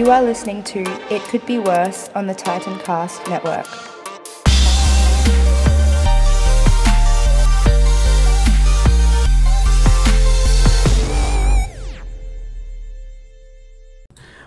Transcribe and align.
You 0.00 0.10
are 0.10 0.22
listening 0.22 0.62
to 0.62 0.80
It 1.14 1.20
Could 1.24 1.44
Be 1.44 1.58
Worse 1.58 2.08
on 2.14 2.26
the 2.26 2.32
Titan 2.32 2.78
Cast 2.78 3.20
Network. 3.28 3.66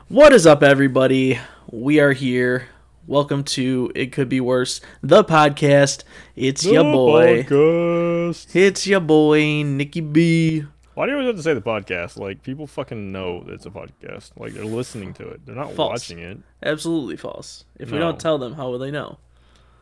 What 0.08 0.34
is 0.34 0.48
up, 0.48 0.64
everybody? 0.64 1.40
We 1.70 2.00
are 2.00 2.14
here. 2.14 2.70
Welcome 3.06 3.44
to 3.44 3.92
It 3.94 4.12
Could 4.12 4.30
Be 4.30 4.42
Worse, 4.42 4.82
the 5.04 5.24
podcast. 5.24 6.04
It's 6.36 6.66
your 6.66 6.84
boy. 6.84 7.44
Podcast. 7.44 8.56
It's 8.56 8.88
your 8.88 9.02
boy, 9.02 9.62
Nikki 9.62 10.02
B. 10.02 10.66
Why 10.96 11.06
do 11.06 11.12
you 11.12 11.18
always 11.18 11.28
have 11.30 11.38
to 11.38 11.44
say 11.44 11.54
the 11.54 11.62
podcast? 11.62 12.18
Like 12.18 12.44
people 12.44 12.68
fucking 12.68 13.12
know 13.12 13.44
it's 13.48 13.66
a 13.66 13.70
podcast. 13.72 14.32
Like 14.38 14.54
they're 14.54 14.64
listening 14.66 15.14
to 15.16 15.28
it. 15.30 15.46
They're 15.46 15.56
not 15.56 15.74
False. 15.74 15.90
watching 16.10 16.20
it 16.20 16.38
Absolutely 16.62 17.18
false. 17.18 17.66
If 17.80 17.92
we 17.92 17.98
don't 17.98 18.20
tell 18.20 18.38
them, 18.38 18.54
how 18.54 18.70
will 18.70 18.80
they 18.80 18.92
know? 18.92 19.18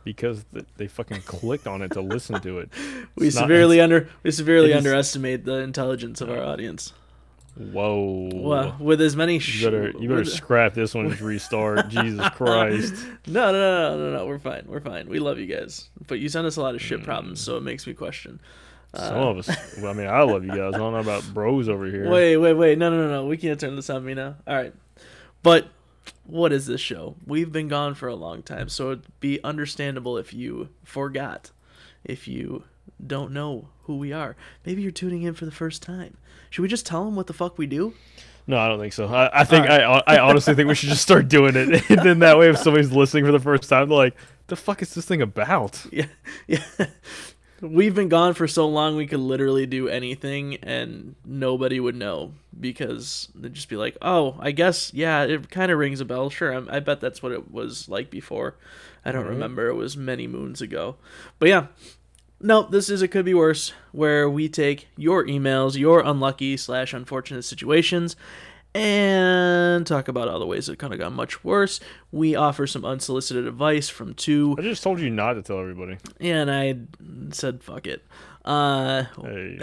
because 0.04 0.44
th- 0.52 0.66
they 0.78 0.88
fucking 0.88 1.20
clicked 1.22 1.68
on 1.68 1.80
it 1.80 1.92
to 1.92 2.00
listen 2.00 2.40
to 2.40 2.58
it. 2.58 2.68
We 3.14 3.28
It's 3.28 3.36
not- 3.36 3.42
severely 3.42 3.80
under 3.80 4.08
we 4.24 4.30
severely 4.32 4.72
underestimate 4.74 5.44
the 5.44 5.58
intelligence 5.58 6.20
of 6.20 6.28
our 6.28 6.42
audience. 6.42 6.92
Whoa. 7.56 8.30
Well, 8.32 8.76
with 8.80 9.00
as 9.02 9.14
many 9.14 9.38
sh- 9.38 9.60
you 9.60 9.66
better 9.66 9.90
you 10.00 10.08
better 10.08 10.24
scrap 10.24 10.72
this 10.74 10.94
one 10.94 11.06
and 11.06 11.20
restart. 11.20 11.88
Jesus 11.90 12.28
Christ. 12.30 12.94
No, 13.28 13.52
no, 13.52 13.52
no, 13.52 13.96
no, 13.96 14.10
no, 14.10 14.16
no. 14.18 14.26
We're 14.26 14.38
fine. 14.40 14.64
We're 14.66 14.80
fine. 14.80 15.08
We 15.08 15.20
love 15.20 15.38
you 15.38 15.46
guys, 15.46 15.88
but 16.08 16.18
you 16.18 16.28
send 16.28 16.46
us 16.48 16.56
a 16.56 16.62
lot 16.62 16.74
of 16.74 16.80
Mm. 16.80 16.84
shit 16.84 17.02
problems, 17.04 17.40
so 17.40 17.56
it 17.56 17.62
makes 17.62 17.86
me 17.86 17.92
question. 17.94 18.40
Some 18.94 19.16
of 19.16 19.38
us. 19.38 19.48
Well, 19.78 19.90
I 19.90 19.94
mean, 19.94 20.06
I 20.06 20.22
love 20.22 20.44
you 20.44 20.50
guys. 20.50 20.74
I 20.74 20.78
don't 20.78 20.92
know 20.92 20.98
about 20.98 21.24
bros 21.32 21.68
over 21.68 21.86
here. 21.86 22.10
Wait, 22.10 22.36
wait, 22.36 22.52
wait. 22.52 22.78
No, 22.78 22.90
no, 22.90 22.96
no, 22.96 23.08
no. 23.08 23.26
We 23.26 23.36
can't 23.38 23.58
turn 23.58 23.74
this 23.74 23.88
on 23.88 24.04
me 24.04 24.14
now. 24.14 24.36
All 24.46 24.54
right. 24.54 24.74
But 25.42 25.68
what 26.24 26.52
is 26.52 26.66
this 26.66 26.80
show? 26.80 27.16
We've 27.26 27.50
been 27.50 27.68
gone 27.68 27.94
for 27.94 28.08
a 28.08 28.14
long 28.14 28.42
time, 28.42 28.68
so 28.68 28.92
it'd 28.92 29.20
be 29.20 29.42
understandable 29.42 30.18
if 30.18 30.34
you 30.34 30.68
forgot, 30.84 31.50
if 32.04 32.28
you 32.28 32.64
don't 33.04 33.32
know 33.32 33.68
who 33.84 33.96
we 33.96 34.12
are. 34.12 34.36
Maybe 34.64 34.82
you're 34.82 34.90
tuning 34.90 35.22
in 35.22 35.34
for 35.34 35.44
the 35.44 35.50
first 35.50 35.82
time. 35.82 36.16
Should 36.50 36.62
we 36.62 36.68
just 36.68 36.86
tell 36.86 37.04
them 37.04 37.16
what 37.16 37.26
the 37.26 37.32
fuck 37.32 37.58
we 37.58 37.66
do? 37.66 37.94
No, 38.46 38.58
I 38.58 38.68
don't 38.68 38.80
think 38.80 38.92
so. 38.92 39.06
I, 39.06 39.40
I 39.40 39.44
think 39.44 39.66
Alright. 39.68 40.02
I 40.06 40.16
I 40.16 40.18
honestly 40.18 40.54
think 40.54 40.68
we 40.68 40.74
should 40.74 40.88
just 40.88 41.02
start 41.02 41.28
doing 41.28 41.54
it, 41.56 41.90
and 41.90 42.00
then 42.00 42.18
that 42.20 42.38
way, 42.38 42.50
if 42.50 42.58
somebody's 42.58 42.90
listening 42.90 43.24
for 43.24 43.32
the 43.32 43.38
first 43.38 43.68
time, 43.68 43.88
they're 43.88 43.96
like, 43.96 44.16
"The 44.48 44.56
fuck 44.56 44.82
is 44.82 44.94
this 44.94 45.06
thing 45.06 45.22
about?" 45.22 45.84
Yeah, 45.92 46.06
yeah. 46.48 46.64
We've 47.62 47.94
been 47.94 48.08
gone 48.08 48.34
for 48.34 48.48
so 48.48 48.66
long, 48.68 48.96
we 48.96 49.06
could 49.06 49.20
literally 49.20 49.66
do 49.66 49.88
anything, 49.88 50.56
and 50.56 51.14
nobody 51.24 51.78
would 51.78 51.94
know 51.94 52.32
because 52.58 53.28
they'd 53.36 53.54
just 53.54 53.68
be 53.68 53.76
like, 53.76 53.96
"Oh, 54.02 54.34
I 54.40 54.50
guess, 54.50 54.92
yeah, 54.92 55.22
it 55.22 55.48
kind 55.48 55.70
of 55.70 55.78
rings 55.78 56.00
a 56.00 56.04
bell. 56.04 56.28
Sure, 56.28 56.52
I, 56.52 56.76
I 56.76 56.80
bet 56.80 57.00
that's 57.00 57.22
what 57.22 57.30
it 57.30 57.52
was 57.52 57.88
like 57.88 58.10
before. 58.10 58.56
I 59.04 59.12
don't 59.12 59.22
Right. 59.24 59.30
remember. 59.30 59.68
It 59.68 59.74
was 59.76 59.96
many 59.96 60.26
moons 60.26 60.60
ago, 60.60 60.96
but 61.38 61.48
yeah." 61.48 61.66
No, 62.44 62.64
this 62.64 62.90
is 62.90 63.02
it 63.02 63.08
could 63.12 63.24
be 63.24 63.34
worse, 63.34 63.72
where 63.92 64.28
we 64.28 64.48
take 64.48 64.88
your 64.96 65.24
emails, 65.24 65.78
your 65.78 66.00
unlucky 66.00 66.56
slash 66.56 66.92
unfortunate 66.92 67.44
situations, 67.44 68.16
and 68.74 69.86
talk 69.86 70.08
about 70.08 70.28
all 70.28 70.38
the 70.38 70.46
ways 70.46 70.68
it 70.68 70.78
kind 70.78 70.92
of 70.92 70.98
got 70.98 71.12
much 71.12 71.44
worse. 71.44 71.80
We 72.10 72.34
offer 72.34 72.66
some 72.66 72.84
unsolicited 72.84 73.46
advice 73.46 73.88
from 73.88 74.14
two 74.14 74.56
I 74.58 74.62
just 74.62 74.82
told 74.82 75.00
you 75.00 75.10
not 75.10 75.34
to 75.34 75.42
tell 75.42 75.58
everybody. 75.60 75.98
Yeah, 76.18 76.42
and 76.42 76.50
I 76.50 76.76
said 77.34 77.62
fuck 77.62 77.86
it. 77.86 78.04
Uh 78.44 79.04
Hey, 79.22 79.60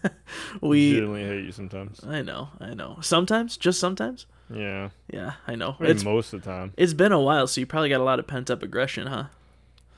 we 0.60 0.88
legitimately 0.94 1.24
hate 1.24 1.44
you 1.44 1.52
sometimes. 1.52 2.00
I 2.04 2.22
know, 2.22 2.48
I 2.60 2.74
know. 2.74 2.98
Sometimes, 3.00 3.56
just 3.56 3.78
sometimes. 3.78 4.26
Yeah, 4.52 4.90
Yeah, 5.12 5.34
I 5.46 5.54
know. 5.56 5.76
maybe 5.78 5.92
It's 5.92 6.04
most 6.04 6.32
of 6.32 6.42
the 6.42 6.50
time. 6.50 6.72
it's 6.76 6.94
been 6.94 7.12
a 7.12 7.20
while, 7.20 7.46
so 7.46 7.60
you 7.60 7.66
probably 7.66 7.90
got 7.90 8.00
a 8.00 8.04
lot 8.04 8.18
of 8.18 8.26
pent 8.26 8.50
up 8.50 8.62
aggression, 8.62 9.06
huh? 9.06 9.24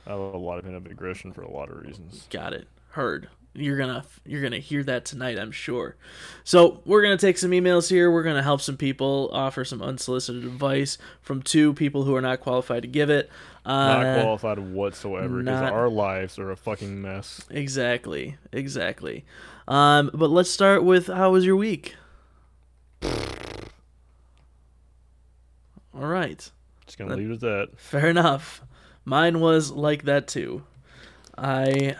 I 0.05 0.09
have 0.11 0.19
a 0.19 0.37
lot 0.37 0.57
of 0.57 0.65
pent-up 0.65 0.87
aggression 0.87 1.31
for 1.31 1.41
a 1.43 1.49
lot 1.49 1.69
of 1.69 1.79
reasons. 1.85 2.25
Got 2.31 2.53
it. 2.53 2.67
Heard. 2.89 3.29
You're 3.53 3.77
gonna 3.77 4.05
you're 4.25 4.41
gonna 4.41 4.59
hear 4.59 4.81
that 4.85 5.03
tonight, 5.03 5.37
I'm 5.37 5.51
sure. 5.51 5.97
So 6.45 6.81
we're 6.85 7.01
gonna 7.01 7.17
take 7.17 7.37
some 7.37 7.51
emails 7.51 7.89
here. 7.89 8.09
We're 8.09 8.23
gonna 8.23 8.41
help 8.43 8.61
some 8.61 8.77
people, 8.77 9.29
offer 9.33 9.65
some 9.65 9.81
unsolicited 9.81 10.45
advice 10.45 10.97
from 11.21 11.41
two 11.41 11.73
people 11.73 12.03
who 12.03 12.15
are 12.15 12.21
not 12.21 12.39
qualified 12.39 12.83
to 12.83 12.87
give 12.87 13.09
it. 13.09 13.29
Not 13.65 14.05
Uh, 14.05 14.21
qualified 14.23 14.59
whatsoever 14.59 15.39
because 15.43 15.69
our 15.69 15.89
lives 15.89 16.39
are 16.39 16.49
a 16.49 16.55
fucking 16.55 17.01
mess. 17.01 17.41
Exactly, 17.49 18.37
exactly. 18.53 19.25
Um, 19.67 20.09
but 20.13 20.29
let's 20.29 20.49
start 20.49 20.83
with 20.85 21.07
how 21.07 21.31
was 21.31 21.45
your 21.45 21.57
week? 21.57 21.95
All 25.93 26.07
right, 26.07 26.49
Just 26.85 26.97
gonna 26.97 27.15
leave 27.15 27.29
it 27.31 27.33
at 27.33 27.39
that. 27.41 27.69
fair 27.77 28.07
enough. 28.07 28.61
Mine 29.03 29.39
was 29.41 29.71
like 29.71 30.03
that 30.03 30.27
too. 30.27 30.63
I 31.37 31.95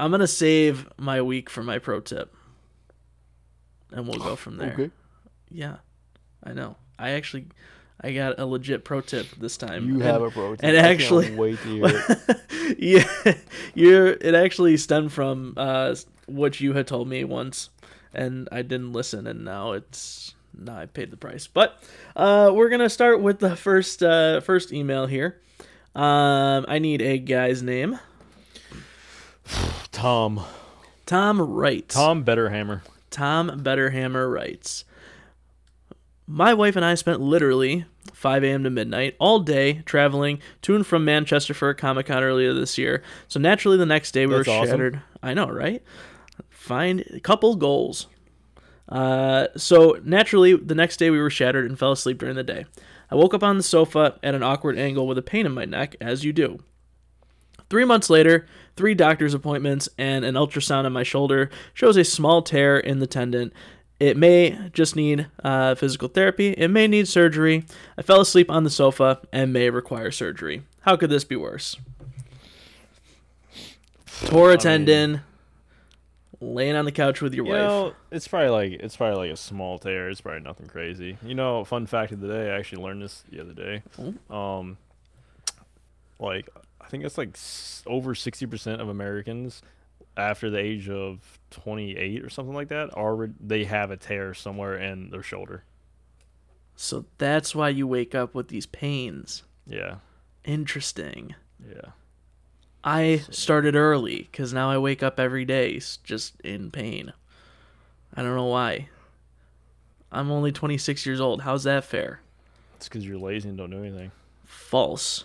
I'm 0.00 0.10
gonna 0.10 0.26
save 0.26 0.88
my 0.96 1.20
week 1.22 1.50
for 1.50 1.62
my 1.62 1.78
pro 1.78 2.00
tip, 2.00 2.34
and 3.92 4.06
we'll 4.08 4.18
go 4.18 4.36
from 4.36 4.56
there. 4.56 4.90
Yeah, 5.50 5.76
I 6.42 6.52
know. 6.52 6.76
I 6.98 7.10
actually 7.10 7.46
I 8.00 8.12
got 8.12 8.38
a 8.38 8.46
legit 8.46 8.84
pro 8.84 9.00
tip 9.02 9.26
this 9.38 9.56
time. 9.56 9.86
You 9.86 9.94
and- 9.94 10.02
have 10.02 10.22
a 10.22 10.30
pro 10.30 10.56
tip. 10.56 10.64
and 10.64 10.76
actually- 10.76 11.34
wait 11.34 11.58
to 11.62 11.68
hear 11.68 11.84
it. 12.18 12.78
yeah, 12.78 13.34
you're. 13.74 14.06
It 14.08 14.34
actually 14.34 14.76
stemmed 14.76 15.12
from 15.12 15.54
uh, 15.56 15.94
what 16.26 16.60
you 16.60 16.72
had 16.72 16.86
told 16.86 17.08
me 17.08 17.24
once, 17.24 17.68
and 18.14 18.48
I 18.50 18.62
didn't 18.62 18.92
listen, 18.92 19.26
and 19.26 19.44
now 19.44 19.72
it's 19.72 20.34
now 20.56 20.76
I 20.78 20.86
paid 20.86 21.10
the 21.10 21.16
price. 21.16 21.46
But 21.46 21.82
uh, 22.16 22.52
we're 22.54 22.68
gonna 22.70 22.88
start 22.90 23.20
with 23.20 23.38
the 23.38 23.54
first 23.56 24.02
uh, 24.02 24.40
first 24.40 24.72
email 24.72 25.06
here. 25.06 25.40
Um, 25.94 26.64
I 26.68 26.78
need 26.78 27.02
a 27.02 27.18
guy's 27.18 27.62
name. 27.62 27.98
Tom. 30.00 30.40
Tom 31.04 31.38
Wright. 31.42 31.86
Tom 31.86 32.24
Betterhammer. 32.24 32.80
Tom 33.10 33.50
Betterhammer 33.62 34.32
writes 34.32 34.86
My 36.26 36.54
wife 36.54 36.74
and 36.74 36.86
I 36.86 36.94
spent 36.94 37.20
literally 37.20 37.84
5 38.14 38.42
a.m. 38.42 38.64
to 38.64 38.70
midnight 38.70 39.14
all 39.18 39.40
day 39.40 39.82
traveling 39.84 40.40
to 40.62 40.74
and 40.74 40.86
from 40.86 41.04
Manchester 41.04 41.52
for 41.52 41.68
a 41.68 41.74
Comic 41.74 42.06
Con 42.06 42.22
earlier 42.22 42.54
this 42.54 42.78
year. 42.78 43.02
So 43.28 43.38
naturally, 43.38 43.76
the 43.76 43.84
next 43.84 44.12
day 44.12 44.24
we 44.24 44.36
That's 44.36 44.48
were 44.48 44.54
awesome. 44.54 44.70
shattered. 44.70 45.02
I 45.22 45.34
know, 45.34 45.48
right? 45.48 45.82
Find 46.48 47.00
a 47.12 47.20
couple 47.20 47.56
goals. 47.56 48.06
Uh, 48.88 49.48
so 49.54 50.00
naturally, 50.02 50.56
the 50.56 50.74
next 50.74 50.96
day 50.96 51.10
we 51.10 51.20
were 51.20 51.28
shattered 51.28 51.66
and 51.68 51.78
fell 51.78 51.92
asleep 51.92 52.16
during 52.16 52.36
the 52.36 52.42
day. 52.42 52.64
I 53.10 53.16
woke 53.16 53.34
up 53.34 53.42
on 53.42 53.58
the 53.58 53.62
sofa 53.62 54.18
at 54.22 54.34
an 54.34 54.42
awkward 54.42 54.78
angle 54.78 55.06
with 55.06 55.18
a 55.18 55.22
pain 55.22 55.44
in 55.44 55.52
my 55.52 55.66
neck, 55.66 55.94
as 56.00 56.24
you 56.24 56.32
do. 56.32 56.60
Three 57.68 57.84
months 57.84 58.10
later, 58.10 58.46
three 58.80 58.94
doctor's 58.94 59.34
appointments 59.34 59.90
and 59.98 60.24
an 60.24 60.36
ultrasound 60.36 60.86
on 60.86 60.92
my 60.94 61.02
shoulder 61.02 61.50
shows 61.74 61.98
a 61.98 62.02
small 62.04 62.40
tear 62.40 62.78
in 62.78 62.98
the 62.98 63.06
tendon. 63.06 63.52
It 63.98 64.16
may 64.16 64.58
just 64.72 64.96
need 64.96 65.26
uh, 65.44 65.74
physical 65.74 66.08
therapy. 66.08 66.52
It 66.52 66.68
may 66.68 66.86
need 66.86 67.06
surgery. 67.06 67.66
I 67.98 68.00
fell 68.02 68.22
asleep 68.22 68.50
on 68.50 68.64
the 68.64 68.70
sofa 68.70 69.20
and 69.34 69.52
may 69.52 69.68
require 69.68 70.10
surgery. 70.10 70.62
How 70.80 70.96
could 70.96 71.10
this 71.10 71.24
be 71.24 71.36
worse? 71.36 71.76
Tore 74.24 74.52
a 74.52 74.56
tendon, 74.56 75.20
laying 76.40 76.74
on 76.74 76.86
the 76.86 76.92
couch 76.92 77.20
with 77.20 77.34
your 77.34 77.44
You 77.44 77.52
wife. 77.52 77.60
know, 77.60 77.92
it's 78.10 78.26
probably 78.26 78.48
like 78.48 78.72
it's 78.80 78.96
probably 78.96 79.18
like 79.28 79.34
a 79.34 79.36
small 79.36 79.78
tear. 79.78 80.08
It's 80.08 80.22
probably 80.22 80.40
nothing 80.40 80.68
crazy. 80.68 81.18
You 81.22 81.34
know, 81.34 81.64
fun 81.64 81.84
fact 81.84 82.12
of 82.12 82.20
the 82.20 82.28
day. 82.28 82.50
I 82.50 82.58
actually 82.58 82.82
learned 82.82 83.02
this 83.02 83.24
the 83.30 83.40
other 83.42 83.52
day. 83.52 83.82
Um, 84.30 84.78
like 86.18 86.48
think 86.90 87.04
it's 87.04 87.16
like 87.18 87.38
over 87.86 88.14
sixty 88.14 88.46
percent 88.46 88.80
of 88.82 88.88
Americans 88.88 89.62
after 90.16 90.50
the 90.50 90.58
age 90.58 90.88
of 90.90 91.38
twenty 91.50 91.96
eight 91.96 92.22
or 92.24 92.28
something 92.28 92.54
like 92.54 92.68
that 92.68 92.90
are 92.94 93.30
they 93.40 93.64
have 93.64 93.90
a 93.90 93.96
tear 93.96 94.34
somewhere 94.34 94.76
in 94.76 95.10
their 95.10 95.22
shoulder. 95.22 95.64
So 96.76 97.04
that's 97.18 97.54
why 97.54 97.68
you 97.70 97.86
wake 97.86 98.14
up 98.14 98.34
with 98.34 98.48
these 98.48 98.66
pains. 98.66 99.42
Yeah, 99.66 99.96
Interesting. 100.44 101.34
yeah. 101.66 101.90
I 102.82 103.22
started 103.30 103.76
early 103.76 104.28
because 104.30 104.54
now 104.54 104.70
I 104.70 104.78
wake 104.78 105.02
up 105.02 105.20
every 105.20 105.44
day 105.44 105.78
just 106.02 106.40
in 106.40 106.70
pain. 106.70 107.12
I 108.14 108.22
don't 108.22 108.34
know 108.34 108.46
why. 108.46 108.88
I'm 110.10 110.30
only 110.30 110.50
26 110.50 111.04
years 111.04 111.20
old. 111.20 111.42
How's 111.42 111.64
that 111.64 111.84
fair? 111.84 112.20
It's 112.76 112.88
because 112.88 113.06
you're 113.06 113.18
lazy 113.18 113.50
and 113.50 113.58
don't 113.58 113.70
do 113.70 113.78
anything. 113.84 114.10
False. 114.44 115.24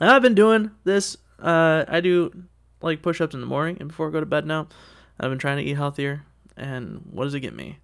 And 0.00 0.10
I've 0.10 0.22
been 0.22 0.34
doing 0.34 0.70
this. 0.84 1.16
Uh, 1.38 1.84
I 1.88 2.00
do 2.00 2.44
like 2.80 3.02
push 3.02 3.20
ups 3.20 3.34
in 3.34 3.40
the 3.40 3.46
morning 3.46 3.76
and 3.80 3.88
before 3.88 4.08
I 4.08 4.10
go 4.10 4.20
to 4.20 4.26
bed 4.26 4.46
now. 4.46 4.68
I've 5.20 5.30
been 5.30 5.38
trying 5.38 5.58
to 5.58 5.62
eat 5.62 5.74
healthier. 5.76 6.22
And 6.56 7.02
what 7.10 7.24
does 7.24 7.34
it 7.34 7.40
get 7.40 7.54
me? 7.54 7.78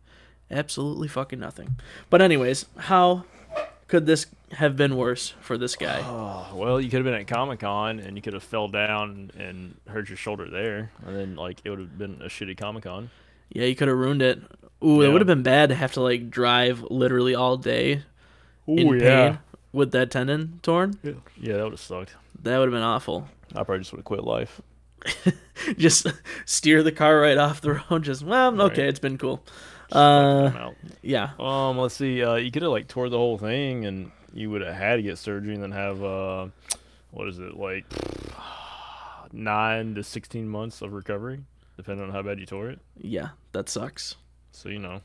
Absolutely 0.51 1.09
fucking 1.09 1.39
nothing. 1.39 1.77
But, 2.11 2.23
anyways, 2.23 2.67
how 2.77 3.25
could 3.87 4.07
this 4.07 4.27
have 4.53 4.77
been 4.77 4.97
worse 4.97 5.35
for 5.41 5.59
this 5.59 5.77
guy? 5.77 6.03
Oh, 6.05 6.47
well, 6.55 6.81
you 6.81 6.91
could 6.91 6.99
have 6.99 7.05
been 7.05 7.15
at 7.15 7.27
Comic 7.27 7.61
Con 7.61 8.01
and 8.01 8.17
you 8.17 8.23
could 8.23 8.35
have 8.35 8.43
fell 8.43 8.69
down 8.69 9.31
and 9.39 9.77
hurt 9.87 10.09
your 10.09 10.17
shoulder 10.17 10.49
there, 10.49 10.91
and 11.07 11.17
then 11.17 11.37
like 11.37 11.61
it 11.65 11.71
would 11.71 11.79
have 11.79 11.99
been 11.99 12.21
a 12.23 12.29
shitty 12.29 12.57
Comic 12.57 12.85
Con. 12.85 13.11
Yeah, 13.51 13.65
you 13.65 13.75
could 13.75 13.89
have 13.89 13.97
ruined 13.97 14.23
it. 14.23 14.41
Ooh, 14.85 15.03
it 15.03 15.09
would 15.09 15.21
have 15.21 15.27
been 15.27 15.43
bad 15.43 15.71
to 15.71 15.75
have 15.75 15.93
to 15.95 16.01
like 16.01 16.31
drive 16.31 16.83
literally 16.91 17.35
all 17.35 17.57
day 17.57 18.03
in 18.67 18.87
Ooh, 18.87 18.95
yeah. 18.95 19.29
pain 19.31 19.39
with 19.73 19.93
that 19.93 20.11
tendon 20.11 20.61
torn. 20.63 20.99
Yeah, 21.03 21.13
yeah 21.41 21.57
that 21.57 21.63
would 21.65 21.73
have 21.73 21.81
sucked. 21.81 22.15
That 22.43 22.59
would 22.59 22.67
have 22.67 22.73
been 22.73 22.83
awful. 22.83 23.29
I 23.55 23.65
probably 23.65 23.79
just 23.79 23.93
would 23.93 23.99
have 23.99 24.05
quit 24.05 24.25
life. 24.25 24.61
Just 25.77 26.07
steer 26.45 26.83
the 26.83 26.91
car 26.93 27.21
right 27.21 27.39
off 27.39 27.61
the 27.61 27.81
road. 27.91 28.03
Just 28.03 28.23
well, 28.25 28.61
okay, 28.63 28.89
it's 28.89 28.99
been 28.99 29.17
cool. 29.17 29.45
Uh, 29.93 30.71
yeah, 31.03 31.31
Um, 31.39 31.79
let's 31.79 31.95
see. 31.95 32.23
Uh, 32.23 32.35
you 32.35 32.51
could 32.51 32.63
have 32.63 32.73
like 32.73 32.89
tore 32.89 33.09
the 33.09 33.17
whole 33.17 33.39
thing, 33.39 33.85
and 33.87 34.11
you 34.33 34.51
would 34.51 34.61
have 34.63 34.75
had 34.75 34.97
to 34.97 35.03
get 35.03 35.17
surgery, 35.19 35.55
and 35.55 35.63
then 35.63 35.71
have 35.73 36.03
uh, 36.03 36.49
what 37.13 37.29
is 37.29 37.39
it 37.39 37.57
like 37.57 37.85
nine 39.33 39.95
to 39.95 40.03
sixteen 40.03 40.49
months 40.49 40.83
of 40.83 40.93
recovery, 40.93 41.41
depending 41.77 42.05
on 42.07 42.13
how 42.13 42.23
bad 42.23 42.39
you 42.39 42.47
tore 42.47 42.69
it. 42.71 42.81
yeah, 43.01 43.29
that 43.53 43.69
sucks. 43.69 44.17
So 44.53 44.69
you 44.69 44.79
know, 44.79 45.01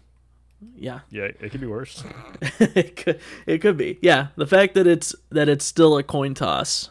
Yeah, 0.75 1.00
yeah, 1.10 1.24
it 1.24 1.51
could 1.51 1.62
be 1.62 1.68
worse. 1.68 2.04
it 2.60 2.95
could 2.95 3.19
it 3.45 3.60
could 3.60 3.77
be. 3.77 4.00
Yeah, 4.01 4.27
the 4.36 4.48
fact 4.48 4.74
that 4.75 4.88
it's 4.88 5.15
that 5.30 5.50
it's 5.50 5.65
still 5.65 5.98
a 5.98 6.04
coin 6.04 6.33
toss 6.33 6.89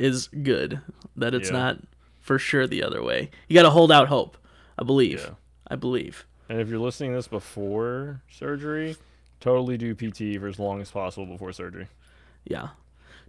is 0.00 0.28
good. 0.28 0.80
That 1.16 1.34
it's 1.34 1.50
Yeah. 1.50 1.56
not 1.58 1.78
for 2.20 2.38
sure 2.38 2.66
the 2.66 2.82
other 2.82 3.02
way. 3.02 3.30
You 3.48 3.54
got 3.54 3.62
to 3.64 3.70
hold 3.70 3.92
out 3.92 4.08
hope. 4.08 4.36
I 4.78 4.84
believe. 4.84 5.20
Yeah. 5.20 5.34
I 5.68 5.76
believe. 5.76 6.26
And 6.48 6.60
if 6.60 6.68
you're 6.68 6.78
listening 6.78 7.10
to 7.12 7.16
this 7.16 7.28
before 7.28 8.20
surgery, 8.30 8.96
totally 9.40 9.76
do 9.78 9.94
PT 9.94 10.38
for 10.40 10.48
as 10.48 10.58
long 10.58 10.80
as 10.80 10.90
possible 10.90 11.26
before 11.26 11.52
surgery. 11.52 11.88
Yeah. 12.44 12.68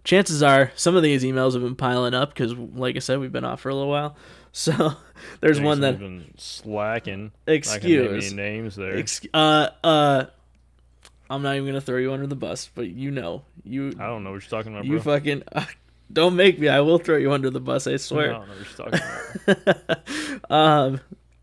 Chances 0.06 0.40
are 0.40 0.70
some 0.76 0.94
of 0.94 1.02
these 1.02 1.24
emails 1.24 1.54
have 1.54 1.62
been 1.62 1.74
piling 1.74 2.14
up 2.14 2.28
because, 2.30 2.54
like 2.54 2.94
I 2.94 3.00
said, 3.00 3.18
we've 3.18 3.32
been 3.32 3.44
off 3.44 3.60
for 3.60 3.68
a 3.68 3.74
little 3.74 3.90
while. 3.90 4.16
So 4.56 4.94
there's 5.42 5.60
one 5.60 5.80
that 5.82 5.98
been 5.98 6.32
slacking. 6.38 7.30
Excuse. 7.46 8.32
names 8.32 8.74
there. 8.74 8.96
Ex- 8.96 9.20
uh 9.34 9.68
uh. 9.84 10.24
I'm 11.28 11.42
not 11.42 11.56
even 11.56 11.66
gonna 11.66 11.82
throw 11.82 11.98
you 11.98 12.14
under 12.14 12.26
the 12.26 12.36
bus, 12.36 12.70
but 12.74 12.88
you 12.88 13.10
know 13.10 13.42
you 13.64 13.92
I 14.00 14.06
don't 14.06 14.24
know 14.24 14.30
what 14.30 14.40
you're 14.42 14.48
talking 14.48 14.72
about, 14.72 14.86
you 14.86 14.98
bro. 14.98 15.18
fucking 15.18 15.42
don't 16.12 16.36
make 16.36 16.58
me. 16.58 16.68
I 16.68 16.80
will 16.80 16.98
throw 16.98 17.16
you 17.16 17.32
under 17.32 17.50
the 17.50 17.60
bus. 17.60 17.86
I 17.86 17.96
swear. 17.96 18.34
I 18.34 18.38
don't 18.38 18.48
know 18.48 18.54
what 18.54 18.90
you're 19.46 19.54
talking 19.54 20.00
about. 20.46 20.50
um, 20.50 21.00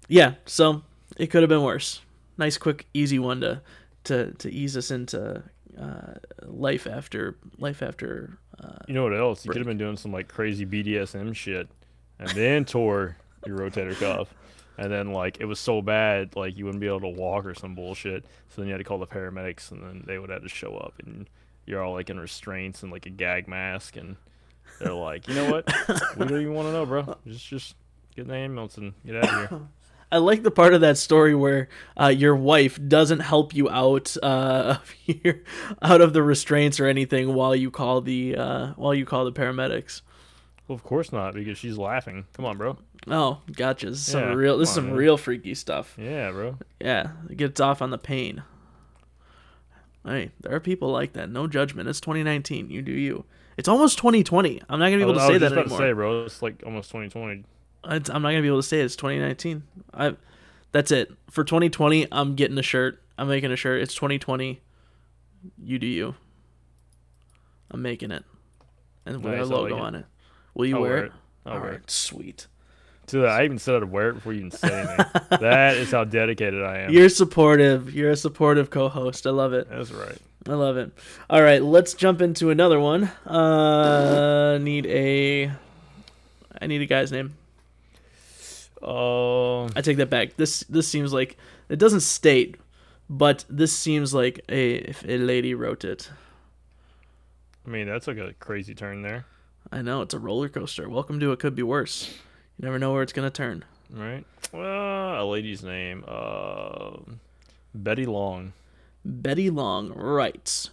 yeah. 0.08 0.34
So 0.46 0.82
it 1.18 1.28
could 1.28 1.44
have 1.44 1.50
been 1.50 1.64
worse. 1.64 2.02
Nice, 2.38 2.58
quick, 2.58 2.88
easy 2.94 3.20
one 3.20 3.42
to 3.42 3.62
to 4.06 4.32
to 4.32 4.52
ease 4.52 4.76
us 4.78 4.90
into 4.90 5.44
uh, 5.80 6.14
life 6.44 6.88
after 6.88 7.38
life 7.58 7.84
after. 7.84 8.38
Uh, 8.62 8.70
You 8.88 8.94
know 8.94 9.04
what 9.04 9.18
else? 9.18 9.44
You 9.46 9.50
Break. 9.50 9.54
could 9.56 9.60
have 9.62 9.68
been 9.68 9.78
doing 9.78 9.98
some 9.98 10.12
like 10.12 10.28
crazy 10.28 10.66
BDSM 10.66 11.36
shit, 11.36 11.68
and 12.20 12.30
then 12.32 12.66
tore 12.66 13.18
your 13.46 13.58
rotator 13.58 13.98
cuff, 13.98 14.34
and 14.78 14.92
then 14.92 15.12
like 15.12 15.40
it 15.40 15.46
was 15.46 15.60
so 15.60 15.82
bad 15.82 16.36
like 16.36 16.58
you 16.58 16.66
wouldn't 16.66 16.82
be 16.82 16.88
able 16.88 17.02
to 17.02 17.08
walk 17.10 17.46
or 17.46 17.54
some 17.56 17.76
bullshit. 17.76 18.26
So 18.50 18.62
then 18.62 18.68
you 18.68 18.72
had 18.74 18.78
to 18.80 18.84
call 18.84 19.00
the 19.00 19.08
paramedics, 19.08 19.72
and 19.72 19.82
then 19.84 20.04
they 20.06 20.18
would 20.20 20.30
have 20.30 20.44
to 20.44 20.50
show 20.50 20.76
up, 20.78 20.94
and 21.06 21.28
you're 21.66 21.82
all 21.84 21.94
like 21.94 22.10
in 22.10 22.20
restraints 22.20 22.84
and 22.84 22.92
like 22.92 23.06
a 23.06 23.10
gag 23.10 23.48
mask, 23.48 23.96
and 23.96 24.16
they're 24.80 24.94
like, 24.94 25.28
you 25.28 25.34
know 25.36 25.50
what? 25.52 25.68
we 26.18 26.26
don't 26.26 26.42
even 26.42 26.54
want 26.54 26.68
to 26.68 26.72
know, 26.74 26.86
bro. 26.86 27.18
Just 27.28 27.48
just 27.48 27.76
get 28.16 28.24
in 28.24 28.28
the 28.30 28.36
ambulance 28.36 28.78
and 28.78 28.94
get 29.06 29.16
out 29.18 29.24
of 29.44 29.50
here. 29.50 29.60
I 30.14 30.18
like 30.18 30.44
the 30.44 30.52
part 30.52 30.74
of 30.74 30.82
that 30.82 30.98
story 30.98 31.34
where 31.34 31.70
uh, 32.00 32.08
your 32.08 32.36
wife 32.36 32.80
doesn't 32.88 33.22
help 33.22 33.54
you 33.56 33.70
out 33.70 34.16
uh, 34.22 34.78
of 34.82 34.96
your, 35.06 35.40
out 35.82 36.02
of 36.02 36.14
the 36.14 36.22
restraints 36.22 36.80
or 36.80 36.86
anything 36.86 37.34
while 37.34 37.56
you 37.56 37.72
call 37.72 38.02
the 38.02 38.36
uh, 38.38 38.68
while 38.76 38.94
you 38.94 39.06
call 39.06 39.26
the 39.26 39.32
paramedics. 39.34 40.02
Well, 40.68 40.76
of 40.76 40.84
course 40.84 41.12
not, 41.12 41.34
because 41.34 41.58
she's 41.58 41.78
laughing. 41.78 42.26
Come 42.34 42.46
on, 42.46 42.58
bro. 42.58 42.78
Oh, 43.08 43.42
gotcha. 43.52 43.90
This 43.90 44.00
is 44.00 44.06
some 44.06 44.22
Yeah, 44.22 44.34
real. 44.34 44.58
This 44.58 44.70
is 44.70 44.76
some 44.76 44.86
man. 44.88 44.96
real 44.96 45.18
freaky 45.18 45.56
stuff. 45.56 45.96
Yeah, 45.98 46.32
bro. 46.32 46.58
Yeah, 46.80 47.10
it 47.30 47.38
gets 47.38 47.60
off 47.60 47.82
on 47.82 47.90
the 47.90 47.98
pain. 47.98 48.44
Hey, 50.06 50.32
there 50.42 50.54
are 50.54 50.60
people 50.60 50.90
like 50.90 51.14
that. 51.14 51.30
No 51.30 51.48
judgment. 51.48 51.90
It's 51.90 52.00
2019. 52.02 52.70
You 52.70 52.82
do 52.82 52.92
you. 52.92 53.26
It's 53.58 53.68
almost 53.68 53.98
2020. 53.98 54.62
I'm 54.70 54.80
not 54.80 54.86
gonna 54.86 54.98
be 54.98 55.02
able 55.04 55.14
to 55.16 55.20
I 55.22 55.28
say 55.28 55.34
was 55.34 55.42
that 55.42 55.52
about 55.54 55.62
anymore. 55.66 55.80
to 55.80 55.84
say, 55.84 55.94
bro. 55.94 56.24
It's 56.26 56.42
like 56.42 56.64
almost 56.66 56.90
2020. 56.92 57.44
I'm 57.84 58.02
not 58.22 58.30
gonna 58.30 58.42
be 58.42 58.48
able 58.48 58.60
to 58.62 58.68
say 58.68 58.80
it. 58.80 58.86
It's 58.86 58.96
2019. 58.96 59.64
I. 59.94 60.16
That's 60.72 60.92
it 60.92 61.12
for 61.30 61.44
2020. 61.44 62.08
I'm 62.12 62.36
getting 62.36 62.58
a 62.58 62.64
shirt. 62.64 63.00
I'm 63.18 63.28
making 63.28 63.52
a 63.52 63.56
shirt. 63.56 63.82
It's 63.82 63.94
2020. 63.94 64.60
You 65.64 65.80
do 65.80 65.86
you. 65.86 66.16
I'm 67.70 67.82
making 67.82 68.12
it, 68.12 68.24
and 69.06 69.18
with 69.24 69.34
Nice, 69.34 69.50
our 69.50 69.58
I 69.58 69.62
like 69.62 69.72
logo 69.72 69.78
on 69.78 69.96
it. 69.96 70.06
Will 70.54 70.66
you 70.66 70.76
I'll 70.78 70.82
wear, 70.82 70.98
it? 70.98 71.06
it. 71.06 71.12
All 71.46 71.60
right, 71.60 71.74
it. 71.76 71.92
sweet. 71.92 72.48
Dude, 73.08 73.26
I 73.26 73.44
even 73.44 73.60
said 73.60 73.76
I'd 73.76 73.84
wear 73.86 74.10
it 74.10 74.14
before 74.14 74.32
you 74.34 74.40
even 74.40 74.52
said 74.52 74.72
anything. 74.72 75.22
that 75.42 75.76
is 75.78 75.92
how 75.92 76.06
dedicated 76.06 76.64
I 76.64 76.80
am. 76.80 76.92
You're 76.92 77.10
supportive. 77.10 77.94
You're 77.94 78.12
a 78.12 78.16
supportive 78.16 78.70
co-host. 78.70 79.28
I 79.28 79.32
love 79.32 79.54
it. 79.54 79.70
That's 79.70 79.92
right. 79.92 80.18
I 80.48 80.54
love 80.54 80.78
it. 80.78 80.92
All 81.30 81.42
right, 81.42 81.62
let's 81.62 81.94
jump 81.94 82.22
into 82.22 82.50
another 82.50 82.80
one. 82.80 83.06
Uh, 83.26 84.58
need 84.60 84.86
a. 84.86 85.52
I 86.62 86.68
need 86.68 86.82
a 86.82 86.86
guy's 86.86 87.12
name. 87.12 87.34
Um, 88.84 89.72
I 89.76 89.82
take 89.82 89.98
that 89.98 90.10
back. 90.10 90.36
This 90.36 90.62
this 90.70 90.88
seems 90.88 91.14
like 91.14 91.38
it 91.70 91.80
doesn't 91.80 92.02
state, 92.02 92.58
but 93.10 93.46
this 93.50 93.72
seems 93.72 94.14
like 94.14 94.42
a 94.50 94.76
if 94.76 95.04
a 95.08 95.18
lady 95.18 95.54
wrote 95.54 95.84
it. 95.86 96.10
I 97.66 97.70
mean, 97.70 97.88
that's 97.88 98.08
like 98.08 98.18
a 98.18 98.34
crazy 98.34 98.76
turn 98.76 99.02
there, 99.04 99.26
I 99.72 99.82
know 99.82 100.02
it's 100.02 100.14
a 100.14 100.20
roller 100.20 100.50
coaster. 100.50 100.90
Welcome 100.90 101.20
to 101.22 101.32
it 101.32 101.40
could 101.40 101.56
be 101.56 101.64
worse. 101.64 102.14
You 102.60 102.66
never 102.66 102.78
know 102.78 102.92
where 102.92 103.02
it's 103.04 103.14
gonna 103.14 103.30
turn. 103.32 103.64
right? 103.90 104.26
Well, 104.52 105.24
a 105.24 105.26
lady's 105.26 105.64
name, 105.64 106.04
uh, 106.08 106.98
Betty 107.74 108.06
Long. 108.06 108.54
Betty 109.06 109.50
Long 109.50 109.94
writes. 109.94 110.70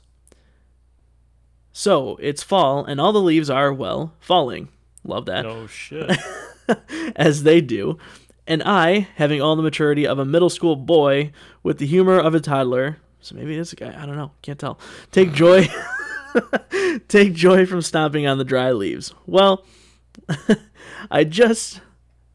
So 1.73 2.17
it's 2.21 2.43
fall, 2.43 2.85
and 2.85 3.01
all 3.01 3.13
the 3.13 3.21
leaves 3.23 3.49
are 3.49 3.73
well 3.73 4.13
falling. 4.21 4.69
Love 5.05 5.27
that. 5.27 5.43
No 5.43 5.67
shit. 5.67 6.11
as 7.17 7.43
they 7.43 7.61
do, 7.61 7.99
and 8.47 8.63
I, 8.63 9.09
having 9.17 9.41
all 9.41 9.57
the 9.57 9.63
maturity 9.63 10.07
of 10.07 10.19
a 10.19 10.25
middle 10.25 10.51
school 10.51 10.77
boy 10.77 11.33
with 11.63 11.79
the 11.79 11.87
humor 11.87 12.19
of 12.19 12.35
a 12.35 12.41
toddler, 12.41 12.99
so 13.21 13.35
maybe 13.35 13.57
it's 13.57 13.73
a 13.73 13.77
guy, 13.77 13.95
I 13.97 14.07
don't 14.07 14.17
know, 14.17 14.33
can't 14.43 14.59
tell, 14.59 14.79
take 15.13 15.33
joy 15.33 15.69
take 17.09 17.35
joy 17.35 17.67
from 17.67 17.83
stomping 17.83 18.27
on 18.27 18.39
the 18.39 18.45
dry 18.45 18.73
leaves. 18.73 19.15
Well, 19.27 19.65
I 21.11 21.25
just 21.25 21.81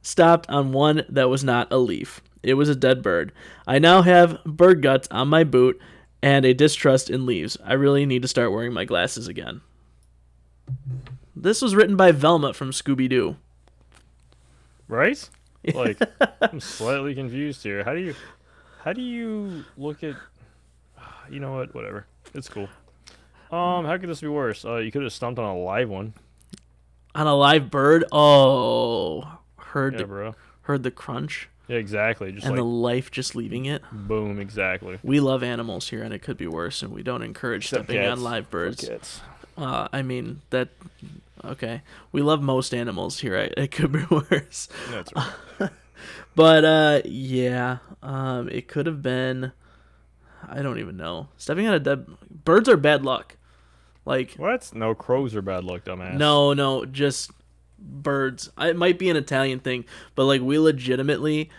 stopped 0.02 0.50
on 0.50 0.72
one 0.72 1.04
that 1.10 1.30
was 1.30 1.44
not 1.44 1.72
a 1.72 1.78
leaf. 1.78 2.22
It 2.44 2.54
was 2.56 2.70
a 2.70 2.76
dead 2.76 3.02
bird. 3.02 3.32
I 3.66 3.80
now 3.80 4.04
have 4.04 4.44
bird 4.44 4.82
guts 4.82 5.08
on 5.10 5.28
my 5.30 5.44
boot 5.44 5.80
and 6.22 6.46
a 6.46 6.54
distrust 6.54 7.10
in 7.10 7.26
leaves. 7.26 7.58
I 7.64 7.74
really 7.74 8.06
need 8.06 8.22
to 8.22 8.28
start 8.28 8.52
wearing 8.52 8.74
my 8.74 8.86
glasses 8.86 9.28
again. 9.28 9.62
This 11.36 11.62
was 11.62 11.76
written 11.76 11.96
by 11.96 12.12
Velma 12.12 12.54
from 12.54 12.72
Scooby 12.72 13.10
Doo. 13.10 13.38
Right? 14.88 15.30
Like, 15.74 15.98
I'm 16.42 16.60
slightly 16.60 17.16
confused 17.16 17.64
here. 17.64 17.84
How 17.84 17.94
do 17.94 18.00
you, 18.00 18.14
how 18.84 18.94
do 18.94 19.02
you 19.02 19.66
look 19.78 20.04
at? 20.04 20.16
You 21.32 21.40
know 21.40 21.56
what? 21.56 21.74
Whatever. 21.74 22.06
It's 22.36 22.48
cool. 22.48 22.70
Um, 23.52 23.86
how 23.86 23.98
could 23.98 24.10
this 24.10 24.22
be 24.22 24.28
worse? 24.28 24.64
Uh, 24.64 24.76
you 24.76 24.92
could 24.92 25.02
have 25.02 25.12
stomped 25.12 25.40
on 25.40 25.46
a 25.46 25.58
live 25.58 25.90
one. 25.90 26.14
on 27.16 27.26
a 27.26 27.36
live 27.36 27.72
bird. 27.72 28.06
Oh, 28.12 29.40
heard 29.58 30.00
Yeah, 30.00 30.06
the, 30.06 30.36
heard 30.62 30.84
the 30.84 30.92
crunch 30.92 31.50
Yeah, 31.68 31.78
exactly. 31.78 32.32
Just 32.32 32.46
and 32.46 32.52
like 32.52 32.60
the 32.60 32.64
life 32.66 33.10
just 33.10 33.36
leaving 33.36 33.66
it. 33.66 33.82
boom, 33.92 34.40
exactly. 34.40 35.00
We 35.02 35.20
love 35.20 35.42
animals 35.42 35.90
here, 35.90 36.04
and 36.04 36.14
it 36.14 36.22
could 36.22 36.38
be 36.38 36.46
worse, 36.46 36.84
and 36.84 36.94
we 36.94 37.02
don't 37.02 37.24
encourage 37.24 37.66
Except 37.66 37.86
stepping 37.86 38.06
on 38.06 38.22
live 38.22 38.52
birds. 38.52 38.88
Cats. 38.88 39.22
Uh, 39.58 39.88
I 39.92 40.04
mean 40.04 40.42
that. 40.52 40.70
Okay, 41.44 41.82
we 42.12 42.22
love 42.22 42.42
most 42.42 42.74
animals 42.74 43.20
here. 43.20 43.36
It 43.36 43.72
could 43.72 43.92
be 43.92 44.04
worse, 44.10 44.68
That's 44.90 45.12
right. 45.16 45.70
but 46.36 46.66
uh, 46.66 47.02
yeah, 47.06 47.78
um, 48.02 48.50
it 48.50 48.68
could 48.68 48.86
have 48.86 49.02
been. 49.02 49.52
I 50.48 50.62
don't 50.62 50.80
even 50.80 50.96
know. 50.98 51.30
Stepping 51.38 51.68
on 51.68 51.74
a 51.74 51.80
dead 51.80 52.06
birds 52.46 52.70
are 52.70 52.78
bad 52.78 53.04
luck. 53.04 53.36
Like 54.06 54.34
What? 54.36 54.72
No, 54.76 54.94
crows 54.94 55.36
are 55.36 55.42
bad 55.42 55.64
luck, 55.64 55.84
dumbass. 55.86 56.18
No, 56.18 56.54
no, 56.54 56.86
just 56.86 57.32
birds. 57.80 58.50
I- 58.58 58.70
It 58.70 58.76
might 58.78 59.00
be 59.00 59.10
an 59.10 59.18
Italian 59.18 59.60
thing, 59.60 59.86
but 60.14 60.26
like 60.26 60.42
we 60.42 60.60
legitimately 60.60 61.50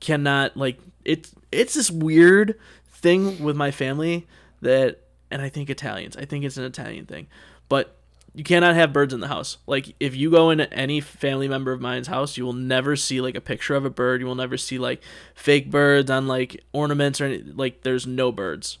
cannot 0.00 0.56
like 0.56 0.78
it's 1.04 1.34
it's 1.50 1.74
this 1.74 1.90
weird 1.90 2.58
thing 2.86 3.42
with 3.42 3.56
my 3.56 3.70
family 3.70 4.26
that 4.60 5.00
and 5.30 5.40
I 5.42 5.48
think 5.48 5.70
Italians. 5.70 6.16
I 6.16 6.24
think 6.24 6.44
it's 6.44 6.56
an 6.56 6.64
Italian 6.64 7.06
thing. 7.06 7.26
But 7.68 7.96
you 8.34 8.44
cannot 8.44 8.74
have 8.74 8.92
birds 8.92 9.12
in 9.12 9.20
the 9.20 9.28
house. 9.28 9.58
Like 9.66 9.94
if 9.98 10.14
you 10.14 10.30
go 10.30 10.50
into 10.50 10.72
any 10.72 11.00
family 11.00 11.48
member 11.48 11.72
of 11.72 11.80
mine's 11.80 12.06
house, 12.08 12.36
you 12.36 12.44
will 12.44 12.52
never 12.52 12.96
see 12.96 13.20
like 13.20 13.34
a 13.34 13.40
picture 13.40 13.74
of 13.74 13.84
a 13.84 13.90
bird. 13.90 14.20
You 14.20 14.26
will 14.26 14.34
never 14.34 14.56
see 14.56 14.78
like 14.78 15.02
fake 15.34 15.70
birds 15.70 16.10
on 16.10 16.26
like 16.26 16.62
ornaments 16.72 17.20
or 17.20 17.26
any, 17.26 17.38
like 17.42 17.82
there's 17.82 18.06
no 18.06 18.30
birds 18.30 18.78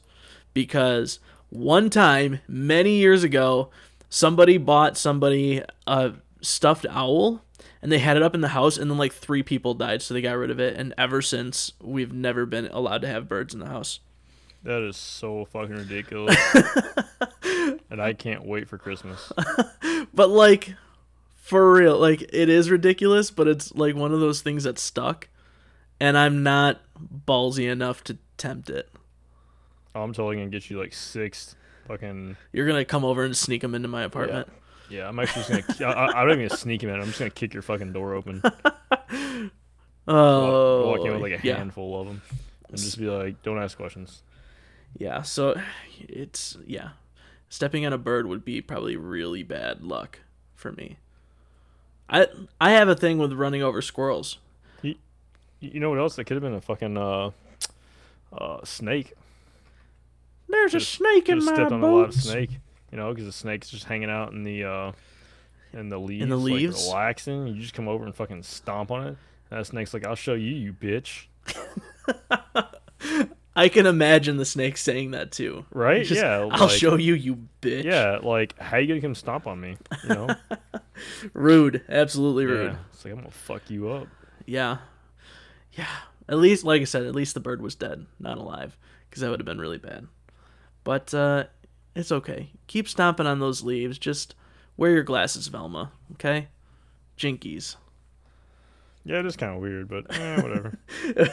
because 0.54 1.18
one 1.48 1.90
time 1.90 2.40
many 2.46 2.92
years 2.98 3.24
ago 3.24 3.70
somebody 4.08 4.56
bought 4.56 4.96
somebody 4.96 5.62
a 5.86 6.12
stuffed 6.40 6.86
owl 6.88 7.42
and 7.82 7.90
they 7.90 7.98
had 7.98 8.16
it 8.16 8.22
up 8.22 8.34
in 8.34 8.40
the 8.40 8.48
house 8.48 8.76
and 8.76 8.90
then 8.90 8.98
like 8.98 9.12
three 9.12 9.42
people 9.42 9.74
died 9.74 10.00
so 10.00 10.14
they 10.14 10.20
got 10.20 10.36
rid 10.36 10.50
of 10.50 10.60
it 10.60 10.76
and 10.76 10.94
ever 10.96 11.20
since 11.20 11.72
we've 11.80 12.12
never 12.12 12.46
been 12.46 12.66
allowed 12.72 13.02
to 13.02 13.08
have 13.08 13.28
birds 13.28 13.52
in 13.52 13.60
the 13.60 13.66
house 13.66 14.00
That 14.62 14.82
is 14.82 14.96
so 14.96 15.44
fucking 15.46 15.74
ridiculous. 15.74 16.36
and 17.90 18.00
I 18.00 18.12
can't 18.12 18.44
wait 18.44 18.68
for 18.68 18.78
Christmas. 18.78 19.32
But 20.12 20.30
like 20.30 20.74
for 21.36 21.72
real, 21.72 21.96
like 21.98 22.22
it 22.32 22.48
is 22.48 22.70
ridiculous, 22.70 23.30
but 23.30 23.46
it's 23.46 23.72
like 23.74 23.94
one 23.94 24.12
of 24.12 24.20
those 24.20 24.40
things 24.40 24.64
that 24.64 24.78
stuck 24.78 25.28
and 26.00 26.16
I'm 26.16 26.42
not 26.42 26.80
ballsy 26.98 27.70
enough 27.70 28.02
to 28.04 28.18
tempt 28.36 28.70
it. 28.70 28.90
Oh, 29.94 30.02
I'm 30.02 30.12
totally 30.12 30.36
gonna 30.36 30.48
get 30.48 30.70
you 30.70 30.78
like 30.78 30.94
six 30.94 31.54
fucking. 31.86 32.36
You're 32.52 32.66
going 32.66 32.80
to 32.80 32.84
come 32.84 33.04
over 33.04 33.24
and 33.24 33.36
sneak 33.36 33.60
them 33.60 33.74
into 33.74 33.88
my 33.88 34.02
apartment. 34.02 34.48
Yeah, 34.88 35.08
I'm 35.08 35.18
actually 35.18 35.62
just 35.62 35.78
gonna. 35.78 35.92
I, 35.92 36.06
I, 36.06 36.06
I'm 36.06 36.26
not 36.26 36.34
even 36.34 36.48
gonna 36.48 36.58
sneak 36.58 36.82
him 36.82 36.88
in. 36.88 36.96
I'm 36.96 37.06
just 37.06 37.18
gonna 37.18 37.30
kick 37.30 37.52
your 37.54 37.62
fucking 37.62 37.92
door 37.92 38.14
open. 38.14 38.42
Oh. 40.08 40.86
walk 40.86 41.06
in 41.06 41.12
with 41.12 41.20
like 41.20 41.44
a 41.44 41.46
yeah. 41.46 41.56
handful 41.56 42.00
of 42.00 42.08
them, 42.08 42.22
and 42.68 42.76
just 42.76 42.98
be 42.98 43.06
like, 43.06 43.42
"Don't 43.42 43.62
ask 43.62 43.76
questions." 43.76 44.22
Yeah, 44.98 45.22
so 45.22 45.60
it's 46.00 46.56
yeah. 46.66 46.90
Stepping 47.50 47.84
on 47.84 47.92
a 47.92 47.98
bird 47.98 48.26
would 48.26 48.44
be 48.44 48.60
probably 48.62 48.96
really 48.96 49.42
bad 49.42 49.82
luck 49.82 50.20
for 50.54 50.72
me. 50.72 50.96
I 52.08 52.28
I 52.60 52.70
have 52.70 52.88
a 52.88 52.94
thing 52.94 53.18
with 53.18 53.32
running 53.34 53.62
over 53.62 53.82
squirrels. 53.82 54.38
You, 54.82 54.94
you 55.60 55.78
know 55.80 55.90
what 55.90 55.98
else? 55.98 56.16
That 56.16 56.24
could 56.24 56.36
have 56.36 56.42
been 56.42 56.54
a 56.54 56.60
fucking 56.62 56.96
uh, 56.96 57.32
uh, 58.32 58.64
snake. 58.64 59.12
There's 60.48 60.74
a 60.74 60.78
Just- 60.78 60.92
snake 60.94 61.28
in 61.28 61.38
Could 61.40 61.44
my 61.44 61.54
stepped 61.54 61.72
on 61.72 61.82
a 61.82 61.86
lot 61.86 62.00
of 62.04 62.10
boots. 62.12 62.22
snake. 62.30 62.50
You 62.90 62.96
know, 62.98 63.10
because 63.10 63.26
the 63.26 63.32
snake's 63.32 63.68
just 63.68 63.84
hanging 63.84 64.10
out 64.10 64.32
in 64.32 64.42
the 64.42 64.64
uh, 64.64 64.92
in 65.72 65.88
the 65.90 65.98
leaves, 66.00 66.28
the 66.28 66.36
like, 66.36 66.72
relaxing. 66.74 67.46
You 67.46 67.60
just 67.60 67.74
come 67.74 67.86
over 67.88 68.04
and 68.04 68.14
fucking 68.14 68.42
stomp 68.42 68.90
on 68.90 69.02
it. 69.06 69.16
And 69.50 69.58
that 69.60 69.66
snake's 69.66 69.92
like, 69.92 70.06
"I'll 70.06 70.14
show 70.16 70.34
you, 70.34 70.50
you 70.50 70.72
bitch." 70.72 71.26
I 73.56 73.68
can 73.68 73.84
imagine 73.86 74.36
the 74.36 74.44
snake 74.44 74.76
saying 74.76 75.10
that 75.10 75.32
too. 75.32 75.64
Right? 75.72 76.04
Just, 76.04 76.20
yeah. 76.20 76.48
I'll 76.50 76.66
like- 76.68 76.70
show 76.70 76.96
you, 76.96 77.14
you 77.14 77.48
bitch. 77.60 77.84
Yeah, 77.84 78.18
like 78.22 78.58
how 78.58 78.76
you 78.78 78.86
gonna 78.86 79.00
come 79.00 79.14
stomp 79.14 79.46
on 79.46 79.60
me? 79.60 79.76
You 80.04 80.08
know? 80.08 80.28
Rude. 81.34 81.82
Absolutely 81.88 82.46
rude. 82.46 82.72
yeah. 82.72 82.78
It's 82.92 83.04
like 83.04 83.12
I'm 83.12 83.20
gonna 83.20 83.30
fuck 83.30 83.68
you 83.70 83.88
up. 83.90 84.06
Yeah. 84.46 84.78
Yeah. 85.72 85.86
At 86.28 86.38
least, 86.38 86.64
like 86.64 86.80
I 86.80 86.84
said, 86.84 87.04
at 87.04 87.14
least 87.14 87.34
the 87.34 87.40
bird 87.40 87.60
was 87.60 87.74
dead, 87.74 88.06
not 88.20 88.38
alive, 88.38 88.76
because 89.08 89.20
that 89.20 89.30
would 89.30 89.40
have 89.40 89.46
been 89.46 89.58
really 89.60 89.78
bad. 89.78 90.06
But 90.84 91.12
uh, 91.12 91.44
it's 91.96 92.12
okay. 92.12 92.50
Keep 92.68 92.88
stomping 92.88 93.26
on 93.26 93.40
those 93.40 93.62
leaves. 93.62 93.98
Just 93.98 94.34
wear 94.76 94.92
your 94.92 95.02
glasses, 95.02 95.48
Velma. 95.48 95.90
Okay. 96.12 96.48
Jinkies. 97.18 97.76
Yeah, 99.10 99.18
it 99.20 99.26
is 99.26 99.36
kind 99.36 99.54
of 99.54 99.60
weird, 99.60 99.88
but 99.88 100.06
eh, 100.18 100.40
whatever. 100.40 100.78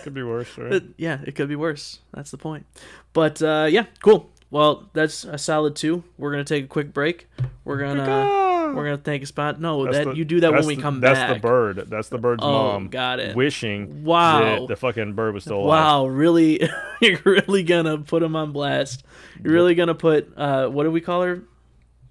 Could 0.04 0.14
be 0.14 0.24
worse, 0.24 0.58
right? 0.58 0.70
But 0.72 0.84
yeah, 0.98 1.20
it 1.24 1.36
could 1.36 1.48
be 1.48 1.56
worse. 1.56 2.00
That's 2.14 2.32
the 2.32 2.38
point. 2.38 2.66
But 3.14 3.42
uh, 3.42 3.68
yeah, 3.70 3.86
cool. 4.02 4.32
Well, 4.50 4.90
that's 4.94 5.26
a 5.26 5.38
solid 5.38 5.76
two. 5.76 6.04
We're 6.18 6.32
gonna 6.32 6.44
take 6.46 6.64
a 6.64 6.68
quick 6.68 6.94
break. 6.94 7.28
We're 7.66 7.78
gonna 7.80 8.74
we're 8.74 8.84
gonna 8.86 8.98
thank 8.98 9.22
a 9.24 9.26
spot. 9.26 9.60
No, 9.60 9.84
That's 9.86 9.98
that 9.98 10.06
the- 10.06 10.16
you 10.16 10.26
do 10.26 10.40
that 10.40 10.54
when 10.54 10.66
we 10.66 10.76
the- 10.76 10.82
come 10.82 11.02
that's 11.02 11.20
back. 11.20 11.28
That's 11.30 11.42
the 11.42 11.48
bird. 11.48 11.86
That's 11.90 12.10
the 12.10 12.18
bird's 12.18 12.44
Oh, 12.44 12.52
mom. 12.52 12.88
got 12.88 13.20
it. 13.20 13.36
Wishing 13.36 14.06
Wow. 14.06 14.40
that 14.62 14.68
the 14.70 14.76
fucking 14.78 15.14
bird 15.14 15.34
was 15.34 15.44
still 15.44 15.58
alive. 15.58 15.68
Wow, 15.84 16.08
really? 16.08 16.62
You're 17.02 17.20
really 17.26 17.64
gonna 17.64 17.98
put 18.00 18.24
him 18.24 18.36
on 18.36 18.54
blast. 18.54 19.04
You're 19.44 19.54
really 19.54 19.76
gonna 19.76 19.96
put 19.96 20.32
uh, 20.38 20.70
what 20.70 20.84
do 20.84 20.92
we 20.92 21.02
call 21.02 21.22
her? 21.24 21.44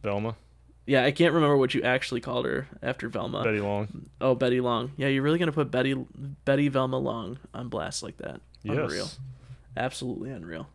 Velma, 0.03 0.37
Yeah, 0.87 1.05
I 1.05 1.11
can't 1.11 1.35
remember 1.35 1.57
what 1.57 1.75
you 1.75 1.83
actually 1.83 2.21
called 2.21 2.47
her 2.47 2.69
after 2.83 3.09
Velma. 3.09 3.43
Betty 3.43 3.61
Long. 3.61 4.07
Oh, 4.21 4.35
Betty 4.37 4.61
Long. 4.61 4.93
Yeah, 4.97 5.09
you're 5.09 5.23
really 5.23 5.39
gonna 5.39 5.53
put 5.53 5.71
Betty 5.71 5.95
Betty 6.45 6.69
Velma 6.69 6.99
Long 6.99 7.39
on 7.53 7.69
blast 7.69 8.03
like 8.03 8.17
that? 8.19 8.41
Yes. 8.63 8.77
Unreal. 8.77 9.09
Absolutely 9.77 10.31
unreal. 10.31 10.69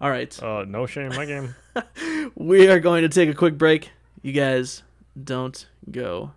All 0.00 0.10
right, 0.10 0.40
Uh, 0.42 0.64
no 0.66 0.86
shame 0.86 1.10
in 1.10 1.16
my 1.16 1.26
game. 1.26 1.56
we 2.36 2.68
are 2.68 2.78
going 2.78 3.02
to 3.02 3.08
take 3.08 3.28
a 3.28 3.34
quick 3.34 3.58
break. 3.58 3.90
You 4.22 4.32
guys 4.32 4.84
don't 5.22 5.66
go 5.90 6.30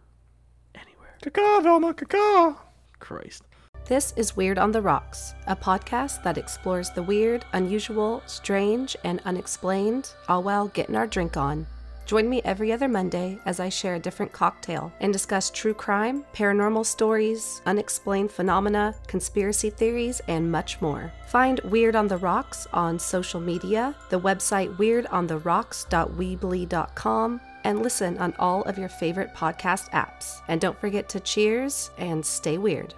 anywhere. 0.73 1.15
Caca, 1.21 1.61
Velma, 1.61 1.93
caca. 1.93 2.57
Christ. 2.99 3.43
This 3.85 4.13
is 4.15 4.35
Weird 4.35 4.57
on 4.57 4.71
the 4.71 4.81
Rocks, 4.81 5.33
a 5.47 5.55
podcast 5.55 6.23
that 6.23 6.37
explores 6.39 6.89
the 6.91 7.03
weird, 7.03 7.45
unusual, 7.53 8.23
strange, 8.25 8.95
and 9.03 9.21
unexplained, 9.25 10.11
all 10.27 10.41
while 10.41 10.67
getting 10.69 10.95
our 10.95 11.07
drink 11.07 11.37
on. 11.37 11.67
Join 12.11 12.27
me 12.27 12.41
every 12.43 12.73
other 12.73 12.89
Monday 12.89 13.39
as 13.45 13.61
I 13.61 13.69
share 13.69 13.95
a 13.95 13.99
different 13.99 14.33
cocktail 14.33 14.91
and 14.99 15.13
discuss 15.13 15.49
true 15.49 15.73
crime, 15.73 16.25
paranormal 16.33 16.85
stories, 16.85 17.61
unexplained 17.65 18.33
phenomena, 18.33 18.93
conspiracy 19.07 19.69
theories, 19.69 20.19
and 20.27 20.51
much 20.51 20.81
more. 20.81 21.13
Find 21.27 21.61
Weird 21.61 21.95
on 21.95 22.09
the 22.09 22.17
Rocks 22.17 22.67
on 22.73 22.99
social 22.99 23.39
media, 23.39 23.95
the 24.09 24.19
website 24.19 24.75
weirdontheRocks.weebly.com, 24.75 27.41
and 27.63 27.81
listen 27.81 28.17
on 28.17 28.33
all 28.37 28.63
of 28.63 28.77
your 28.77 28.89
favorite 28.89 29.33
podcast 29.33 29.89
apps. 29.91 30.41
And 30.49 30.59
don't 30.59 30.81
forget 30.81 31.07
to 31.07 31.21
cheers 31.21 31.91
and 31.97 32.25
stay 32.25 32.57
weird. 32.57 32.93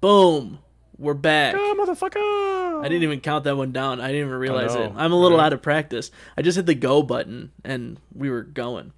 Boom. 0.00 0.60
We're 1.00 1.14
back. 1.14 1.54
Ah, 1.56 1.74
motherfucker. 1.78 2.84
I 2.84 2.88
didn't 2.88 3.04
even 3.04 3.20
count 3.20 3.44
that 3.44 3.56
one 3.56 3.72
down. 3.72 4.02
I 4.02 4.08
didn't 4.08 4.26
even 4.26 4.38
realize 4.38 4.74
it. 4.74 4.92
I'm 4.94 5.12
a 5.12 5.18
little 5.18 5.38
right? 5.38 5.46
out 5.46 5.54
of 5.54 5.62
practice. 5.62 6.10
I 6.36 6.42
just 6.42 6.56
hit 6.56 6.66
the 6.66 6.74
go 6.74 7.02
button 7.02 7.52
and 7.64 7.98
we 8.14 8.28
were 8.28 8.42
going. 8.42 8.92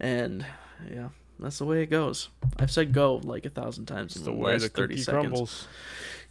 And 0.00 0.44
yeah, 0.92 1.10
that's 1.38 1.58
the 1.58 1.64
way 1.64 1.80
it 1.84 1.90
goes. 1.90 2.28
I've 2.58 2.72
said 2.72 2.92
go 2.92 3.20
like 3.22 3.46
a 3.46 3.50
thousand 3.50 3.86
times 3.86 4.16
in 4.16 4.24
the 4.24 4.32
the, 4.32 4.36
way 4.36 4.54
last 4.54 4.62
the 4.62 4.68
30 4.70 4.96
seconds. 4.96 5.28
crumbles. 5.28 5.68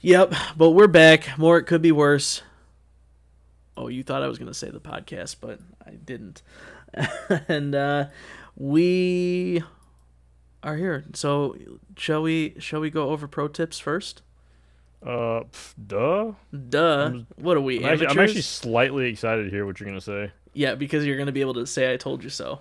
Yep, 0.01 0.33
but 0.57 0.71
we're 0.71 0.87
back. 0.87 1.37
More 1.37 1.57
it 1.57 1.63
could 1.63 1.81
be 1.81 1.93
worse. 1.93 2.41
Oh, 3.77 3.87
you 3.87 4.03
thought 4.03 4.23
I 4.23 4.27
was 4.27 4.37
going 4.37 4.51
to 4.51 4.53
say 4.53 4.69
the 4.69 4.81
podcast, 4.81 5.37
but 5.39 5.61
I 5.85 5.91
didn't. 5.91 6.41
and 7.47 7.73
uh 7.73 8.07
we 8.57 9.63
are 10.63 10.75
here. 10.75 11.05
So, 11.13 11.55
shall 11.95 12.21
we 12.21 12.55
shall 12.59 12.81
we 12.81 12.89
go 12.89 13.11
over 13.11 13.25
pro 13.25 13.47
tips 13.47 13.79
first? 13.79 14.21
Uh, 15.07 15.43
pff, 15.45 15.73
duh. 15.87 16.33
Duh. 16.69 17.11
what 17.37 17.55
are 17.55 17.61
we? 17.61 17.79
I'm 17.79 17.93
actually, 17.93 18.07
I'm 18.07 18.19
actually 18.19 18.41
slightly 18.41 19.09
excited 19.09 19.45
to 19.45 19.49
hear 19.49 19.65
what 19.65 19.79
you're 19.79 19.87
gonna 19.87 20.01
say. 20.01 20.31
Yeah, 20.53 20.75
because 20.75 21.05
you're 21.05 21.17
going 21.17 21.27
to 21.27 21.31
be 21.31 21.41
able 21.41 21.53
to 21.53 21.67
say 21.67 21.93
I 21.93 21.97
told 21.97 22.23
you 22.23 22.31
so. 22.31 22.59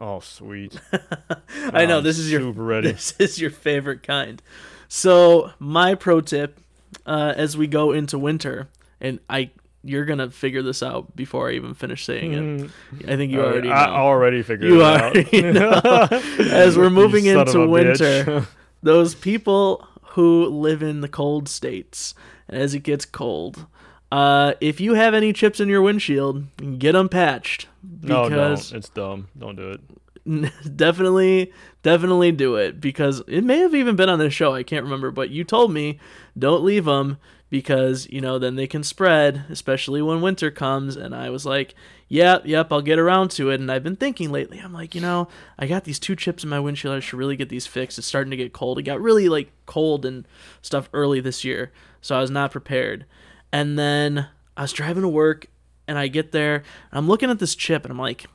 Oh, 0.00 0.20
sweet. 0.20 0.78
I 1.72 1.84
know 1.84 1.98
I'm 1.98 2.04
this 2.04 2.20
is 2.20 2.30
your 2.30 2.52
ready. 2.52 2.92
This 2.92 3.14
is 3.18 3.40
your 3.40 3.50
favorite 3.50 4.04
kind. 4.04 4.40
So, 4.86 5.50
my 5.58 5.96
pro 5.96 6.20
tip 6.20 6.60
uh, 7.04 7.34
as 7.36 7.56
we 7.56 7.66
go 7.66 7.90
into 7.90 8.16
winter, 8.16 8.68
and 9.00 9.18
I 9.28 9.50
you're 9.82 10.04
going 10.04 10.20
to 10.20 10.30
figure 10.30 10.62
this 10.62 10.82
out 10.82 11.16
before 11.16 11.50
I 11.50 11.54
even 11.54 11.74
finish 11.74 12.04
saying 12.04 12.32
it. 12.34 12.70
I 13.08 13.16
think 13.16 13.32
you 13.32 13.42
already 13.42 13.68
know. 13.68 13.74
I 13.74 13.88
already 13.88 14.42
figured 14.42 14.70
You 14.70 14.82
it 14.82 14.84
already 14.84 15.58
out. 15.58 16.12
As 16.38 16.76
we're 16.76 16.90
moving 16.90 17.24
into 17.24 17.66
winter, 17.66 18.46
those 18.82 19.14
people 19.14 19.86
who 20.10 20.46
live 20.46 20.82
in 20.82 21.00
the 21.00 21.08
cold 21.08 21.48
states 21.48 22.14
as 22.48 22.74
it 22.74 22.80
gets 22.80 23.04
cold 23.04 23.66
uh, 24.12 24.54
if 24.60 24.80
you 24.80 24.94
have 24.94 25.14
any 25.14 25.32
chips 25.32 25.60
in 25.60 25.68
your 25.68 25.82
windshield 25.82 26.44
get 26.78 26.92
them 26.92 27.08
patched 27.08 27.68
no, 28.02 28.28
because 28.28 28.70
don't. 28.70 28.78
It's 28.78 28.88
dumb. 28.88 29.28
Don't 29.38 29.56
do 29.56 29.70
it. 29.70 29.80
definitely 30.76 31.50
definitely 31.82 32.30
do 32.30 32.56
it 32.56 32.80
because 32.80 33.22
it 33.26 33.42
may 33.42 33.58
have 33.58 33.74
even 33.74 33.96
been 33.96 34.10
on 34.10 34.18
this 34.18 34.34
show 34.34 34.52
i 34.52 34.62
can't 34.62 34.84
remember 34.84 35.10
but 35.10 35.30
you 35.30 35.44
told 35.44 35.72
me 35.72 35.98
don't 36.38 36.62
leave 36.62 36.84
them 36.84 37.16
because 37.50 38.08
you 38.08 38.20
know 38.20 38.38
then 38.38 38.54
they 38.54 38.66
can 38.66 38.82
spread 38.82 39.44
especially 39.50 40.00
when 40.00 40.20
winter 40.20 40.50
comes. 40.50 40.96
And 40.96 41.14
i 41.14 41.28
was 41.28 41.44
like 41.44 41.74
yep 42.08 42.46
yep 42.46 42.72
i'll 42.72 42.80
get 42.80 42.98
around 42.98 43.30
to 43.32 43.50
it. 43.50 43.60
And 43.60 43.70
i've 43.70 43.82
been 43.82 43.96
thinking 43.96 44.30
lately 44.30 44.58
i'm 44.58 44.72
like 44.72 44.94
you 44.94 45.00
know 45.00 45.28
i 45.58 45.66
got 45.66 45.84
these 45.84 45.98
two 45.98 46.16
chips 46.16 46.44
in 46.44 46.48
my 46.48 46.60
windshield. 46.60 46.94
I 46.94 47.00
should 47.00 47.18
really 47.18 47.36
get 47.36 47.48
these 47.48 47.66
fixed. 47.66 47.98
It's 47.98 48.06
starting 48.06 48.30
to 48.30 48.36
get 48.36 48.52
cold. 48.52 48.78
It 48.78 48.84
got 48.84 49.00
really 49.00 49.28
like 49.28 49.50
cold 49.66 50.06
and 50.06 50.26
stuff 50.62 50.88
early 50.92 51.20
this 51.20 51.44
year 51.44 51.72
so 52.00 52.16
i 52.16 52.20
was 52.20 52.30
not 52.30 52.52
prepared. 52.52 53.04
And 53.52 53.78
then 53.78 54.28
i 54.56 54.62
was 54.62 54.72
driving 54.72 55.02
to 55.02 55.08
work 55.08 55.46
and 55.88 55.98
i 55.98 56.06
get 56.06 56.32
there 56.32 56.56
and 56.56 56.64
i'm 56.98 57.08
looking 57.08 57.30
at 57.30 57.40
this 57.40 57.56
chip 57.56 57.84
and 57.84 57.90
i'm 57.90 57.98
like 57.98 58.26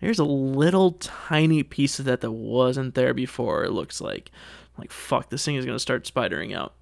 there's 0.00 0.18
a 0.18 0.24
little 0.24 0.92
tiny 0.92 1.62
piece 1.62 1.98
of 1.98 2.06
that 2.06 2.22
that 2.22 2.30
wasn't 2.30 2.94
there 2.94 3.12
before 3.12 3.64
it 3.64 3.70
looks 3.70 4.00
like. 4.00 4.30
I'm 4.76 4.82
like 4.82 4.92
fuck 4.92 5.30
this 5.30 5.44
thing 5.44 5.56
is 5.56 5.64
going 5.64 5.76
to 5.76 5.80
start 5.80 6.04
spidering 6.04 6.56
out 6.56 6.74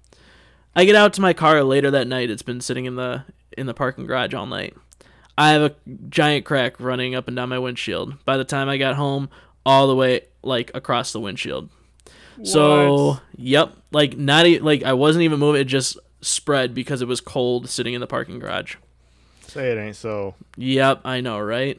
i 0.75 0.85
get 0.85 0.95
out 0.95 1.13
to 1.13 1.21
my 1.21 1.33
car 1.33 1.63
later 1.63 1.91
that 1.91 2.07
night 2.07 2.29
it's 2.29 2.41
been 2.41 2.61
sitting 2.61 2.85
in 2.85 2.95
the 2.95 3.23
in 3.57 3.65
the 3.65 3.73
parking 3.73 4.05
garage 4.05 4.33
all 4.33 4.45
night 4.45 4.75
i 5.37 5.49
have 5.51 5.61
a 5.61 5.75
giant 6.09 6.45
crack 6.45 6.79
running 6.79 7.15
up 7.15 7.27
and 7.27 7.35
down 7.35 7.49
my 7.49 7.59
windshield 7.59 8.23
by 8.25 8.37
the 8.37 8.43
time 8.45 8.69
i 8.69 8.77
got 8.77 8.95
home 8.95 9.29
all 9.65 9.87
the 9.87 9.95
way 9.95 10.21
like 10.43 10.71
across 10.73 11.11
the 11.11 11.19
windshield 11.19 11.69
What? 12.37 12.47
so 12.47 13.17
yep 13.35 13.73
like 13.91 14.17
not 14.17 14.45
e- 14.45 14.59
like 14.59 14.83
i 14.83 14.93
wasn't 14.93 15.23
even 15.23 15.39
moving 15.39 15.61
it 15.61 15.65
just 15.65 15.97
spread 16.21 16.73
because 16.73 17.01
it 17.01 17.07
was 17.07 17.21
cold 17.21 17.69
sitting 17.69 17.93
in 17.93 18.01
the 18.01 18.07
parking 18.07 18.39
garage 18.39 18.75
Say 19.47 19.71
it 19.71 19.79
ain't 19.79 19.95
so. 19.95 20.35
Yep, 20.57 21.01
I 21.05 21.21
know, 21.21 21.39
right? 21.39 21.75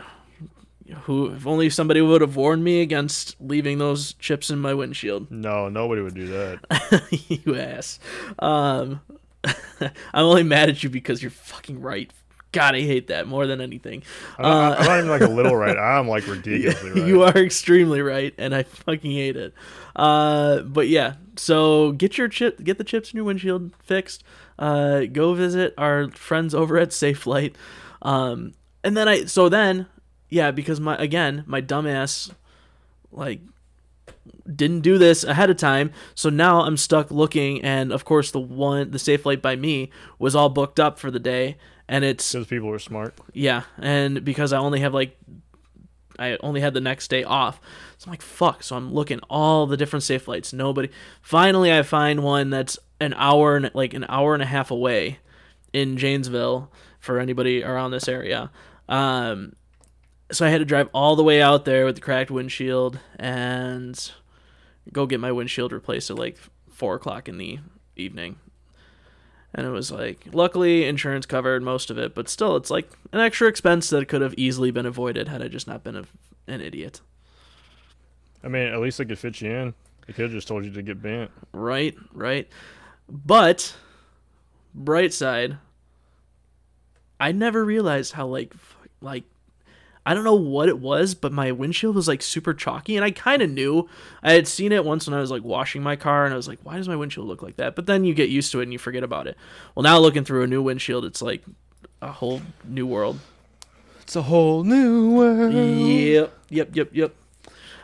Who 1.05 1.33
if 1.33 1.47
only 1.47 1.71
somebody 1.71 2.01
would 2.01 2.21
have 2.21 2.37
warned 2.37 2.65
me 2.65 2.81
against 2.81 3.37
leaving 3.41 3.79
those 3.79 4.15
chips 4.15 4.51
in 4.51 4.59
my 4.59 4.75
windshield. 4.75 5.31
No, 5.41 5.69
nobody 5.69 6.03
would 6.03 6.15
do 6.15 6.27
that. 6.29 7.41
you 7.45 7.57
ass. 7.57 7.99
Um 8.39 9.01
I'm 9.81 9.91
only 10.15 10.43
mad 10.43 10.69
at 10.69 10.83
you 10.83 10.91
because 10.91 11.23
you're 11.23 11.31
fucking 11.31 11.81
right. 11.81 12.13
God, 12.53 12.75
I 12.75 12.81
hate 12.81 13.07
that 13.09 13.29
more 13.29 13.47
than 13.47 13.61
anything. 13.61 14.03
I'm, 14.37 14.43
not, 14.45 14.81
I'm 14.81 14.87
not 14.87 14.99
even 14.99 15.11
like 15.11 15.21
a 15.21 15.29
little 15.29 15.55
right. 15.55 15.77
I'm 15.79 16.09
like 16.09 16.27
ridiculously 16.27 16.91
right. 16.91 17.07
You 17.07 17.23
are 17.23 17.37
extremely 17.39 18.03
right, 18.03 18.35
and 18.39 18.55
I 18.55 18.65
fucking 18.65 19.11
hate 19.13 19.37
it. 19.37 19.55
Uh, 19.95 20.63
but 20.63 20.89
yeah, 20.89 21.15
so 21.37 21.93
get 21.93 22.19
your 22.19 22.27
chip, 22.29 22.63
get 22.63 22.77
the 22.77 22.85
chips 22.85 23.13
in 23.13 23.17
your 23.17 23.25
windshield 23.25 23.71
fixed. 23.79 24.25
Uh, 24.59 25.03
go 25.05 25.33
visit 25.35 25.75
our 25.79 26.11
friends 26.11 26.55
over 26.55 26.77
at 26.77 26.89
Safelite. 26.91 27.55
Um, 28.03 28.53
and 28.83 28.97
then 28.97 29.09
I, 29.09 29.25
so 29.27 29.49
then, 29.49 29.87
yeah, 30.31 30.51
because 30.51 30.81
my 30.81 30.97
again, 30.97 31.45
my 31.47 31.61
dumbass, 31.61 32.31
like, 33.13 33.41
didn't 34.55 34.81
do 34.81 34.97
this 34.99 35.25
ahead 35.25 35.51
of 35.51 35.57
time. 35.57 35.93
So 36.15 36.31
now 36.31 36.63
I'm 36.63 36.77
stuck 36.77 37.11
looking, 37.11 37.63
and 37.63 37.93
of 37.93 38.05
course 38.05 38.31
the 38.31 38.41
one, 38.41 38.91
the 38.91 38.99
Safelite 38.99 39.43
by 39.43 39.57
me 39.57 39.91
was 40.19 40.35
all 40.35 40.49
booked 40.49 40.81
up 40.81 40.99
for 40.99 41.11
the 41.11 41.19
day, 41.21 41.57
and 41.89 42.05
it's 42.05 42.33
Because 42.33 42.47
people 42.47 42.71
are 42.71 42.79
smart. 42.79 43.15
yeah, 43.33 43.63
and 43.79 44.25
because 44.25 44.53
I 44.53 44.59
only 44.59 44.81
have 44.81 44.95
like 44.95 45.17
I 46.19 46.37
only 46.43 46.61
had 46.61 46.75
the 46.75 46.81
next 46.81 47.09
day 47.09 47.25
off. 47.25 47.61
So 47.97 48.07
I'm 48.07 48.13
like, 48.13 48.23
fuck. 48.23 48.63
So 48.63 48.77
I'm 48.77 48.93
looking 48.93 49.21
all 49.31 49.67
the 49.67 49.77
different 49.77 50.05
Safelites. 50.05 50.53
Nobody. 50.53 50.91
Finally, 51.23 51.73
I 51.73 51.83
find 51.83 52.23
one 52.23 52.51
that's 52.51 52.79
an 53.01 53.15
hour 53.15 53.57
and 53.57 53.71
like 53.75 53.95
an 53.95 54.05
hour 54.09 54.35
and 54.35 54.43
a 54.43 54.47
half 54.47 54.71
away 54.71 55.19
in 55.73 55.97
Janesville 55.97 56.71
for 56.99 57.19
anybody 57.19 57.65
around 57.65 57.91
this 57.93 58.07
area. 58.09 58.51
Um, 58.89 59.55
so 60.31 60.47
I 60.47 60.51
had 60.51 60.59
to 60.59 60.65
drive 60.65 60.89
all 60.93 61.17
the 61.17 61.23
way 61.23 61.43
out 61.43 61.65
there 61.65 61.85
with 61.85 61.97
the 61.97 62.01
cracked 62.01 62.31
windshield 62.31 62.99
and 63.19 64.13
go 64.93 65.07
get 65.07 65.21
my 65.21 65.33
windshield 65.33 65.73
replaced 65.73 66.11
at 66.11 66.17
like 66.17 66.39
four 66.71 66.95
o'clock 66.95 67.29
in 67.29 67.39
the 67.39 67.59
evening. 67.97 68.37
And 69.53 69.67
it 69.67 69.71
was 69.71 69.91
like, 69.91 70.27
luckily, 70.33 70.85
insurance 70.85 71.27
covered 71.27 71.63
most 71.63 71.91
of 71.91 71.99
it, 71.99 72.15
but 72.15 72.29
still, 72.29 72.57
it's 72.57 72.71
like 72.71 72.89
an 73.13 73.19
extra 73.19 73.49
expense 73.49 73.91
that 73.91 74.07
could 74.07 74.21
have 74.21 74.35
easily 74.37 74.71
been 74.71 74.87
avoided 74.87 75.27
had 75.27 75.43
I 75.43 75.49
just 75.49 75.67
not 75.67 75.83
been 75.83 75.97
a, 75.97 76.05
an 76.47 76.61
idiot. 76.61 77.01
I 78.45 78.49
mean, 78.49 78.69
at 78.69 78.81
least 78.81 78.99
they 78.99 79.05
could 79.05 79.19
fit 79.19 79.41
you 79.41 79.51
in. 79.51 79.75
They 80.07 80.13
could 80.13 80.23
have 80.23 80.31
just 80.31 80.47
told 80.47 80.65
you 80.65 80.73
to 80.73 80.83
get 80.83 81.03
bent. 81.03 81.33
Right, 81.53 81.97
right. 82.13 82.49
But, 83.09 83.75
bright 84.73 85.13
side, 85.13 85.59
I 87.19 87.33
never 87.33 87.65
realized 87.65 88.13
how, 88.13 88.29
like, 88.29 88.55
like, 89.01 89.25
I 90.07 90.15
don't 90.15 90.25
know 90.25 90.35
what 90.35 90.69
it 90.69 90.79
was, 90.79 91.15
but 91.15 91.33
my 91.33 91.53
windshield 91.53 91.95
was 91.95 92.09
like 92.09 92.23
super 92.23 92.55
chalky, 92.55 92.97
and 92.97 93.05
I 93.05 93.11
kind 93.11 93.43
of 93.43 93.51
knew. 93.51 93.89
I 94.23 94.33
had 94.33 94.49
seen 94.49 94.73
it 94.73 94.85
once 94.85 95.07
when 95.07 95.15
I 95.17 95.21
was 95.21 95.31
like 95.31 95.45
washing 95.45 95.83
my 95.83 95.95
car, 95.97 96.25
and 96.25 96.33
I 96.33 96.37
was 96.37 96.49
like, 96.49 96.59
"Why 96.63 96.77
does 96.77 96.89
my 96.89 96.97
windshield 96.97 97.27
look 97.29 97.43
like 97.43 97.57
that?" 97.57 97.77
But 97.77 97.87
then 97.87 98.05
you 98.05 98.15
get 98.15 98.31
used 98.31 98.51
to 98.53 98.61
it 98.61 98.65
and 98.65 98.73
you 98.73 98.79
forget 98.79 99.03
about 99.03 99.27
it. 99.27 99.37
Well, 99.75 99.83
now 99.83 99.99
looking 99.99 100.25
through 100.25 100.43
a 100.43 100.47
new 100.47 100.63
windshield, 100.63 101.05
it's 101.05 101.21
like 101.21 101.43
a 102.01 102.13
whole 102.13 102.41
new 102.65 102.87
world. 102.87 103.21
It's 104.01 104.17
a 104.17 104.23
whole 104.23 104.65
new 104.65 105.15
world. 105.15 105.53
Yep, 105.53 106.33
yep, 106.49 106.75
yep, 106.75 106.89
yep. 106.93 107.15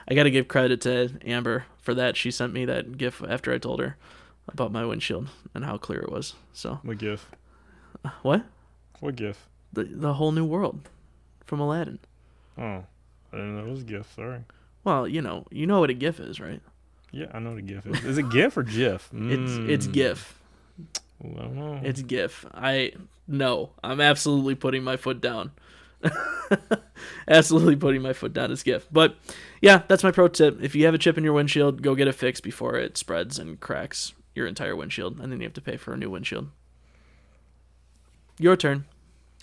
I 0.08 0.14
got 0.14 0.25
to 0.25 0.30
give 0.30 0.49
credit 0.49 0.80
to 0.82 1.11
Amber 1.25 1.66
for 1.82 1.94
that. 1.94 2.16
She 2.16 2.30
sent 2.30 2.52
me 2.52 2.64
that 2.64 2.96
gif 2.96 3.23
after 3.28 3.52
I 3.52 3.58
told 3.58 3.80
her 3.80 3.96
about 4.49 4.73
my 4.73 4.85
windshield 4.85 5.28
and 5.54 5.64
how 5.64 5.76
clear 5.76 6.00
it 6.00 6.11
was. 6.11 6.35
So 6.52 6.80
What 6.82 6.99
gif? 6.99 7.28
what? 8.23 8.44
What 9.00 9.16
gif? 9.16 9.46
The 9.73 9.85
the 9.85 10.14
whole 10.14 10.32
new 10.32 10.44
world 10.44 10.88
from 11.47 11.61
Aladdin. 11.61 11.99
Oh, 12.59 12.62
I 13.33 13.37
didn't 13.37 13.57
know 13.57 13.67
it 13.67 13.71
was 13.71 13.81
a 13.81 13.85
gif. 13.85 14.12
Sorry. 14.15 14.41
Well, 14.85 15.09
you 15.09 15.23
know, 15.23 15.47
you 15.50 15.67
know 15.67 15.81
what 15.81 15.91
a 15.91 15.95
gif 15.95 16.21
is, 16.21 16.38
right? 16.41 16.61
Yeah, 17.12 17.26
I 17.33 17.38
know 17.38 17.50
what 17.50 17.59
a 17.59 17.62
gif 17.62 17.87
is. 17.87 18.05
Is 18.05 18.19
it 18.19 18.29
gif 18.31 18.57
or 18.57 18.62
gif? 18.62 19.09
It's 19.15 19.53
it's 19.57 19.87
Mm. 19.87 19.93
GIF. 19.93 20.38
Ooh, 21.25 21.35
I 21.38 21.43
don't 21.43 21.57
know. 21.57 21.81
It's 21.83 22.03
GIF. 22.03 22.45
I 22.53 22.93
no, 23.26 23.71
I'm 23.83 24.00
absolutely 24.00 24.55
putting 24.55 24.85
my 24.85 24.97
foot 24.97 25.21
down. 25.21 25.53
absolutely 27.29 27.76
putting 27.76 28.03
my 28.03 28.12
foot 28.12 28.33
down. 28.33 28.53
It's 28.53 28.62
GIF. 28.62 28.87
But 28.92 29.16
yeah, 29.62 29.83
that's 29.88 30.05
my 30.05 30.11
pro 30.11 30.29
tip. 30.29 30.62
If 30.62 30.75
you 30.75 30.85
have 30.85 30.94
a 30.94 30.99
chip 30.99 31.16
in 31.18 31.25
your 31.25 31.33
windshield, 31.33 31.83
go 31.83 31.94
get 31.94 32.07
it 32.09 32.12
fixed 32.14 32.42
before 32.42 32.77
it 32.77 32.97
spreads 32.97 33.38
and 33.38 33.59
cracks 33.61 34.12
your 34.35 34.47
entire 34.47 34.77
windshield, 34.77 35.18
and 35.18 35.33
then 35.33 35.40
you 35.40 35.47
have 35.47 35.55
to 35.55 35.61
pay 35.62 35.77
for 35.77 35.94
a 35.94 35.97
new 35.97 36.11
windshield. 36.11 36.49
Your 38.38 38.57
turn. 38.57 38.85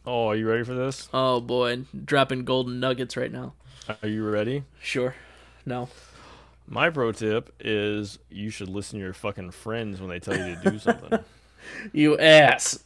Oh, 0.05 0.27
are 0.29 0.35
you 0.35 0.47
ready 0.47 0.63
for 0.63 0.73
this? 0.73 1.09
Oh 1.13 1.39
boy, 1.39 1.85
dropping 2.05 2.45
golden 2.45 2.79
nuggets 2.79 3.15
right 3.17 3.31
now. 3.31 3.53
Are 4.01 4.07
you 4.07 4.27
ready? 4.27 4.63
Sure. 4.81 5.15
No. 5.65 5.89
My 6.67 6.89
pro 6.89 7.11
tip 7.11 7.53
is 7.59 8.19
you 8.29 8.49
should 8.49 8.69
listen 8.69 8.99
to 8.99 9.03
your 9.03 9.13
fucking 9.13 9.51
friends 9.51 9.99
when 9.99 10.09
they 10.09 10.19
tell 10.19 10.37
you 10.37 10.55
to 10.55 10.71
do 10.71 10.79
something. 10.79 11.19
You 11.93 12.17
ass. 12.17 12.83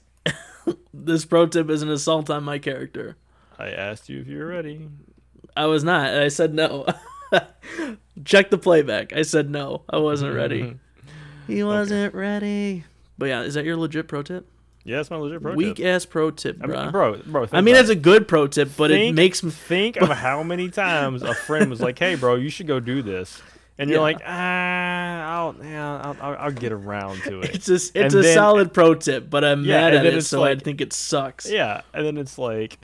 this 0.94 1.26
pro 1.26 1.48
tip 1.48 1.68
is 1.72 1.82
an 1.82 1.90
assault 1.90 2.30
on 2.30 2.44
my 2.44 2.60
character. 2.60 3.18
I 3.58 3.70
asked 3.70 4.08
you 4.08 4.22
if 4.22 4.28
you 4.28 4.38
were 4.38 4.46
ready. 4.46 4.88
I 5.56 5.66
was 5.66 5.84
not. 5.84 6.10
and 6.10 6.20
I 6.20 6.28
said 6.28 6.54
no. 6.54 6.86
Check 8.24 8.52
the 8.52 8.58
playback. 8.60 9.14
I 9.14 9.24
said 9.24 9.50
no. 9.50 9.82
I 9.90 9.98
wasn't 9.98 10.36
ready. 10.36 10.76
He 11.48 11.64
wasn't 11.64 12.14
ready. 12.14 12.84
But 13.18 13.30
yeah, 13.30 13.42
is 13.42 13.56
that 13.56 13.66
your 13.66 13.78
legit 13.78 14.08
pro 14.08 14.22
tip? 14.22 14.48
Yeah, 14.88 15.02
it's 15.02 15.10
my 15.12 15.18
legit 15.18 15.42
pro 15.42 15.52
tip. 15.52 15.58
Weak 15.58 15.76
tip. 15.76 15.86
ass 15.86 16.06
pro 16.06 16.32
tip, 16.32 16.58
I 16.64 16.66
bro. 16.68 16.82
mean, 16.84 16.92
bro, 16.92 17.18
bro. 17.26 17.46
Think 17.46 17.54
I 17.54 17.62
mean, 17.62 17.76
it. 17.76 17.90
a 17.90 17.96
good 17.96 18.28
pro 18.28 18.48
tip, 18.48 18.70
but 18.78 18.90
it 18.90 19.14
makes 19.14 19.44
me. 19.44 19.52
think 19.52 19.98
of 19.98 20.08
how 20.26 20.44
many 20.44 20.70
times 20.70 21.22
a 21.24 21.34
friend 21.34 21.70
was 21.70 21.82
like, 21.82 22.00
"Hey, 22.00 22.16
bro, 22.16 22.36
you 22.36 22.50
should 22.50 22.68
go 22.68 22.80
do 22.80 23.02
this," 23.02 23.42
and 23.78 23.90
you're 23.90 23.98
Yeah. 23.98 24.02
like, 24.04 24.22
"Ah, 24.26 25.36
I'll, 25.36 25.56
yeah, 25.62 26.02
I'll, 26.02 26.18
I'll, 26.22 26.38
I'll 26.46 26.52
get 26.52 26.72
around 26.72 27.22
to 27.24 27.42
it." 27.42 27.50
It's 27.56 27.66
just, 27.66 27.96
And 27.98 28.06
it's 28.06 28.16
a 28.16 28.22
then- 28.22 28.34
solid 28.34 28.74
pro 28.74 28.96
tip, 28.96 29.30
but 29.30 29.44
I'm 29.44 29.66
Yeah, 29.66 29.82
mad 29.82 29.94
at 29.96 30.06
it, 30.06 30.22
so 30.24 30.44
I 30.44 30.56
think 30.56 30.80
it 30.80 30.94
sucks. 30.94 31.50
Yeah, 31.50 31.82
and 31.94 32.06
then 32.06 32.18
it's 32.18 32.38
like, 32.38 32.78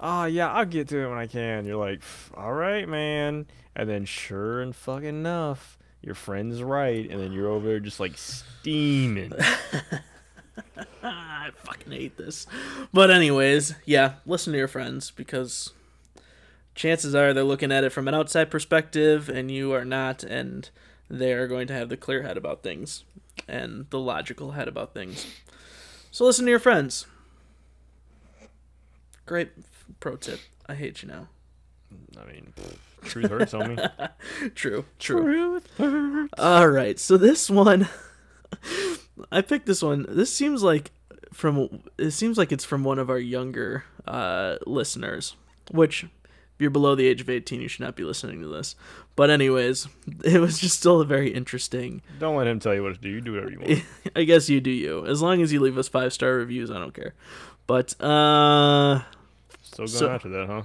oh 0.00 0.24
yeah, 0.24 0.50
I'll 0.50 0.64
get 0.64 0.88
to 0.88 0.98
it 0.98 1.08
when 1.10 1.18
I 1.18 1.26
can. 1.26 1.66
You're 1.66 1.76
like, 1.76 2.00
all 2.34 2.54
right, 2.54 2.88
man. 2.88 3.46
And 3.76 3.86
then 3.88 4.06
sure 4.06 4.62
and 4.62 4.74
fucking 4.74 5.06
enough, 5.08 5.76
your 6.00 6.14
friend's 6.14 6.62
right, 6.62 7.08
and 7.10 7.20
then 7.20 7.32
you're 7.32 7.48
over 7.48 7.66
there 7.68 7.80
just 7.80 8.00
like 8.00 8.16
steaming. 8.16 9.32
I 11.50 11.66
fucking 11.66 11.92
hate 11.92 12.16
this. 12.16 12.46
But 12.92 13.10
anyways, 13.10 13.74
yeah, 13.84 14.14
listen 14.24 14.52
to 14.52 14.58
your 14.58 14.68
friends 14.68 15.10
because 15.10 15.72
chances 16.74 17.14
are 17.14 17.34
they're 17.34 17.44
looking 17.44 17.72
at 17.72 17.84
it 17.84 17.90
from 17.90 18.08
an 18.08 18.14
outside 18.14 18.50
perspective 18.50 19.28
and 19.28 19.50
you 19.50 19.72
are 19.72 19.84
not 19.84 20.22
and 20.22 20.70
they're 21.08 21.46
going 21.48 21.66
to 21.66 21.74
have 21.74 21.88
the 21.88 21.96
clear 21.96 22.22
head 22.22 22.36
about 22.36 22.62
things 22.62 23.04
and 23.48 23.86
the 23.90 23.98
logical 23.98 24.52
head 24.52 24.68
about 24.68 24.94
things. 24.94 25.26
So 26.10 26.24
listen 26.24 26.44
to 26.44 26.50
your 26.50 26.58
friends. 26.58 27.06
Great 29.26 29.50
pro 30.00 30.16
tip. 30.16 30.40
I 30.66 30.74
hate 30.74 31.02
you 31.02 31.08
now. 31.08 31.28
I 32.20 32.32
mean, 32.32 32.52
truth 33.02 33.30
hurts, 33.30 33.52
homie. 33.52 33.90
True. 34.54 34.84
True. 34.98 35.22
Truth 35.22 35.70
hurts. 35.78 36.34
All 36.38 36.68
right, 36.68 36.98
so 36.98 37.16
this 37.16 37.50
one, 37.50 37.88
I 39.32 39.42
picked 39.42 39.66
this 39.66 39.82
one. 39.82 40.06
This 40.08 40.32
seems 40.34 40.62
like 40.62 40.90
from 41.32 41.82
it 41.98 42.10
seems 42.12 42.36
like 42.38 42.52
it's 42.52 42.64
from 42.64 42.84
one 42.84 42.98
of 42.98 43.08
our 43.10 43.18
younger 43.18 43.84
uh, 44.06 44.56
listeners, 44.66 45.36
which 45.70 46.04
if 46.04 46.10
you're 46.58 46.70
below 46.70 46.94
the 46.94 47.06
age 47.06 47.20
of 47.20 47.30
18, 47.30 47.60
you 47.60 47.68
should 47.68 47.80
not 47.80 47.96
be 47.96 48.02
listening 48.04 48.40
to 48.42 48.48
this. 48.48 48.76
But 49.16 49.30
anyways, 49.30 49.88
it 50.24 50.40
was 50.40 50.58
just 50.58 50.78
still 50.78 51.00
a 51.00 51.04
very 51.04 51.32
interesting. 51.32 52.02
Don't 52.18 52.36
let 52.36 52.46
him 52.46 52.58
tell 52.60 52.74
you 52.74 52.82
what 52.82 52.94
to 52.94 53.00
do. 53.00 53.08
You 53.08 53.20
do 53.20 53.32
whatever 53.32 53.50
you 53.52 53.60
want. 53.60 53.82
I 54.16 54.24
guess 54.24 54.48
you 54.48 54.60
do 54.60 54.70
you. 54.70 55.06
As 55.06 55.22
long 55.22 55.40
as 55.42 55.52
you 55.52 55.60
leave 55.60 55.78
us 55.78 55.88
five 55.88 56.12
star 56.12 56.34
reviews, 56.34 56.70
I 56.70 56.78
don't 56.78 56.94
care. 56.94 57.14
But 57.66 57.94
uh, 58.02 59.00
Still 59.62 59.86
going 59.86 59.88
So- 59.88 60.10
after 60.10 60.28
that, 60.30 60.46
huh? 60.48 60.62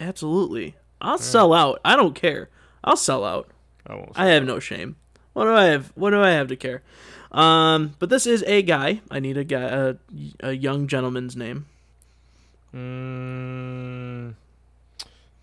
absolutely, 0.00 0.74
I'll 1.00 1.18
sell 1.18 1.52
out. 1.54 1.80
I 1.84 1.96
don't 1.96 2.14
care. 2.14 2.50
I'll 2.84 2.96
sell 2.96 3.24
out. 3.24 3.48
I 3.86 3.94
won't. 3.94 4.12
I 4.16 4.26
have 4.28 4.44
no 4.44 4.58
shame. 4.58 4.96
What 5.32 5.44
do 5.44 5.52
I 5.54 5.64
have? 5.66 5.92
What 5.94 6.10
do 6.10 6.20
I 6.20 6.30
have 6.30 6.48
to 6.48 6.56
care? 6.56 6.82
Um, 7.32 7.94
but 7.98 8.08
this 8.08 8.26
is 8.26 8.42
a 8.46 8.62
guy. 8.62 9.00
I 9.10 9.20
need 9.20 9.36
a 9.36 9.44
guy, 9.44 9.62
a, 9.62 9.94
a 10.40 10.52
young 10.52 10.86
gentleman's 10.86 11.36
name. 11.36 11.66
Mm, 12.74 14.34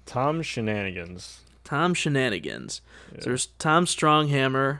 Tom 0.06 0.42
Shenanigans. 0.42 1.40
Tom 1.64 1.94
Shenanigans. 1.94 2.82
So 3.20 3.30
there's 3.30 3.48
Tom 3.58 3.86
Stronghammer, 3.86 4.80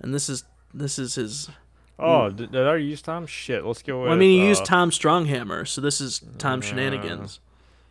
and 0.00 0.14
this 0.14 0.28
is 0.28 0.44
this 0.72 0.98
is 0.98 1.14
his. 1.16 1.50
Oh, 1.98 2.30
did, 2.30 2.52
did 2.52 2.66
I 2.66 2.76
use 2.76 3.02
Tom? 3.02 3.26
Shit. 3.26 3.64
Let's 3.64 3.82
go 3.82 4.00
with. 4.00 4.08
Well, 4.08 4.16
I 4.16 4.18
mean, 4.18 4.38
you 4.38 4.44
uh, 4.44 4.48
used 4.48 4.64
Tom 4.64 4.90
Stronghammer, 4.90 5.66
so 5.68 5.80
this 5.80 6.00
is 6.00 6.24
Tom 6.38 6.60
Shenanigans. 6.60 7.40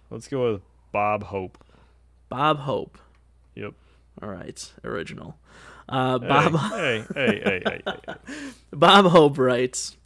Let's 0.09 0.27
go 0.27 0.51
with 0.53 0.61
Bob 0.91 1.23
Hope. 1.23 1.57
Bob 2.27 2.59
Hope. 2.59 2.97
Yep. 3.55 3.73
All 4.21 4.29
right, 4.29 4.71
original. 4.83 5.37
Uh, 5.89 6.19
Bob 6.19 6.55
hey, 6.71 7.03
hey, 7.13 7.41
hey, 7.43 7.61
hey, 7.65 7.81
hey. 7.85 8.13
Bob 8.73 9.05
Hope 9.05 9.37
writes. 9.37 9.97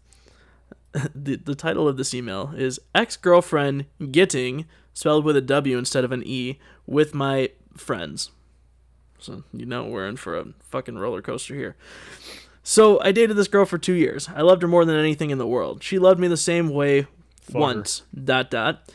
The, 1.13 1.35
the 1.35 1.55
title 1.55 1.89
of 1.89 1.97
this 1.97 2.13
email 2.13 2.53
is 2.55 2.79
ex 2.93 3.17
girlfriend 3.17 3.85
getting 4.11 4.65
spelled 4.93 5.25
with 5.25 5.35
a 5.35 5.41
W 5.41 5.77
instead 5.77 6.05
of 6.05 6.13
an 6.13 6.23
E 6.25 6.57
with 6.87 7.13
my 7.13 7.49
friends. 7.75 8.31
So 9.19 9.43
you 9.53 9.65
know 9.65 9.85
we're 9.85 10.07
in 10.07 10.15
for 10.17 10.37
a 10.37 10.45
fucking 10.61 10.97
roller 10.97 11.21
coaster 11.21 11.53
here. 11.53 11.75
So 12.63 12.99
I 13.01 13.11
dated 13.11 13.35
this 13.37 13.47
girl 13.47 13.65
for 13.65 13.77
two 13.77 13.93
years. 13.93 14.29
I 14.33 14.41
loved 14.41 14.61
her 14.61 14.67
more 14.67 14.85
than 14.85 14.95
anything 14.95 15.29
in 15.29 15.37
the 15.37 15.47
world. 15.47 15.83
She 15.83 15.99
loved 15.99 16.19
me 16.19 16.27
the 16.27 16.37
same 16.37 16.69
way 16.69 17.07
once. 17.51 18.03
Dot 18.23 18.49
dot. 18.49 18.89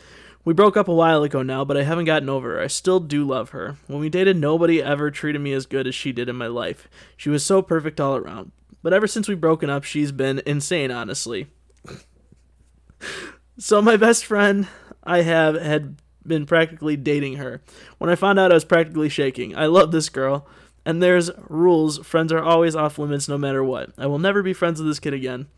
We 0.44 0.54
broke 0.54 0.76
up 0.76 0.88
a 0.88 0.94
while 0.94 1.22
ago 1.22 1.42
now, 1.42 1.64
but 1.64 1.76
I 1.76 1.82
haven't 1.82 2.06
gotten 2.06 2.30
over 2.30 2.52
her. 2.54 2.60
I 2.60 2.66
still 2.66 2.98
do 2.98 3.24
love 3.24 3.50
her. 3.50 3.76
When 3.86 4.00
we 4.00 4.08
dated, 4.08 4.38
nobody 4.38 4.82
ever 4.82 5.10
treated 5.10 5.40
me 5.40 5.52
as 5.52 5.66
good 5.66 5.86
as 5.86 5.94
she 5.94 6.12
did 6.12 6.28
in 6.28 6.36
my 6.36 6.46
life. 6.46 6.88
She 7.16 7.28
was 7.28 7.44
so 7.44 7.60
perfect 7.60 8.00
all 8.00 8.16
around. 8.16 8.52
But 8.82 8.94
ever 8.94 9.06
since 9.06 9.28
we've 9.28 9.40
broken 9.40 9.68
up, 9.68 9.84
she's 9.84 10.12
been 10.12 10.40
insane, 10.46 10.90
honestly. 10.90 11.48
so 13.58 13.82
my 13.82 13.98
best 13.98 14.24
friend 14.24 14.66
I 15.04 15.22
have 15.22 15.60
had 15.60 15.96
been 16.26 16.46
practically 16.46 16.96
dating 16.96 17.36
her. 17.36 17.60
When 17.98 18.08
I 18.08 18.14
found 18.14 18.38
out, 18.38 18.50
I 18.50 18.54
was 18.54 18.64
practically 18.64 19.10
shaking. 19.10 19.54
I 19.56 19.66
love 19.66 19.92
this 19.92 20.08
girl. 20.08 20.46
And 20.86 21.02
there's 21.02 21.30
rules. 21.48 21.98
Friends 21.98 22.32
are 22.32 22.42
always 22.42 22.74
off 22.74 22.98
limits 22.98 23.28
no 23.28 23.36
matter 23.36 23.62
what. 23.62 23.90
I 23.98 24.06
will 24.06 24.18
never 24.18 24.42
be 24.42 24.54
friends 24.54 24.80
with 24.80 24.88
this 24.88 25.00
kid 25.00 25.12
again. 25.12 25.48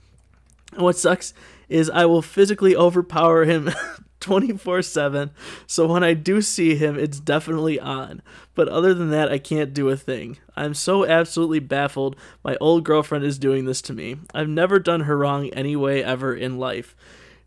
And 0.73 0.83
what 0.83 0.97
sucks 0.97 1.35
is 1.72 1.90
I 1.90 2.04
will 2.04 2.22
physically 2.22 2.76
overpower 2.76 3.44
him 3.44 3.70
24 4.20 4.82
7. 4.82 5.30
So 5.66 5.87
when 5.87 6.04
I 6.04 6.14
do 6.14 6.40
see 6.40 6.76
him, 6.76 6.98
it's 6.98 7.20
definitely 7.20 7.78
on. 7.78 8.22
But 8.54 8.68
other 8.68 8.94
than 8.94 9.11
that, 9.11 9.30
I 9.30 9.38
can't 9.38 9.74
do 9.74 9.88
a 9.88 9.96
thing. 9.96 10.38
I'm 10.56 10.74
so 10.74 11.04
absolutely 11.04 11.58
baffled 11.58 12.16
my 12.44 12.56
old 12.61 12.85
girlfriend 12.85 13.24
is 13.24 13.38
doing 13.38 13.64
this 13.64 13.82
to 13.82 13.92
me. 13.92 14.16
I've 14.35 14.48
never 14.48 14.78
done 14.78 15.02
her 15.02 15.18
wrong 15.18 15.48
anyway 15.50 16.02
ever 16.02 16.35
in 16.35 16.58
life. 16.58 16.94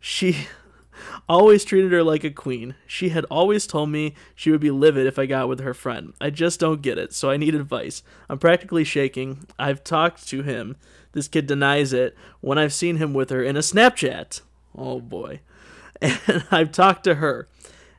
She 0.00 0.46
always 1.28 1.64
treated 1.64 1.92
her 1.92 2.02
like 2.02 2.24
a 2.24 2.30
queen. 2.30 2.74
She 2.86 3.08
had 3.10 3.24
always 3.26 3.66
told 3.66 3.90
me 3.90 4.14
she 4.34 4.50
would 4.50 4.60
be 4.60 4.70
livid 4.70 5.06
if 5.06 5.18
I 5.18 5.26
got 5.26 5.48
with 5.48 5.60
her 5.60 5.74
friend. 5.74 6.12
I 6.20 6.30
just 6.30 6.60
don't 6.60 6.82
get 6.82 6.98
it, 6.98 7.12
so 7.12 7.30
I 7.30 7.36
need 7.36 7.54
advice. 7.54 8.02
I'm 8.28 8.38
practically 8.38 8.84
shaking. 8.84 9.46
I've 9.58 9.84
talked 9.84 10.28
to 10.28 10.42
him. 10.42 10.76
This 11.16 11.28
kid 11.28 11.46
denies 11.46 11.94
it 11.94 12.14
when 12.42 12.58
I've 12.58 12.74
seen 12.74 12.98
him 12.98 13.14
with 13.14 13.30
her 13.30 13.42
in 13.42 13.56
a 13.56 13.60
Snapchat. 13.60 14.42
Oh 14.76 15.00
boy. 15.00 15.40
And 16.02 16.44
I've 16.50 16.72
talked 16.72 17.04
to 17.04 17.14
her, 17.14 17.48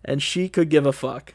and 0.06 0.21
she 0.21 0.47
could 0.47 0.69
give 0.69 0.86
a 0.86 0.93
fuck. 0.93 1.34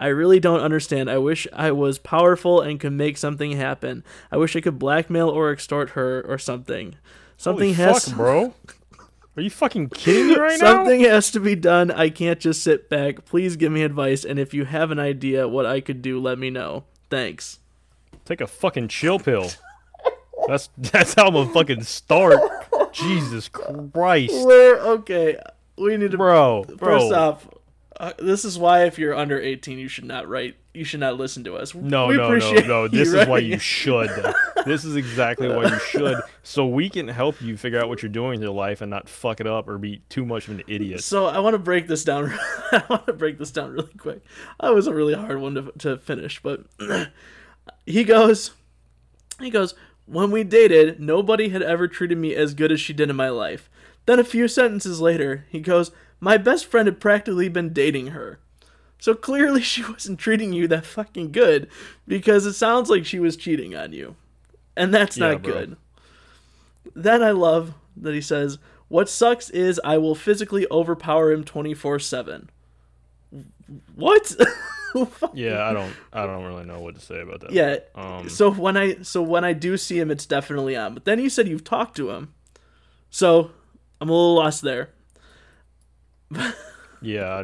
I 0.00 0.08
really 0.08 0.40
don't 0.40 0.58
understand. 0.58 1.08
I 1.08 1.18
wish 1.18 1.46
I 1.52 1.70
was 1.70 2.00
powerful 2.00 2.60
and 2.60 2.80
could 2.80 2.94
make 2.94 3.16
something 3.16 3.52
happen. 3.52 4.02
I 4.32 4.38
wish 4.38 4.56
I 4.56 4.60
could 4.60 4.76
blackmail 4.76 5.28
or 5.28 5.52
extort 5.52 5.90
her 5.90 6.20
or 6.26 6.36
something. 6.36 6.96
Something 7.36 7.74
Holy 7.74 7.88
has 7.92 8.08
fuck, 8.08 8.16
bro. 8.16 8.54
Are 9.36 9.42
you 9.42 9.50
fucking 9.50 9.90
kidding 9.90 10.30
me 10.30 10.34
right 10.34 10.58
Something 10.58 10.68
now? 10.68 10.74
Something 10.78 11.00
has 11.02 11.30
to 11.30 11.38
be 11.38 11.54
done. 11.54 11.92
I 11.92 12.08
can't 12.08 12.40
just 12.40 12.60
sit 12.60 12.90
back. 12.90 13.24
Please 13.24 13.54
give 13.54 13.70
me 13.70 13.84
advice, 13.84 14.24
and 14.24 14.40
if 14.40 14.52
you 14.52 14.64
have 14.64 14.90
an 14.90 14.98
idea 14.98 15.46
what 15.46 15.64
I 15.64 15.80
could 15.80 16.02
do, 16.02 16.18
let 16.18 16.40
me 16.40 16.50
know. 16.50 16.82
Thanks. 17.08 17.60
Take 18.24 18.40
a 18.40 18.48
fucking 18.48 18.88
chill 18.88 19.20
pill. 19.20 19.50
That's 20.48 20.70
that's 20.78 21.14
how 21.14 21.26
I'm 21.28 21.34
gonna 21.34 21.52
fucking 21.52 21.82
start. 21.82 22.40
Jesus 22.92 23.48
Christ, 23.48 24.34
We're 24.46 24.78
okay. 24.78 25.36
We 25.76 25.96
need 25.96 26.12
to. 26.12 26.16
bro, 26.16 26.64
bro. 26.64 26.76
First 26.76 27.12
off, 27.12 27.48
uh, 27.98 28.12
this 28.18 28.44
is 28.44 28.58
why 28.58 28.84
if 28.84 28.98
you're 28.98 29.14
under 29.14 29.40
18, 29.40 29.78
you 29.78 29.88
should 29.88 30.04
not 30.04 30.28
write. 30.28 30.56
You 30.72 30.84
should 30.84 31.00
not 31.00 31.16
listen 31.16 31.44
to 31.44 31.54
us. 31.56 31.74
No, 31.74 32.08
we 32.08 32.16
no, 32.16 32.36
no, 32.36 32.52
no. 32.60 32.88
This 32.88 33.12
is 33.12 33.28
why 33.28 33.38
you 33.38 33.58
should. 33.58 34.10
this 34.66 34.84
is 34.84 34.96
exactly 34.96 35.48
why 35.48 35.68
you 35.68 35.78
should. 35.78 36.20
So 36.46 36.66
we 36.66 36.90
can 36.90 37.08
help 37.08 37.40
you 37.40 37.56
figure 37.56 37.80
out 37.80 37.88
what 37.88 38.02
you're 38.02 38.10
doing 38.10 38.34
in 38.34 38.42
your 38.42 38.52
life 38.52 38.82
and 38.82 38.90
not 38.90 39.08
fuck 39.08 39.40
it 39.40 39.46
up 39.46 39.66
or 39.66 39.78
be 39.78 40.02
too 40.10 40.26
much 40.26 40.46
of 40.46 40.58
an 40.58 40.62
idiot. 40.68 41.02
So 41.02 41.24
I 41.24 41.38
want 41.38 41.54
to 41.54 41.58
break 41.58 41.88
this 41.88 42.04
down. 42.04 42.34
I 42.72 42.82
want 42.90 43.06
to 43.06 43.14
break 43.14 43.38
this 43.38 43.50
down 43.50 43.72
really 43.72 43.94
quick. 43.96 44.22
That 44.60 44.74
was 44.74 44.86
a 44.86 44.92
really 44.92 45.14
hard 45.14 45.40
one 45.40 45.54
to 45.54 45.72
to 45.78 45.96
finish, 45.96 46.42
but 46.42 46.66
he 47.86 48.04
goes, 48.04 48.50
he 49.40 49.48
goes. 49.48 49.74
When 50.06 50.30
we 50.30 50.44
dated, 50.44 51.00
nobody 51.00 51.48
had 51.48 51.62
ever 51.62 51.88
treated 51.88 52.18
me 52.18 52.34
as 52.34 52.54
good 52.54 52.70
as 52.70 52.80
she 52.80 52.92
did 52.92 53.10
in 53.10 53.16
my 53.16 53.30
life. 53.30 53.70
Then 54.06 54.18
a 54.18 54.24
few 54.24 54.48
sentences 54.48 55.00
later, 55.00 55.46
he 55.48 55.60
goes, 55.60 55.90
"My 56.20 56.36
best 56.36 56.66
friend 56.66 56.86
had 56.86 57.00
practically 57.00 57.48
been 57.48 57.72
dating 57.72 58.08
her." 58.08 58.38
So 58.98 59.14
clearly 59.14 59.60
she 59.62 59.82
wasn't 59.84 60.18
treating 60.18 60.52
you 60.52 60.68
that 60.68 60.86
fucking 60.86 61.32
good 61.32 61.68
because 62.06 62.46
it 62.46 62.54
sounds 62.54 62.90
like 62.90 63.04
she 63.06 63.18
was 63.18 63.36
cheating 63.36 63.74
on 63.74 63.92
you. 63.92 64.16
And 64.76 64.92
that's 64.92 65.16
Yeah, 65.16 65.32
not 65.32 65.42
bro. 65.42 65.52
good. 65.52 65.76
Then 66.94 67.22
I 67.22 67.30
love 67.30 67.74
that 67.96 68.14
he 68.14 68.20
says, 68.20 68.58
What 68.88 69.08
sucks 69.08 69.48
is 69.50 69.80
I 69.84 69.98
will 69.98 70.14
physically 70.14 70.66
overpower 70.70 71.32
him 71.32 71.44
24 71.44 71.98
7. 71.98 72.50
What? 73.94 74.34
Yeah, 75.34 75.64
I 75.66 75.72
don't, 75.72 75.92
I 76.12 76.26
don't 76.26 76.44
really 76.44 76.64
know 76.64 76.78
what 76.80 76.94
to 76.94 77.00
say 77.00 77.20
about 77.20 77.40
that. 77.40 77.52
yeah. 77.52 77.78
Um, 77.94 78.28
so 78.28 78.50
when 78.52 78.76
I 78.76 79.02
so 79.02 79.22
when 79.22 79.44
I 79.44 79.52
do 79.52 79.76
see 79.76 79.98
him, 79.98 80.10
it's 80.10 80.26
definitely 80.26 80.76
on. 80.76 80.94
But 80.94 81.04
then 81.04 81.18
you 81.18 81.28
said 81.28 81.48
you've 81.48 81.64
talked 81.64 81.96
to 81.96 82.10
him, 82.10 82.32
so 83.10 83.50
I'm 84.00 84.08
a 84.08 84.12
little 84.12 84.34
lost 84.36 84.62
there. 84.62 84.90
yeah, 87.02 87.42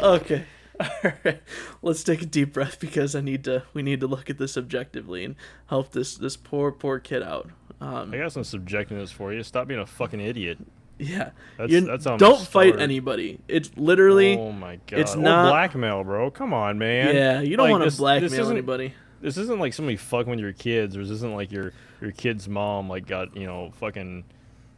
Okay. 0.00 0.44
Alright. 1.04 1.42
Let's 1.82 2.04
take 2.04 2.22
a 2.22 2.26
deep 2.26 2.52
breath 2.52 2.78
because 2.78 3.14
I 3.16 3.20
need 3.20 3.42
to 3.44 3.64
we 3.74 3.82
need 3.82 4.00
to 4.00 4.06
look 4.06 4.30
at 4.30 4.38
this 4.38 4.56
objectively 4.56 5.24
and 5.24 5.34
help 5.66 5.90
this 5.92 6.16
this 6.16 6.36
poor 6.36 6.70
poor 6.70 6.98
kid 7.00 7.22
out. 7.22 7.50
Um 7.80 8.14
I 8.14 8.18
got 8.18 8.32
some 8.32 8.42
subjectiveness 8.44 9.10
for 9.12 9.32
you. 9.32 9.42
Stop 9.42 9.66
being 9.68 9.80
a 9.80 9.86
fucking 9.86 10.20
idiot. 10.20 10.58
Yeah. 10.98 11.30
That's- 11.56 11.70
You 11.70 11.80
that's 11.82 12.04
don't 12.04 12.40
fight 12.40 12.78
anybody. 12.80 13.38
It's 13.48 13.70
literally 13.76 14.36
oh 14.38 14.52
my 14.52 14.76
god, 14.86 15.00
it's 15.00 15.14
Or 15.14 15.18
not- 15.18 15.50
blackmail, 15.50 16.04
bro. 16.04 16.30
Come 16.30 16.52
on, 16.52 16.78
man. 16.78 17.14
Yeah, 17.14 17.40
you 17.40 17.56
don't 17.56 17.64
Like, 17.66 17.70
want 17.72 17.82
to 17.82 17.86
this- 17.86 17.94
this 17.94 17.98
blackmail 18.00 18.32
isn't- 18.32 18.52
anybody. 18.52 18.94
This 19.20 19.36
isn't 19.36 19.58
like 19.58 19.72
somebody 19.74 19.96
fucking 19.96 20.30
with 20.30 20.38
your 20.38 20.52
kids, 20.52 20.96
or 20.96 21.00
this 21.00 21.10
isn't 21.10 21.34
like 21.34 21.50
your 21.50 21.72
your 22.00 22.12
kid's 22.12 22.48
mom 22.48 22.88
like 22.88 23.06
got 23.06 23.36
you 23.36 23.46
know 23.46 23.72
fucking 23.80 24.24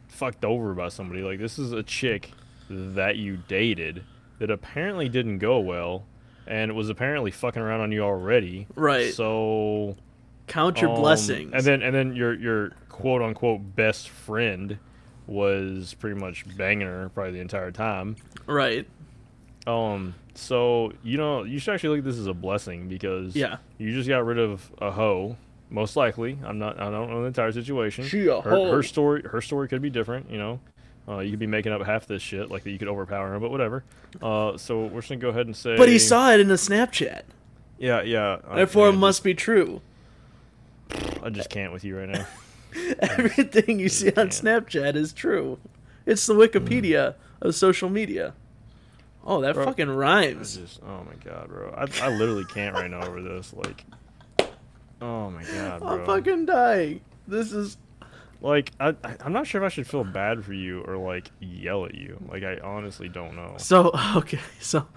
fucked 0.07 0.43
over 0.43 0.73
by 0.73 0.89
somebody. 0.89 1.21
Like 1.21 1.39
this 1.39 1.59
is 1.59 1.71
a 1.73 1.83
chick 1.83 2.31
that 2.69 3.17
you 3.17 3.37
dated 3.47 4.03
that 4.39 4.49
apparently 4.49 5.09
didn't 5.09 5.37
go 5.37 5.59
well, 5.59 6.05
and 6.47 6.75
was 6.75 6.89
apparently 6.89 7.29
fucking 7.29 7.61
around 7.61 7.81
on 7.81 7.91
you 7.91 8.01
already. 8.01 8.65
Right. 8.75 9.13
So 9.13 9.95
Count 10.47 10.81
your 10.81 10.89
um, 10.89 10.99
blessings. 10.99 11.51
And 11.53 11.63
then 11.63 11.81
and 11.83 11.93
then 11.93 12.15
your 12.15 12.33
your 12.33 12.71
quote 12.89 13.21
unquote 13.21 13.75
best 13.75 14.09
friend 14.09 14.79
was 15.31 15.93
pretty 15.95 16.19
much 16.19 16.45
banging 16.57 16.87
her 16.87 17.09
probably 17.09 17.31
the 17.33 17.39
entire 17.39 17.71
time. 17.71 18.15
right. 18.47 18.87
Um, 19.67 20.15
so 20.33 20.91
you 21.03 21.17
know 21.17 21.43
you 21.43 21.59
should 21.59 21.73
actually 21.75 21.89
look 21.89 21.99
at 21.99 22.05
this 22.11 22.17
as 22.19 22.25
a 22.27 22.33
blessing 22.33 22.87
because 22.87 23.35
Yeah. 23.35 23.57
you 23.77 23.91
just 23.93 24.09
got 24.09 24.25
rid 24.25 24.39
of 24.39 24.71
a 24.79 24.91
hoe. 24.91 25.37
Most 25.69 25.95
likely, 25.95 26.37
I'm 26.43 26.57
not. 26.59 26.79
I 26.81 26.89
don't 26.89 27.09
know 27.09 27.21
the 27.21 27.27
entire 27.27 27.51
situation. 27.51 28.03
She 28.05 28.27
a 28.27 28.41
her, 28.41 28.49
hoe. 28.49 28.71
her 28.71 28.83
story. 28.83 29.21
Her 29.23 29.39
story 29.41 29.67
could 29.69 29.81
be 29.81 29.89
different. 29.89 30.29
You 30.29 30.37
know, 30.37 30.59
uh, 31.07 31.19
you 31.19 31.29
could 31.29 31.39
be 31.39 31.47
making 31.47 31.71
up 31.71 31.81
half 31.83 32.07
this 32.07 32.21
shit, 32.21 32.49
like 32.51 32.63
that 32.63 32.71
you 32.71 32.77
could 32.79 32.87
overpower 32.89 33.33
him, 33.33 33.39
but 33.41 33.51
whatever. 33.51 33.83
Uh, 34.21 34.57
so 34.57 34.81
we're 34.87 34.99
just 34.99 35.09
gonna 35.09 35.21
go 35.21 35.29
ahead 35.29 35.45
and 35.45 35.55
say. 35.55 35.77
But 35.77 35.87
he 35.89 35.97
saw 35.99 36.31
it 36.31 36.39
in 36.41 36.49
a 36.51 36.55
Snapchat. 36.55 37.21
Yeah, 37.77 38.01
yeah. 38.01 38.39
I- 38.49 38.55
Therefore 38.57 38.89
it 38.89 38.93
must 38.97 39.23
be 39.23 39.33
true. 39.33 39.81
I 41.23 41.29
just 41.29 41.49
can't 41.49 41.71
with 41.71 41.83
you 41.85 41.97
right 41.99 42.09
now. 42.09 42.25
Everything 42.99 43.79
you 43.79 43.89
see 43.89 44.09
on. 44.09 44.29
Snapchat 44.29 44.95
is 44.95 45.13
true. 45.13 45.59
It's 46.05 46.25
the 46.25 46.33
Wikipedia 46.33 47.13
mm. 47.13 47.15
of 47.41 47.55
social 47.55 47.89
media. 47.89 48.33
Oh, 49.23 49.41
that 49.41 49.53
Bro, 49.53 49.65
fucking 49.65 49.89
rhymes. 49.89 50.57
just, 50.57 50.81
oh 50.83 51.03
my 51.03 51.13
god, 51.23 51.47
bro. 51.49 51.71
I, 51.77 51.85
I 52.05 52.09
literally 52.09 52.45
can't 52.45 52.73
right 52.73 52.89
now 52.89 53.03
over 53.05 53.21
this. 53.21 53.53
Like, 53.53 53.85
oh 54.99 55.29
my 55.29 55.43
god, 55.43 55.79
bro. 55.79 55.89
I'm 55.89 56.05
fucking 56.05 56.45
dying. 56.47 57.01
This 57.27 57.51
is 57.51 57.77
Like, 58.41 58.71
I, 58.79 58.95
I- 59.03 59.17
I'm 59.23 59.31
not 59.31 59.45
sure 59.45 59.61
if 59.61 59.65
I 59.65 59.69
should 59.69 59.85
feel 59.85 60.03
bad 60.03 60.43
for 60.43 60.53
you 60.53 60.81
or 60.81 60.97
like 60.97 61.29
yell 61.39 61.85
at 61.85 61.93
you. 61.93 62.17
Like, 62.31 62.43
I 62.43 62.57
honestly 62.63 63.09
don't 63.09 63.35
know. 63.35 63.53
So 63.57 63.91
okay, 64.15 64.39
so 64.59 64.87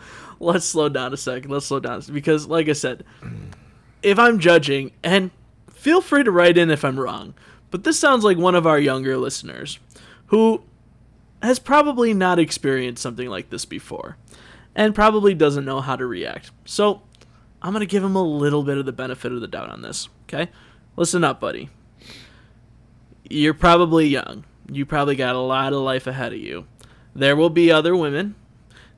let's 0.41 0.65
slow 0.65 0.89
down 0.89 1.13
a 1.13 1.19
second. 1.19 1.51
Let's 1.51 1.67
slow 1.67 1.81
down 1.81 2.03
because, 2.11 2.47
like 2.47 2.71
I 2.71 2.73
said, 2.73 3.05
if 4.03 4.19
I'm 4.19 4.39
judging, 4.39 4.93
and 5.03 5.31
feel 5.71 6.01
free 6.01 6.25
to 6.25 6.31
write 6.31 6.57
in 6.57 6.71
if 6.71 6.83
I'm 6.83 6.99
wrong, 6.99 7.35
but 7.75 7.83
this 7.83 7.99
sounds 7.99 8.23
like 8.23 8.39
one 8.39 8.55
of 8.55 8.69
our 8.69 8.79
younger 8.79 9.17
listeners 9.17 9.81
who 10.27 10.63
has 11.43 11.59
probably 11.59 12.15
not 12.15 12.39
experienced 12.39 13.03
something 13.03 13.29
like 13.29 13.51
this 13.51 13.65
before, 13.65 14.17
and 14.77 14.95
probably 14.95 15.35
doesn't 15.35 15.65
know 15.65 15.81
how 15.81 15.97
to 15.97 16.07
react. 16.07 16.53
So 16.65 17.03
I'm 17.61 17.73
gonna 17.73 17.85
give 17.85 18.05
him 18.05 18.15
a 18.15 18.23
little 18.23 18.63
bit 18.63 18.79
of 18.79 18.87
the 18.87 18.93
benefit 18.93 19.33
of 19.33 19.41
the 19.41 19.49
doubt 19.49 19.71
on 19.71 19.83
this. 19.83 20.09
Okay, 20.29 20.53
listen 20.97 21.25
up, 21.25 21.41
buddy. 21.41 21.69
You're 23.29 23.55
probably 23.55 24.07
young. 24.07 24.45
You 24.71 24.87
probably 24.87 25.17
got 25.17 25.35
a 25.35 25.41
lot 25.41 25.73
of 25.73 25.81
life 25.81 26.07
ahead 26.07 26.33
of 26.33 26.39
you. 26.39 26.69
There 27.13 27.35
will 27.35 27.51
be 27.51 27.73
other 27.73 27.97
women. 27.97 28.37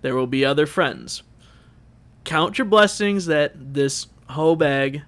There 0.03 0.15
will 0.15 0.27
be 0.27 0.45
other 0.45 0.67
friends. 0.67 1.23
Count 2.25 2.59
your 2.59 2.67
blessings 2.67 3.25
that 3.25 3.73
this 3.73 4.09
hoe 4.29 4.55
bag 4.55 5.01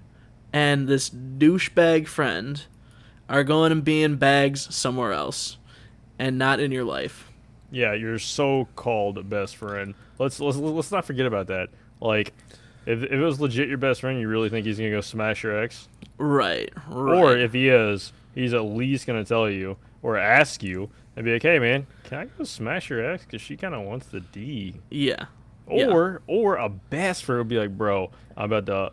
and 0.51 0.87
this 0.87 1.11
douchebag 1.11 2.07
friend 2.07 2.63
are 3.29 3.43
going 3.43 3.69
to 3.69 3.81
be 3.81 4.03
in 4.03 4.15
bags 4.15 4.73
somewhere 4.75 5.13
else 5.13 5.57
and 6.17 6.37
not 6.37 6.59
in 6.59 6.71
your 6.71 6.83
life. 6.83 7.31
Yeah, 7.71 7.93
your 7.93 8.17
so-called 8.17 9.29
best 9.29 9.55
friend. 9.55 9.93
Let's 10.17 10.39
let's 10.39 10.57
let's 10.57 10.91
not 10.91 11.05
forget 11.05 11.27
about 11.27 11.47
that. 11.47 11.69
Like, 12.01 12.33
if, 12.85 13.03
if 13.03 13.11
it 13.11 13.19
was 13.19 13.39
legit 13.39 13.69
your 13.69 13.77
best 13.77 14.01
friend, 14.01 14.19
you 14.19 14.27
really 14.27 14.49
think 14.49 14.65
he's 14.65 14.77
gonna 14.77 14.89
go 14.89 15.01
smash 15.01 15.43
your 15.43 15.57
ex? 15.61 15.87
Right. 16.17 16.71
Right. 16.89 17.17
Or 17.17 17.37
if 17.37 17.53
he 17.53 17.69
is, 17.69 18.11
he's 18.33 18.53
at 18.53 18.63
least 18.63 19.05
gonna 19.05 19.23
tell 19.23 19.49
you 19.49 19.77
or 20.01 20.17
ask 20.17 20.63
you 20.63 20.89
and 21.15 21.23
be 21.23 21.33
like, 21.33 21.43
"Hey, 21.43 21.59
man, 21.59 21.85
can 22.05 22.17
I 22.17 22.25
go 22.25 22.43
smash 22.43 22.89
your 22.89 23.05
ex? 23.05 23.25
Cause 23.25 23.39
she 23.39 23.55
kind 23.55 23.75
of 23.75 23.85
wants 23.85 24.07
the 24.07 24.19
D." 24.21 24.75
yeah. 24.89 25.25
Yeah. 25.71 25.91
Or 25.91 26.23
or 26.25 26.55
a 26.55 26.67
best 26.67 27.23
friend 27.23 27.37
would 27.37 27.47
be 27.47 27.59
like, 27.59 27.77
"Bro, 27.77 28.09
I'm 28.35 28.51
about 28.51 28.65
to 28.65 28.91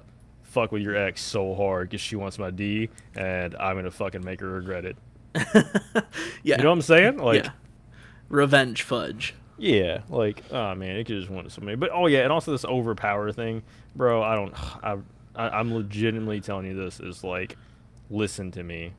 fuck 0.56 0.72
with 0.72 0.80
your 0.80 0.96
ex 0.96 1.20
so 1.20 1.54
hard 1.54 1.90
because 1.90 2.00
she 2.00 2.16
wants 2.16 2.38
my 2.38 2.50
D, 2.50 2.88
and 3.14 3.54
I'm 3.56 3.76
gonna 3.76 3.90
fucking 3.90 4.24
make 4.24 4.40
her 4.40 4.48
regret 4.48 4.84
it." 4.86 4.96
Yeah. 6.42 6.58
You 6.58 6.62
know 6.62 6.70
what 6.70 6.76
I'm 6.76 6.82
saying? 6.82 7.18
Like, 7.18 7.44
yeah. 7.44 7.50
Revenge 8.28 8.82
fudge. 8.82 9.34
Yeah, 9.58 10.02
like 10.08 10.42
oh 10.52 10.74
man, 10.74 10.96
it 10.96 11.04
could 11.04 11.18
just 11.18 11.30
want 11.30 11.50
somebody. 11.50 11.76
But 11.76 11.90
oh 11.92 12.06
yeah, 12.06 12.20
and 12.20 12.32
also 12.32 12.52
this 12.52 12.64
overpower 12.64 13.32
thing, 13.32 13.62
bro. 13.94 14.22
I 14.22 14.34
don't. 14.34 14.54
I, 14.84 14.96
I 15.34 15.58
I'm 15.58 15.74
legitimately 15.74 16.40
telling 16.40 16.66
you 16.66 16.74
this 16.74 17.00
is 17.00 17.24
like, 17.24 17.56
listen 18.10 18.50
to 18.52 18.62
me. 18.62 18.92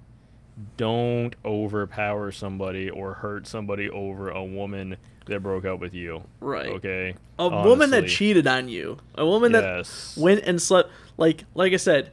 Don't 0.75 1.35
overpower 1.45 2.31
somebody 2.31 2.89
or 2.89 3.13
hurt 3.15 3.47
somebody 3.47 3.89
over 3.89 4.29
a 4.29 4.43
woman 4.43 4.97
that 5.27 5.41
broke 5.41 5.65
up 5.65 5.79
with 5.79 5.93
you. 5.93 6.23
Right. 6.39 6.67
Okay. 6.67 7.15
A 7.39 7.49
woman 7.49 7.91
that 7.91 8.07
cheated 8.07 8.47
on 8.47 8.69
you. 8.69 8.97
A 9.15 9.25
woman 9.25 9.51
that 9.51 9.87
went 10.15 10.43
and 10.43 10.61
slept 10.61 10.89
like 11.17 11.43
like 11.53 11.73
I 11.73 11.77
said, 11.77 12.11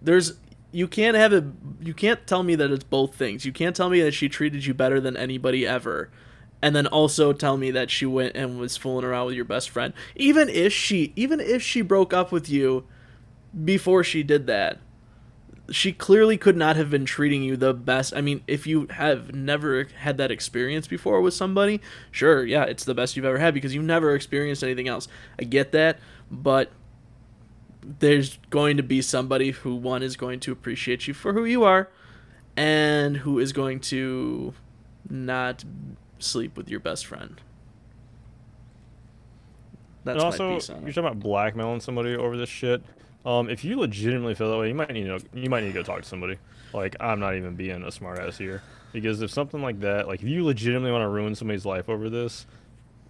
there's 0.00 0.34
you 0.72 0.86
can't 0.86 1.16
have 1.16 1.32
it 1.32 1.44
you 1.80 1.94
can't 1.94 2.26
tell 2.26 2.42
me 2.42 2.54
that 2.56 2.70
it's 2.70 2.84
both 2.84 3.14
things. 3.14 3.44
You 3.44 3.52
can't 3.52 3.74
tell 3.74 3.90
me 3.90 4.00
that 4.02 4.12
she 4.12 4.28
treated 4.28 4.64
you 4.64 4.74
better 4.74 5.00
than 5.00 5.16
anybody 5.16 5.66
ever. 5.66 6.10
And 6.62 6.76
then 6.76 6.86
also 6.86 7.32
tell 7.32 7.56
me 7.56 7.70
that 7.70 7.90
she 7.90 8.04
went 8.04 8.36
and 8.36 8.58
was 8.58 8.76
fooling 8.76 9.04
around 9.04 9.26
with 9.26 9.34
your 9.34 9.46
best 9.46 9.70
friend. 9.70 9.94
Even 10.14 10.48
if 10.48 10.72
she 10.72 11.12
even 11.16 11.40
if 11.40 11.62
she 11.62 11.80
broke 11.80 12.12
up 12.12 12.32
with 12.32 12.50
you 12.50 12.86
before 13.64 14.04
she 14.04 14.22
did 14.22 14.46
that, 14.46 14.78
she 15.70 15.92
clearly 15.92 16.36
could 16.36 16.56
not 16.56 16.76
have 16.76 16.90
been 16.90 17.04
treating 17.04 17.42
you 17.42 17.56
the 17.56 17.72
best. 17.72 18.14
I 18.14 18.20
mean, 18.20 18.42
if 18.46 18.66
you 18.66 18.86
have 18.90 19.34
never 19.34 19.86
had 19.98 20.18
that 20.18 20.30
experience 20.30 20.86
before 20.86 21.20
with 21.20 21.34
somebody, 21.34 21.80
sure, 22.10 22.44
yeah, 22.44 22.64
it's 22.64 22.84
the 22.84 22.94
best 22.94 23.16
you've 23.16 23.24
ever 23.24 23.38
had 23.38 23.54
because 23.54 23.74
you've 23.74 23.84
never 23.84 24.14
experienced 24.14 24.62
anything 24.62 24.88
else. 24.88 25.08
I 25.38 25.44
get 25.44 25.72
that, 25.72 25.98
but 26.30 26.70
there's 27.82 28.38
going 28.50 28.76
to 28.76 28.82
be 28.82 29.00
somebody 29.00 29.52
who 29.52 29.74
one 29.74 30.02
is 30.02 30.16
going 30.16 30.40
to 30.40 30.52
appreciate 30.52 31.06
you 31.06 31.14
for 31.14 31.32
who 31.32 31.44
you 31.44 31.64
are 31.64 31.88
and 32.56 33.18
who 33.18 33.38
is 33.38 33.52
going 33.52 33.80
to 33.80 34.52
not 35.08 35.64
sleep 36.18 36.56
with 36.56 36.68
your 36.68 36.80
best 36.80 37.06
friend. 37.06 37.40
That's 40.04 40.14
and 40.14 40.22
my 40.22 40.24
also, 40.24 40.54
piece 40.54 40.70
on 40.70 40.82
you're 40.82 40.92
talking 40.92 41.04
about 41.04 41.20
blackmailing 41.20 41.80
somebody 41.80 42.16
over 42.16 42.36
this 42.36 42.48
shit. 42.48 42.82
Um, 43.24 43.50
if 43.50 43.64
you 43.64 43.78
legitimately 43.78 44.34
feel 44.34 44.50
that 44.50 44.58
way, 44.58 44.68
you 44.68 44.74
might 44.74 44.90
need 44.92 45.04
to 45.04 45.20
you 45.34 45.50
might 45.50 45.60
need 45.62 45.68
to 45.68 45.74
go 45.74 45.82
talk 45.82 46.02
to 46.02 46.08
somebody. 46.08 46.38
Like 46.72 46.96
I'm 47.00 47.20
not 47.20 47.34
even 47.36 47.54
being 47.54 47.82
a 47.82 47.88
smartass 47.88 48.36
here, 48.38 48.62
because 48.92 49.20
if 49.22 49.30
something 49.30 49.60
like 49.60 49.80
that, 49.80 50.08
like 50.08 50.22
if 50.22 50.28
you 50.28 50.44
legitimately 50.44 50.90
want 50.90 51.02
to 51.02 51.08
ruin 51.08 51.34
somebody's 51.34 51.66
life 51.66 51.88
over 51.88 52.08
this, 52.08 52.46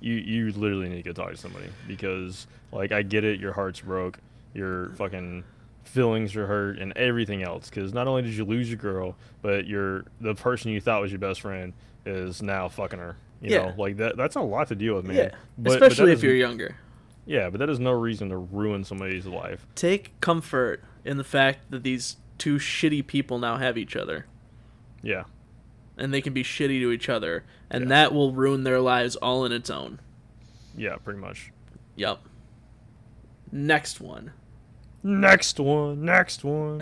you 0.01 0.15
you 0.15 0.51
literally 0.53 0.89
need 0.89 1.05
to 1.05 1.13
go 1.13 1.13
talk 1.13 1.31
to 1.31 1.37
somebody 1.37 1.67
because 1.87 2.47
like 2.73 2.91
I 2.93 3.03
get 3.03 3.23
it, 3.25 3.39
your 3.39 3.53
heart's 3.53 3.81
broke, 3.81 4.19
your 4.55 4.91
fucking 4.97 5.45
feelings 5.85 6.35
are 6.37 6.47
hurt, 6.47 6.79
and 6.79 6.93
everything 6.97 7.43
else. 7.43 7.69
Because 7.71 7.93
not 7.93 8.09
only 8.09 8.23
did 8.23 8.33
you 8.33 8.45
lose 8.45 8.69
your 8.69 8.79
girl, 8.79 9.15
but 9.43 9.67
your 9.67 10.05
the 10.21 10.35
person 10.35 10.73
you 10.73 10.81
thought 10.81 11.01
was 11.03 11.13
your 11.13 11.21
best 11.21 11.41
friend 11.41 11.73
is 12.07 12.43
now 12.43 12.69
fucking 12.69 12.99
her. 12.99 13.17
You 13.43 13.51
Yeah. 13.51 13.67
know, 13.67 13.75
like 13.79 13.99
that. 13.99 14.17
That's 14.17 14.37
a 14.37 14.41
lot 14.41 14.69
to 14.69 14.75
deal 14.75 14.97
with, 14.97 15.05
man. 15.05 15.17
Yeah, 15.17 15.29
But- 15.57 15.79
but 15.79 15.83
especially 15.83 16.13
if 16.13 16.23
you're 16.23 16.35
younger. 16.35 16.75
Yeah, 17.27 17.51
but 17.51 17.59
that 17.59 17.71
is 17.71 17.79
no 17.81 17.93
reason 17.93 18.29
to 18.31 18.37
ruin 18.37 18.85
somebody's 18.85 19.27
life. 19.27 19.67
Take 19.75 20.19
comfort 20.21 20.83
in 21.05 21.17
the 21.17 21.25
fact 21.25 21.71
that 21.71 21.83
these 21.83 22.17
two 22.39 22.57
shitty 22.57 23.07
people 23.07 23.39
now 23.39 23.57
have 23.57 23.77
each 23.79 23.97
other. 23.97 24.27
Yeah. 25.03 25.25
and 25.99 26.15
they 26.15 26.23
can 26.23 26.33
be 26.33 26.43
shitty 26.43 26.81
to 26.81 26.91
each 26.93 27.09
other, 27.11 27.45
and 27.71 27.85
Yeah. 27.85 27.89
that 27.91 28.15
will 28.15 28.33
ruin 28.33 28.65
their 28.65 28.81
lives 28.81 29.17
all 29.17 29.45
in 29.45 29.53
its 29.53 29.69
own. 29.69 30.01
Yeah, 30.75 30.97
pretty 30.97 31.19
much. 31.21 31.53
Yep. 31.97 32.21
Next 33.53 34.01
one. 34.01 34.33
Next 35.03 35.59
one, 35.61 36.03
next 36.05 36.43
one. 36.45 36.81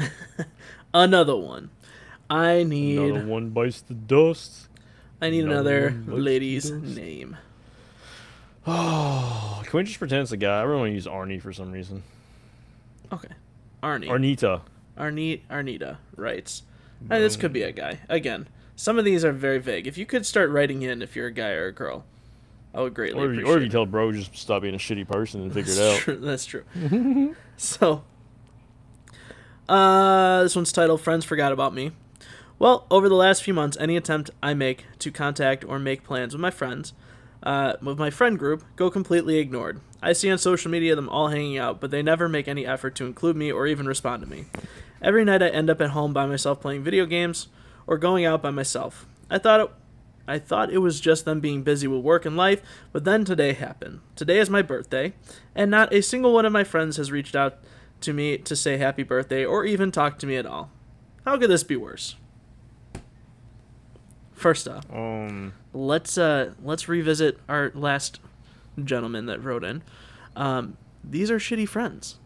Another 0.95 1.37
one. 1.37 1.71
I 2.31 2.63
need 2.63 2.99
Another 2.99 3.27
one 3.27 3.51
bites 3.51 3.81
the 3.81 3.95
dust. 3.95 4.69
I 5.21 5.31
need 5.31 5.45
another 5.45 5.89
another 5.89 6.21
lady's 6.21 6.71
name. 6.71 7.37
Oh, 8.71 9.63
can 9.67 9.79
we 9.79 9.85
just 9.85 9.99
pretend 9.99 10.23
it's 10.23 10.33
a 10.33 10.37
guy? 10.37 10.61
I 10.61 10.63
really 10.63 10.81
want 10.81 10.91
to 10.91 10.95
use 10.95 11.07
Arnie 11.07 11.41
for 11.41 11.53
some 11.53 11.73
reason. 11.73 12.03
Okay. 13.13 13.29
Arnie. 13.83 14.09
Arnita. 14.09 14.61
Arnie 14.99 15.41
Arnita 15.51 15.99
writes. 16.17 16.63
Uh, 17.11 17.19
this 17.19 17.37
could 17.37 17.53
be 17.53 17.63
a 17.63 17.73
guy. 17.73 18.01
Again, 18.09 18.49
some 18.77 18.99
of 18.99 19.05
these 19.05 19.25
are 19.25 19.33
very 19.33 19.59
vague. 19.59 19.87
If 19.87 19.97
you 19.97 20.05
could 20.05 20.27
start 20.27 20.51
writing 20.51 20.83
in 20.83 21.01
if 21.01 21.15
you're 21.15 21.29
a 21.29 21.33
guy 21.33 21.51
or 21.51 21.67
a 21.67 21.73
girl, 21.73 22.05
I 22.75 22.81
would 22.81 22.95
greatly 22.95 23.21
Or 23.21 23.33
if, 23.33 23.39
you, 23.39 23.47
or 23.47 23.57
if 23.57 23.63
you 23.63 23.69
tell 23.69 23.87
bro 23.87 24.13
just 24.13 24.37
stop 24.37 24.63
being 24.63 24.75
a 24.75 24.79
shitty 24.79 25.07
person 25.09 25.43
and 25.43 25.53
figure 25.53 25.73
it 25.73 25.79
out. 25.81 25.99
true. 25.99 26.17
That's 26.17 26.45
true. 26.45 26.65
so, 27.57 28.03
uh, 29.69 30.43
this 30.43 30.57
one's 30.57 30.73
titled 30.73 31.01
"Friends 31.01 31.25
Forgot 31.25 31.53
About 31.53 31.73
Me." 31.73 31.93
Well, 32.59 32.87
over 32.91 33.09
the 33.09 33.15
last 33.15 33.45
few 33.45 33.55
months, 33.55 33.77
any 33.79 33.97
attempt 33.97 34.31
I 34.43 34.53
make 34.55 34.87
to 34.99 35.13
contact 35.13 35.65
or 35.65 35.79
make 35.79 36.03
plans 36.03 36.35
with 36.35 36.41
my 36.41 36.51
friends, 36.51 36.93
uh, 37.43 37.75
with 37.83 37.99
my 37.99 38.11
friend 38.11 38.39
group, 38.39 38.65
go 38.77 38.91
completely 38.91 39.39
ignored. 39.39 39.81
I 40.03 40.13
see 40.13 40.31
on 40.31 40.39
social 40.39 40.71
media 40.71 40.95
them 40.95 41.09
all 41.09 41.29
hanging 41.29 41.59
out, 41.59 41.81
but 41.81 41.91
they 41.91 42.03
never 42.03 42.29
make 42.29 42.49
any 42.49 42.67
effort 42.67 42.95
to 42.97 43.07
include 43.07 43.37
me 43.37 43.51
or 43.51 43.67
even 43.67 43.87
respond 43.87 44.23
to 44.23 44.29
me. 44.29 44.47
Every 45.03 45.25
night 45.25 45.43
I 45.43 45.49
end 45.49 45.71
up 45.71 45.81
at 45.81 45.91
home 45.91 46.13
by 46.13 46.27
myself 46.27 46.61
playing 46.61 46.83
video 46.83 47.07
games 47.07 47.49
or 47.87 47.99
going 47.99 48.25
out 48.25 48.43
by 48.43 48.51
myself. 48.51 49.07
I 49.31 49.39
thought 49.39 49.61
it 49.61 49.71
I 50.29 50.39
thought 50.39 50.71
it 50.71 50.79
was 50.79 51.01
just 51.01 51.25
them 51.25 51.41
being 51.41 51.63
busy 51.63 51.87
with 51.87 52.03
work 52.03 52.27
and 52.27 52.37
life, 52.37 52.61
but 52.93 53.05
then 53.05 53.25
today 53.25 53.55
happened. 53.55 54.01
Today 54.15 54.39
is 54.39 54.51
my 54.51 54.61
birthday, 54.61 55.15
and 55.55 55.71
not 55.71 55.91
a 55.91 56.03
single 56.03 56.35
one 56.35 56.45
of 56.45 56.53
my 56.53 56.65
friends 56.65 56.99
has 56.99 57.11
reached 57.11 57.35
out 57.35 57.57
to 58.03 58.13
me 58.13 58.37
to 58.37 58.55
say 58.55 58.77
happy 58.77 59.03
birthday 59.03 59.43
or 59.43 59.65
even 59.65 59.91
talk 59.91 60.19
to 60.19 60.27
me 60.27 60.37
at 60.37 60.45
all. 60.45 60.71
How 61.25 61.39
could 61.39 61.49
this 61.49 61.65
be 61.65 61.77
worse? 61.77 62.17
First 64.35 64.69
off, 64.69 64.85
Um, 64.93 65.55
let's 65.79 66.19
uh 66.19 66.53
let's 66.63 66.89
revisit 66.89 67.39
our 67.49 67.71
last 67.75 68.21
gentleman 68.83 69.27
that 69.27 69.43
wrote 69.43 69.65
in. 69.65 69.83
Um, 70.37 70.77
these 71.05 71.31
are 71.31 71.39
shitty 71.39 71.69
friends. 71.69 72.19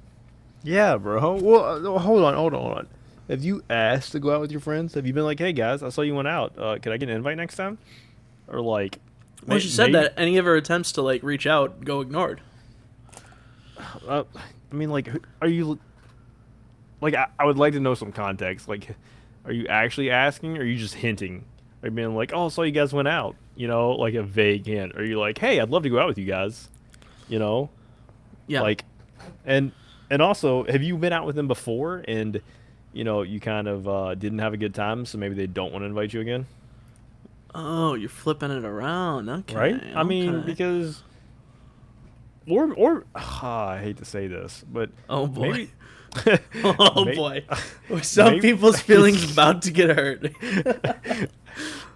yeah, 0.63 0.97
bro. 0.97 1.35
Well, 1.37 1.65
uh, 1.97 1.99
hold 1.99 2.25
on, 2.25 2.35
hold 2.35 2.55
on, 2.55 2.61
hold 2.63 2.79
on. 2.79 2.89
Have 3.29 3.43
you 3.45 3.63
asked 3.71 4.13
to 4.13 4.21
go 4.21 4.35
out 4.35 4.41
with 4.41 4.51
your 4.51 4.61
friends? 4.61 4.95
Have 4.95 5.07
you 5.07 5.13
been 5.13 5.25
like, 5.25 5.39
hey 5.39 5.53
guys, 5.53 5.83
I 5.83 5.89
saw 5.91 6.03
you 6.03 6.15
went 6.15 6.29
out. 6.29 6.59
Uh, 6.59 6.79
can 6.79 6.93
I 6.93 6.97
get 6.97 7.09
an 7.09 7.17
invite 7.17 7.37
next 7.37 7.57
time? 7.57 7.79
Or 8.49 8.61
like, 8.61 8.99
Well, 9.47 9.57
may- 9.57 9.61
she 9.63 9.69
said 9.69 9.93
may- 9.93 10.01
that 10.01 10.15
any 10.17 10.37
of 10.39 10.45
her 10.45 10.57
attempts 10.57 10.93
to 10.93 11.03
like 11.03 11.23
reach 11.23 11.47
out 11.47 11.85
go 11.85 12.01
ignored. 12.01 12.41
Uh, 14.07 14.25
I 14.71 14.75
mean, 14.75 14.91
like, 14.91 15.09
are 15.41 15.49
you? 15.49 15.79
Like, 17.01 17.15
I, 17.15 17.27
I 17.39 17.45
would 17.47 17.59
like 17.59 17.73
to 17.75 17.81
know 17.81 17.95
some 17.95 18.13
context. 18.13 18.69
Like, 18.69 18.97
are 19.45 19.53
you 19.53 19.67
actually 19.67 20.11
asking, 20.11 20.57
or 20.57 20.61
are 20.61 20.65
you 20.65 20.77
just 20.79 20.95
hinting? 20.95 21.45
Are 21.83 21.89
you 21.89 21.95
being 21.95 22.15
like, 22.15 22.33
"Oh, 22.35 22.49
so 22.49 22.63
you 22.63 22.71
guys 22.73 22.93
went 22.93 23.09
out?" 23.09 23.35
You 23.55 23.69
know, 23.69 23.91
like 23.93 24.15
a 24.15 24.23
vague 24.23 24.67
hint. 24.67 24.97
Are 24.97 25.05
you're 25.05 25.19
like, 25.19 25.39
"Hey, 25.39 25.61
I'd 25.61 25.71
love 25.71 25.83
to 25.83 25.91
go 25.91 25.99
out 25.99 26.09
with 26.09 26.19
you 26.19 26.25
guys," 26.27 26.69
you 27.29 27.39
know, 27.39 27.69
Yeah. 28.47 28.63
like, 28.63 28.85
and 29.45 29.73
and 30.11 30.23
also, 30.23 30.65
have 30.65 30.83
you 30.83 30.97
been 30.97 31.13
out 31.13 31.27
with 31.27 31.37
them 31.37 31.49
before, 31.49 32.03
and 32.09 32.41
you 32.93 33.05
know, 33.05 33.23
you 33.23 33.41
kind 33.41 33.69
of 33.69 33.87
uh, 33.89 34.15
didn't 34.15 34.39
have 34.41 34.53
a 34.55 34.57
good 34.57 34.75
time, 34.75 35.05
so 35.07 35.19
maybe 35.19 35.35
they 35.35 35.47
don't 35.47 35.73
want 35.73 35.83
to 35.83 35.87
invite 35.87 36.13
you 36.13 36.21
again, 36.21 36.47
oh, 37.55 37.95
you're 37.95 38.09
flipping 38.09 38.51
it 38.51 38.65
around. 38.65 39.29
Okay. 39.29 39.55
right? 39.57 39.83
I 39.95 40.03
mean, 40.03 40.43
because. 40.47 41.03
Or, 42.49 42.73
or 42.75 43.05
ah, 43.15 43.69
I 43.69 43.79
hate 43.79 43.99
to 43.99 44.05
say 44.05 44.27
this, 44.27 44.65
but 44.71 44.91
Oh 45.09 45.27
boy. 45.29 45.51
maybe, 45.53 45.71
Oh 46.65 47.05
boy. 47.05 47.45
Some 48.03 48.27
maybe- 48.35 48.41
people's 48.41 48.81
feelings 48.81 49.31
about 49.33 49.63
to 49.63 49.71
get 49.71 49.91
hurt. 49.97 50.27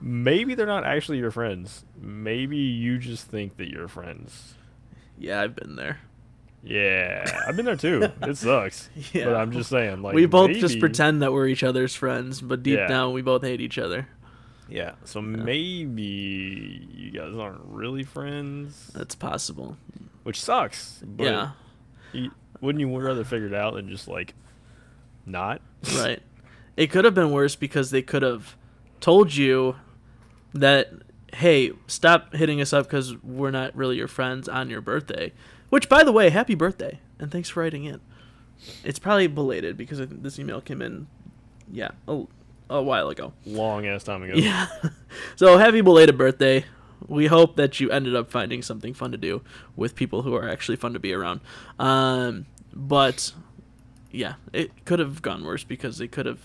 Maybe 0.07 0.55
they're 0.55 0.67
not 0.67 0.85
actually 0.87 1.19
your 1.19 1.33
friends. 1.33 1.85
Maybe 2.01 2.57
you 2.59 2.99
just 2.99 3.27
think 3.29 3.57
that 3.57 3.69
you're 3.69 3.89
friends. 3.89 4.55
yeah, 5.19 5.43
I've 5.43 5.57
been 5.57 5.75
there. 5.77 5.99
Yeah, 6.63 7.25
I've 7.47 7.57
been 7.57 7.65
there 7.67 7.77
too. 7.77 8.09
It 8.23 8.37
sucks. 8.37 8.89
Yeah. 9.13 9.27
But 9.27 9.37
I'm 9.37 9.53
just 9.53 9.69
saying, 9.71 10.03
like 10.03 10.15
we 10.15 10.27
both 10.27 10.51
just 10.53 10.79
pretend 10.81 11.23
that 11.23 11.33
we're 11.33 11.47
each 11.49 11.63
other's 11.63 11.95
friends, 11.95 12.41
but 12.41 12.63
deep 12.63 12.79
Yeah. 12.79 12.87
down 12.89 13.13
we 13.13 13.23
both 13.23 13.43
hate 13.43 13.61
each 13.61 13.79
other. 13.79 14.09
Yeah. 14.69 14.93
So 15.05 15.21
maybe 15.21 16.03
you 16.93 17.11
guys 17.13 17.37
aren't 17.37 17.61
really 17.67 18.03
friends, 18.03 18.91
That's 18.95 19.15
possible. 19.15 19.77
which 20.25 20.41
sucks. 20.41 21.01
But 21.05 21.25
yeah. 21.25 21.51
you- 22.13 22.33
wouldn't 22.61 22.81
you 22.81 22.99
rather 22.99 23.23
figure 23.25 23.47
it 23.49 23.55
out 23.55 23.75
than 23.75 23.89
just 23.89 24.09
like 24.09 24.35
not? 25.25 25.61
right. 25.99 26.21
It 26.77 26.89
could 26.91 27.05
have 27.05 27.15
been 27.15 27.31
worse 27.31 27.55
because 27.55 27.91
they 27.91 28.03
could 28.03 28.23
have 28.23 28.57
told 29.01 29.35
you 29.35 29.77
that, 30.55 30.91
hey, 31.35 31.73
stop 31.87 32.35
hitting 32.35 32.61
us 32.61 32.73
up 32.73 32.87
because 32.87 33.17
we're 33.23 33.51
not 33.51 33.75
really 33.77 33.97
your 33.97 34.09
friends 34.09 34.49
on 34.49 34.71
your 34.71 34.81
birthday. 34.81 35.33
Which, 35.69 35.89
by 35.89 36.05
the 36.05 36.13
way, 36.13 36.31
happy 36.31 36.55
birthday 36.55 37.01
and 37.19 37.31
thanks 37.31 37.49
for 37.49 37.61
writing 37.61 37.85
in. 37.85 38.01
It's 38.85 38.99
probably 38.99 39.27
belated 39.27 39.77
because 39.77 40.01
this 40.09 40.39
email 40.39 40.61
came 40.61 40.81
in 40.81 41.07
yeah, 41.71 41.91
a, 42.09 42.25
a 42.71 42.83
while 42.83 43.09
ago. 43.09 43.33
Long 43.45 43.87
ass 43.87 44.05
time 44.05 44.23
ago. 44.23 44.35
Yeah. 44.35 44.67
so 45.37 45.59
happy 45.59 45.81
belated 45.81 46.17
birthday. 46.17 46.65
We 47.07 47.27
hope 47.27 47.57
that 47.57 47.79
you 47.79 47.91
ended 47.91 48.17
up 48.17 48.31
finding 48.31 48.63
something 48.63 48.95
fun 48.95 49.13
to 49.13 49.19
do 49.19 49.43
with 49.77 49.95
people 49.95 50.23
who 50.23 50.35
are 50.35 50.49
actually 50.49 50.77
fun 50.77 50.95
to 50.95 50.99
be 50.99 51.13
around. 51.13 51.41
Um, 51.79 52.47
but 52.75 53.33
yeah, 54.11 54.35
it 54.53 54.85
could 54.85 54.99
have 54.99 55.21
gone 55.21 55.45
worse 55.45 55.65
because 55.65 55.99
they 55.99 56.09
could 56.09 56.27
have 56.27 56.41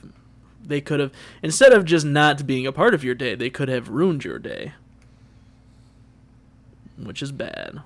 they 0.63 0.81
could 0.81 0.99
have 0.99 1.11
instead 1.41 1.73
of 1.73 1.85
just 1.85 2.05
not 2.05 2.45
being 2.45 2.65
a 2.67 2.71
part 2.71 2.93
of 2.93 3.03
your 3.03 3.15
day, 3.15 3.35
they 3.35 3.49
could 3.49 3.69
have 3.69 3.89
ruined 3.89 4.23
your 4.23 4.39
day. 4.39 4.73
Which 6.97 7.21
is 7.21 7.31
bad. 7.31 7.81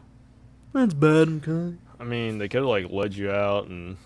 That's 0.73 0.93
bad, 0.93 1.41
okay. 1.47 1.77
I 1.99 2.03
mean, 2.03 2.37
they 2.37 2.49
could 2.49 2.59
have 2.61 2.67
like 2.67 2.89
led 2.89 3.13
you 3.15 3.31
out 3.31 3.67
and 3.67 3.97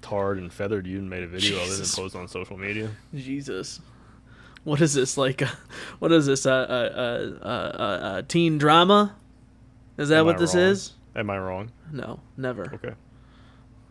tarred 0.00 0.38
and 0.38 0.52
feathered 0.52 0.86
you 0.86 0.98
and 0.98 1.10
made 1.10 1.24
a 1.24 1.26
video 1.26 1.56
of 1.56 1.62
it 1.62 1.68
and 1.68 1.78
Jesus. 1.78 1.94
post 1.94 2.14
on 2.14 2.28
social 2.28 2.56
media. 2.56 2.90
Jesus. 3.14 3.80
What 4.62 4.80
is 4.80 4.94
this 4.94 5.16
like? 5.16 5.42
Uh, 5.42 5.48
what 5.98 6.12
is 6.12 6.26
this? 6.26 6.46
A 6.46 6.52
uh, 6.52 6.56
uh, 6.56 7.46
uh, 7.46 7.48
uh, 7.48 8.06
uh, 8.06 8.22
teen 8.28 8.58
drama? 8.58 9.16
Is 9.98 10.08
that 10.08 10.20
Am 10.20 10.26
what 10.26 10.36
I 10.36 10.38
this 10.38 10.54
wrong? 10.54 10.64
is? 10.64 10.92
Am 11.16 11.30
I 11.30 11.38
wrong? 11.38 11.70
No, 11.92 12.20
never. 12.36 12.70
Okay. 12.74 12.94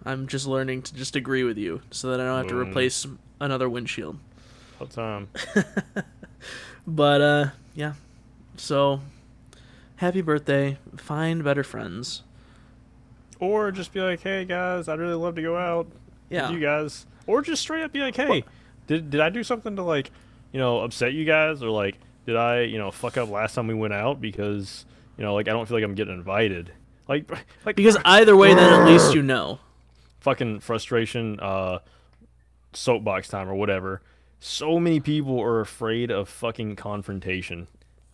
I'm 0.05 0.27
just 0.27 0.47
learning 0.47 0.81
to 0.83 0.93
just 0.93 1.15
agree 1.15 1.43
with 1.43 1.57
you 1.57 1.81
so 1.91 2.09
that 2.11 2.19
I 2.19 2.25
don't 2.25 2.37
have 2.39 2.47
to 2.47 2.57
replace 2.57 3.07
another 3.43 3.69
windshield. 3.69 4.17
What 4.77 4.89
time? 4.91 5.29
But 6.85 7.21
uh 7.21 7.45
yeah. 7.75 7.93
So 8.57 9.01
happy 9.97 10.21
birthday. 10.21 10.77
Find 10.97 11.43
better 11.43 11.63
friends. 11.63 12.23
Or 13.39 13.71
just 13.71 13.93
be 13.93 14.01
like, 14.01 14.21
hey 14.21 14.45
guys, 14.45 14.87
I'd 14.87 14.99
really 14.99 15.13
love 15.15 15.35
to 15.35 15.41
go 15.41 15.55
out 15.57 15.87
Yeah. 16.29 16.43
with 16.49 16.51
you 16.59 16.59
guys. 16.59 17.05
Or 17.27 17.41
just 17.41 17.61
straight 17.61 17.83
up 17.83 17.91
be 17.93 18.01
like, 18.01 18.15
hey, 18.15 18.43
did 18.87 19.09
did 19.09 19.21
I 19.21 19.29
do 19.29 19.43
something 19.43 19.75
to 19.77 19.81
like, 19.83 20.11
you 20.51 20.59
know, 20.59 20.79
upset 20.81 21.13
you 21.13 21.25
guys 21.25 21.63
or 21.63 21.69
like 21.69 21.95
did 22.25 22.35
I, 22.35 22.61
you 22.61 22.77
know, 22.77 22.91
fuck 22.91 23.17
up 23.17 23.29
last 23.29 23.55
time 23.55 23.67
we 23.67 23.73
went 23.73 23.93
out 23.93 24.19
because, 24.19 24.85
you 25.17 25.23
know, 25.23 25.33
like 25.33 25.47
I 25.47 25.51
don't 25.51 25.65
feel 25.67 25.77
like 25.77 25.83
I'm 25.85 25.95
getting 25.95 26.13
invited. 26.13 26.71
Like 27.07 27.29
like 27.65 27.75
Because 27.77 27.97
either 28.03 28.35
way 28.35 28.53
then 28.53 28.73
at 28.81 28.85
least 28.85 29.13
you 29.15 29.21
know. 29.23 29.59
fucking 30.19 30.59
frustration 30.59 31.39
uh 31.39 31.79
soapbox 32.75 33.27
time 33.27 33.49
or 33.49 33.55
whatever 33.55 34.01
so 34.39 34.77
many 34.77 34.99
people 34.99 35.39
are 35.41 35.61
afraid 35.61 36.11
of 36.11 36.27
fucking 36.27 36.75
confrontation. 36.75 37.67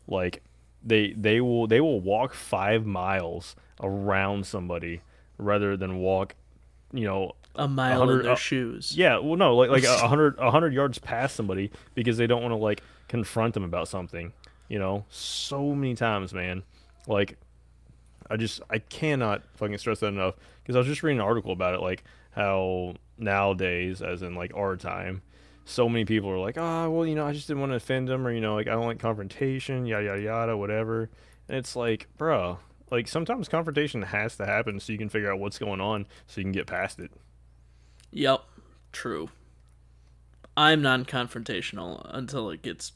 Like 0.08 0.44
they 0.84 1.12
they 1.14 1.42
will 1.42 1.66
they 1.66 1.82
will 1.82 2.00
walk 2.00 2.36
five 2.36 2.86
miles 2.86 3.56
around 3.82 4.46
somebody 4.46 5.02
rather 5.40 5.76
than 5.76 5.98
walk 5.98 6.36
you 6.94 7.04
know 7.06 7.32
A 7.56 7.68
mile 7.68 8.08
in 8.10 8.22
their 8.24 8.34
uh, 8.34 8.36
shoes. 8.36 8.96
yeah 8.96 9.18
well 9.18 9.38
no 9.38 9.56
like 9.56 9.70
like 9.72 9.84
a 9.84 9.94
a 10.04 10.08
hundred 10.08 10.38
a 10.38 10.52
hundred 10.52 10.74
yards 10.74 11.00
past 11.00 11.36
somebody 11.36 11.72
because 11.96 12.18
they 12.18 12.28
don't 12.28 12.42
want 12.44 12.52
to 12.52 12.58
like 12.58 12.84
confront 13.08 13.56
them 13.56 13.64
about 13.64 13.88
something 13.88 14.32
you 14.68 14.78
know? 14.78 15.04
So 15.10 15.74
many 15.74 15.96
times 15.96 16.32
man. 16.32 16.62
Like 17.08 17.38
I 18.30 18.38
just 18.38 18.62
I 18.70 18.78
cannot 18.78 19.42
fucking 19.56 19.80
stress 19.80 20.00
that 20.02 20.08
enough 20.08 20.36
because 20.62 20.76
I 20.76 20.80
was 20.80 20.88
just 20.88 21.02
reading 21.02 21.20
an 21.20 21.26
article 21.26 21.52
about 21.52 21.74
it, 21.74 21.82
like 21.82 22.04
how 22.32 22.94
nowadays, 23.20 24.02
as 24.02 24.22
in 24.22 24.36
like 24.36 24.54
our 24.56 24.76
time, 24.78 25.22
so 25.66 25.88
many 25.88 26.06
people 26.06 26.30
are 26.30 26.40
like, 26.40 26.58
oh, 26.58 26.90
well, 26.90 27.06
you 27.06 27.16
know, 27.16 27.26
I 27.26 27.34
just 27.34 27.48
didn't 27.48 27.62
want 27.62 27.72
to 27.72 27.78
offend 27.78 28.08
them, 28.08 28.26
or 28.26 28.32
you 28.32 28.42
know, 28.42 28.56
like 28.56 28.68
I 28.68 28.72
don't 28.72 28.88
like 28.88 29.00
confrontation, 29.00 29.86
yada 29.86 30.06
yada 30.06 30.22
yada, 30.22 30.58
whatever. 30.58 31.10
And 31.48 31.58
it's 31.58 31.76
like, 31.76 32.08
bro, 32.18 32.60
like 32.92 33.08
sometimes 33.08 33.48
confrontation 33.48 34.02
has 34.02 34.36
to 34.38 34.46
happen 34.46 34.80
so 34.80 34.92
you 34.92 34.98
can 34.98 35.10
figure 35.10 35.32
out 35.32 35.40
what's 35.40 35.60
going 35.60 35.82
on, 35.82 36.08
so 36.28 36.40
you 36.40 36.46
can 36.46 36.52
get 36.52 36.68
past 36.68 37.00
it. 37.00 37.12
Yep. 38.12 38.42
True. 38.92 39.30
I'm 40.58 40.82
non-confrontational 40.82 42.10
until 42.14 42.50
it 42.50 42.62
gets 42.62 42.92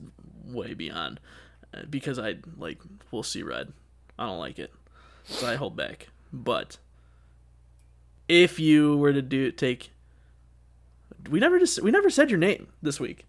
way 0.45 0.73
beyond 0.73 1.19
uh, 1.73 1.83
because 1.89 2.19
I 2.19 2.38
like 2.57 2.79
we'll 3.12 3.23
see 3.23 3.43
red. 3.43 3.71
I 4.17 4.25
don't 4.25 4.39
like 4.39 4.59
it. 4.59 4.73
So 5.25 5.47
I 5.47 5.55
hold 5.55 5.75
back. 5.77 6.09
But 6.33 6.77
if 8.27 8.59
you 8.59 8.97
were 8.97 9.13
to 9.13 9.21
do 9.21 9.51
take 9.51 9.91
we 11.29 11.39
never 11.39 11.59
just 11.59 11.81
we 11.81 11.91
never 11.91 12.09
said 12.09 12.29
your 12.29 12.39
name 12.39 12.67
this 12.81 12.99
week. 12.99 13.25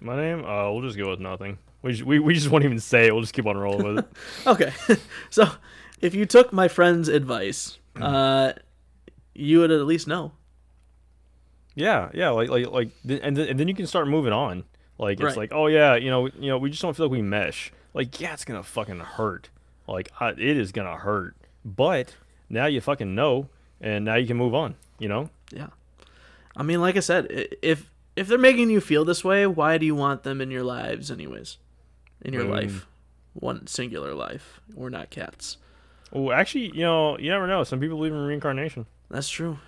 My 0.00 0.16
name, 0.16 0.44
uh, 0.44 0.70
we'll 0.70 0.82
just 0.82 0.96
go 0.96 1.10
with 1.10 1.20
nothing. 1.20 1.58
We 1.82 1.92
just, 1.92 2.04
we, 2.04 2.18
we 2.18 2.34
just 2.34 2.50
won't 2.50 2.64
even 2.64 2.78
say 2.80 3.06
it. 3.06 3.12
We'll 3.12 3.22
just 3.22 3.34
keep 3.34 3.46
on 3.46 3.56
rolling 3.56 3.94
with 3.94 3.98
it. 4.04 4.10
Okay. 4.46 4.72
so 5.30 5.46
if 6.00 6.14
you 6.14 6.24
took 6.26 6.52
my 6.52 6.68
friend's 6.68 7.08
advice, 7.08 7.78
uh 8.00 8.52
you 9.34 9.60
would 9.60 9.70
at 9.70 9.80
least 9.86 10.06
know. 10.08 10.32
Yeah, 11.74 12.10
yeah, 12.12 12.30
like 12.30 12.48
like 12.48 12.66
like, 12.68 12.90
and 13.08 13.36
then 13.36 13.48
and 13.48 13.60
then 13.60 13.68
you 13.68 13.74
can 13.74 13.86
start 13.86 14.08
moving 14.08 14.32
on. 14.32 14.64
Like 14.98 15.14
it's 15.20 15.22
Right. 15.24 15.36
like, 15.36 15.52
oh 15.52 15.68
yeah, 15.68 15.94
you 15.94 16.10
know, 16.10 16.26
you 16.26 16.48
know, 16.48 16.58
we 16.58 16.70
just 16.70 16.82
don't 16.82 16.96
feel 16.96 17.06
like 17.06 17.12
we 17.12 17.22
mesh. 17.22 17.72
Like 17.94 18.20
yeah, 18.20 18.32
it's 18.32 18.44
gonna 18.44 18.62
fucking 18.64 18.98
hurt. 19.00 19.50
Like 19.86 20.10
I, 20.18 20.30
it 20.30 20.40
is 20.40 20.72
gonna 20.72 20.96
hurt. 20.96 21.36
But 21.64 22.16
now 22.48 22.66
you 22.66 22.80
fucking 22.80 23.14
know, 23.14 23.48
and 23.80 24.04
now 24.04 24.16
you 24.16 24.26
can 24.26 24.36
move 24.36 24.54
on. 24.54 24.74
You 24.98 25.08
know? 25.08 25.30
Yeah. 25.52 25.68
I 26.58 26.64
mean, 26.64 26.80
like 26.80 26.96
I 26.96 27.00
said, 27.00 27.28
if 27.62 27.90
if 28.16 28.26
they're 28.26 28.36
making 28.36 28.68
you 28.68 28.80
feel 28.80 29.04
this 29.04 29.22
way, 29.22 29.46
why 29.46 29.78
do 29.78 29.86
you 29.86 29.94
want 29.94 30.24
them 30.24 30.40
in 30.40 30.50
your 30.50 30.64
lives 30.64 31.08
anyways? 31.10 31.56
In 32.20 32.34
your 32.34 32.42
Boom. 32.42 32.52
life. 32.52 32.86
One 33.32 33.68
singular 33.68 34.12
life. 34.12 34.60
We're 34.74 34.88
not 34.88 35.10
cats. 35.10 35.56
Oh, 36.12 36.32
actually, 36.32 36.72
you 36.74 36.82
know, 36.82 37.16
you 37.16 37.30
never 37.30 37.46
know. 37.46 37.62
Some 37.62 37.78
people 37.78 37.96
believe 37.96 38.12
in 38.12 38.18
reincarnation. 38.18 38.86
That's 39.08 39.28
true. 39.28 39.58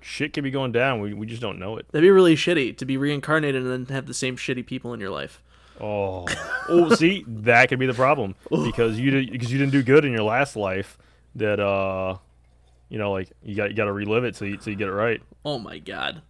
Shit 0.00 0.32
could 0.32 0.44
be 0.44 0.52
going 0.52 0.70
down. 0.70 1.00
We 1.00 1.12
we 1.12 1.26
just 1.26 1.42
don't 1.42 1.58
know 1.58 1.76
it. 1.76 1.86
That'd 1.90 2.06
be 2.06 2.10
really 2.10 2.36
shitty 2.36 2.76
to 2.78 2.84
be 2.84 2.96
reincarnated 2.96 3.62
and 3.62 3.86
then 3.86 3.94
have 3.94 4.06
the 4.06 4.14
same 4.14 4.36
shitty 4.36 4.64
people 4.64 4.94
in 4.94 5.00
your 5.00 5.10
life. 5.10 5.42
Oh, 5.80 6.26
oh, 6.68 6.94
see, 6.94 7.24
that 7.26 7.68
could 7.68 7.78
be 7.78 7.86
the 7.86 7.94
problem 7.94 8.36
because 8.50 8.98
you 8.98 9.10
did 9.10 9.32
because 9.32 9.50
you 9.50 9.58
didn't 9.58 9.72
do 9.72 9.82
good 9.82 10.04
in 10.04 10.12
your 10.12 10.22
last 10.22 10.54
life. 10.54 10.98
That 11.34 11.58
uh, 11.58 12.18
you 12.88 12.98
know, 12.98 13.12
like 13.12 13.30
you 13.42 13.54
got 13.54 13.70
you 13.70 13.76
got 13.76 13.84
to 13.84 13.92
relive 13.92 14.24
it 14.24 14.36
so 14.36 14.44
you 14.44 14.58
so 14.60 14.70
you 14.70 14.76
get 14.76 14.88
it 14.88 14.92
right. 14.92 15.20
Oh 15.44 15.58
my 15.58 15.78
god. 15.78 16.22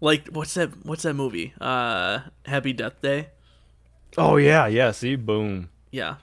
Like 0.00 0.28
what's 0.28 0.54
that 0.54 0.84
what's 0.84 1.02
that 1.02 1.14
movie? 1.14 1.52
Uh 1.60 2.20
Happy 2.44 2.72
Death 2.72 3.00
Day? 3.02 3.28
Oh 4.18 4.36
yeah, 4.36 4.66
yeah. 4.66 4.90
See, 4.92 5.16
boom. 5.16 5.70
Yeah. 5.90 6.16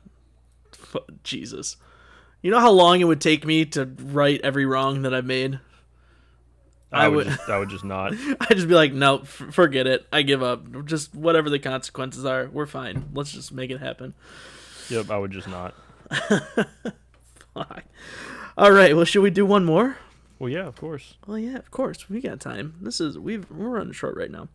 F- 0.74 1.04
Jesus. 1.24 1.78
You 2.42 2.52
know 2.52 2.60
how 2.60 2.72
long 2.72 3.00
it 3.00 3.06
would 3.06 3.22
take 3.22 3.46
me 3.46 3.66
to 3.68 3.86
right 3.86 4.40
every 4.44 4.66
wrong 4.66 5.04
that 5.04 5.14
I've 5.14 5.26
made? 5.26 5.60
I, 6.92 7.06
I 7.06 7.08
would, 7.08 7.26
just, 7.26 7.50
I 7.50 7.58
would 7.58 7.70
just 7.70 7.84
not. 7.84 8.14
I'd 8.42 8.56
just 8.56 8.68
be 8.68 8.76
like, 8.76 8.94
no, 8.94 9.20
f- 9.20 9.48
forget 9.52 9.88
it. 9.88 10.06
I 10.14 10.22
give 10.22 10.44
up. 10.44 10.86
Just 10.86 11.16
whatever 11.16 11.50
the 11.50 11.58
consequences 11.58 12.24
are, 12.24 12.48
we're 12.54 12.68
fine. 12.68 13.10
Let's 13.14 13.32
just 13.32 13.52
make 13.52 13.72
it 13.72 13.80
happen. 13.80 14.14
Yep, 14.90 15.10
I 15.10 15.18
would 15.18 15.32
just 15.32 15.48
not. 15.48 15.74
Fuck. 17.56 17.84
All 18.58 18.72
right. 18.72 18.96
Well, 18.96 19.06
should 19.06 19.24
we 19.24 19.30
do 19.32 19.46
one 19.46 19.66
more? 19.66 19.98
Well, 20.40 20.50
yeah, 20.50 20.68
of 20.68 20.76
course. 20.76 21.16
Well, 21.26 21.38
yeah, 21.38 21.58
of 21.58 21.72
course. 21.72 22.10
We 22.10 22.22
got 22.22 22.40
time. 22.40 22.76
This 22.82 23.00
is 23.00 23.18
we've 23.18 23.50
we're 23.50 23.70
running 23.70 23.94
short 23.94 24.16
right 24.18 24.32
now. 24.32 24.48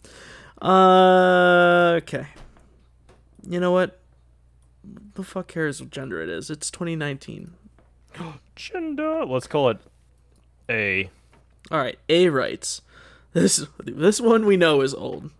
Uh, 0.61 1.95
okay. 2.03 2.27
You 3.49 3.61
know 3.61 3.73
what? 3.73 4.01
The 5.15 5.25
fuck 5.25 5.49
cares 5.49 5.81
what 5.81 5.91
gender 5.91 6.23
it 6.23 6.29
is? 6.29 6.51
It's 6.51 6.71
2019. 6.71 7.53
Gender. 8.57 9.25
Let's 9.25 9.47
call 9.47 9.71
it 9.71 9.79
A. 10.69 11.11
All 11.71 11.79
right, 11.79 11.99
A 12.09 12.29
writes. 12.29 12.83
This 13.33 13.67
this 13.85 14.21
one 14.21 14.47
we 14.47 14.57
know 14.57 14.81
is 14.81 14.95
old. 14.95 15.31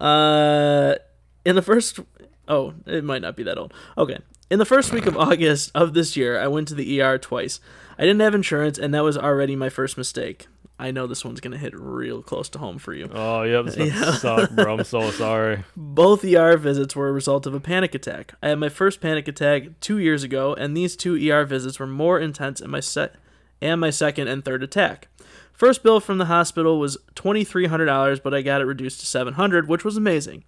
Uh, 0.00 0.94
in 1.44 1.56
the 1.56 1.62
first, 1.62 2.00
oh, 2.48 2.74
it 2.86 3.04
might 3.04 3.22
not 3.22 3.36
be 3.36 3.42
that 3.42 3.58
old. 3.58 3.74
Okay, 3.98 4.18
in 4.52 4.58
the 4.58 4.66
first 4.66 4.92
week 4.92 5.06
of 5.06 5.16
August 5.16 5.70
of 5.74 5.94
this 5.94 6.14
year, 6.14 6.38
I 6.38 6.46
went 6.46 6.68
to 6.68 6.74
the 6.74 7.00
ER 7.00 7.16
twice. 7.16 7.58
I 7.98 8.02
didn't 8.02 8.20
have 8.20 8.34
insurance, 8.34 8.78
and 8.78 8.92
that 8.92 9.02
was 9.02 9.16
already 9.16 9.56
my 9.56 9.70
first 9.70 9.96
mistake. 9.96 10.46
I 10.78 10.90
know 10.90 11.06
this 11.06 11.24
one's 11.24 11.40
gonna 11.40 11.56
hit 11.56 11.72
real 11.74 12.22
close 12.22 12.50
to 12.50 12.58
home 12.58 12.78
for 12.78 12.92
you. 12.92 13.08
Oh, 13.10 13.44
yep, 13.44 13.64
this 13.64 13.76
yeah. 13.94 14.12
suck, 14.12 14.50
bro. 14.50 14.74
I'm 14.74 14.84
so 14.84 15.10
sorry. 15.10 15.64
Both 15.74 16.22
ER 16.22 16.58
visits 16.58 16.94
were 16.94 17.08
a 17.08 17.12
result 17.12 17.46
of 17.46 17.54
a 17.54 17.60
panic 17.60 17.94
attack. 17.94 18.34
I 18.42 18.50
had 18.50 18.58
my 18.58 18.68
first 18.68 19.00
panic 19.00 19.26
attack 19.26 19.80
two 19.80 19.98
years 19.98 20.22
ago, 20.22 20.52
and 20.52 20.76
these 20.76 20.96
two 20.96 21.14
ER 21.30 21.46
visits 21.46 21.78
were 21.78 21.86
more 21.86 22.20
intense 22.20 22.60
in 22.60 22.70
my 22.70 22.80
set 22.80 23.14
and 23.62 23.80
my 23.80 23.88
second 23.90 24.28
and 24.28 24.44
third 24.44 24.62
attack. 24.62 25.08
First 25.52 25.82
bill 25.82 26.00
from 26.00 26.18
the 26.18 26.26
hospital 26.26 26.78
was 26.78 26.98
twenty 27.14 27.44
three 27.44 27.66
hundred 27.66 27.86
dollars, 27.86 28.20
but 28.20 28.34
I 28.34 28.42
got 28.42 28.60
it 28.60 28.66
reduced 28.66 29.00
to 29.00 29.06
seven 29.06 29.34
hundred, 29.34 29.66
which 29.66 29.84
was 29.84 29.96
amazing. 29.96 30.44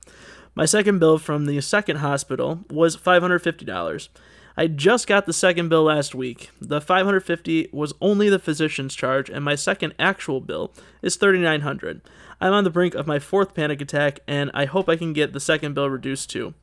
My 0.55 0.65
second 0.65 0.99
bill 0.99 1.19
from 1.19 1.47
the 1.47 1.61
second 1.61 1.97
hospital 1.97 2.61
was 2.71 2.97
five 2.97 3.23
hundred 3.23 3.41
fifty 3.41 3.65
dollars. 3.65 4.09
I 4.57 4.69
just 4.69 5.09
got 5.09 5.27
the 5.27 5.33
second 5.33 5.69
bill 5.69 5.83
last 5.83 6.15
week. 6.15 6.51
The 6.61 6.81
$550 6.81 7.73
was 7.73 7.93
only 8.01 8.29
the 8.29 8.39
physician's 8.39 8.95
charge, 8.95 9.29
and 9.29 9.45
my 9.45 9.57
second 9.57 9.95
actual 9.99 10.41
bill 10.41 10.73
is 11.03 11.17
$3,900. 11.17 12.01
I'm 12.41 12.53
on 12.53 12.63
the 12.63 12.71
brink 12.71 12.95
of 12.95 13.05
my 13.05 13.19
fourth 13.19 13.53
panic 13.53 13.81
attack, 13.81 14.21
and 14.29 14.53
I 14.55 14.67
hope 14.67 14.89
I 14.89 14.95
can 14.95 15.13
get 15.13 15.33
the 15.33 15.41
second 15.41 15.75
bill 15.75 15.91
reduced 15.91 16.31
too. 16.31 16.55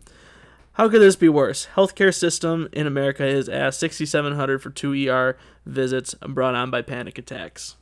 How 0.74 0.88
could 0.88 1.02
this 1.02 1.18
be 1.18 1.28
worse? 1.28 1.68
Healthcare 1.76 2.16
system 2.16 2.70
in 2.72 2.88
America 2.88 3.26
is 3.26 3.50
at 3.50 3.74
$6,700 3.74 4.62
for 4.62 4.70
two 4.70 5.10
ER 5.10 5.38
visits 5.66 6.16
brought 6.26 6.56
on 6.56 6.72
by 6.72 6.82
panic 6.82 7.18
attacks. 7.18 7.76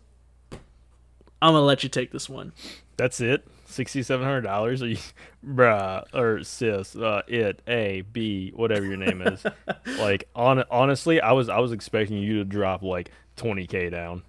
I'm 1.39 1.53
gonna 1.53 1.62
let 1.62 1.84
you 1.84 1.89
take 1.89 2.12
this 2.12 2.28
one. 2.28 2.51
That's 2.97 3.22
it. 3.22 3.47
Sixty 3.70 4.03
seven 4.03 4.26
hundred 4.26 4.41
dollars? 4.41 4.82
Are 4.82 4.88
you, 4.88 4.97
bruh, 5.45 6.03
or 6.13 6.43
sis, 6.43 6.95
uh, 6.95 7.22
it, 7.28 7.61
a, 7.67 8.01
b, 8.01 8.51
whatever 8.55 8.86
your 8.86 8.97
name 8.97 9.22
is. 9.22 9.45
like, 9.99 10.28
on 10.36 10.63
honestly, 10.70 11.22
I 11.22 11.32
was 11.32 11.47
I 11.49 11.59
was 11.59 11.72
expecting 11.72 12.17
you 12.17 12.39
to 12.39 12.43
drop 12.45 12.82
like 12.82 13.11
twenty 13.38 13.67
k 13.67 13.89
down, 13.89 14.24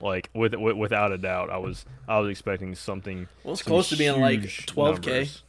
like 0.00 0.28
with, 0.34 0.54
with 0.54 0.76
without 0.76 1.12
a 1.12 1.18
doubt. 1.18 1.50
I 1.50 1.58
was 1.58 1.84
I 2.08 2.18
was 2.18 2.30
expecting 2.30 2.74
something. 2.74 3.28
Well, 3.44 3.54
it's 3.54 3.62
close 3.62 3.88
to 3.90 3.96
being 3.96 4.20
like 4.20 4.40
12K. 4.40 5.40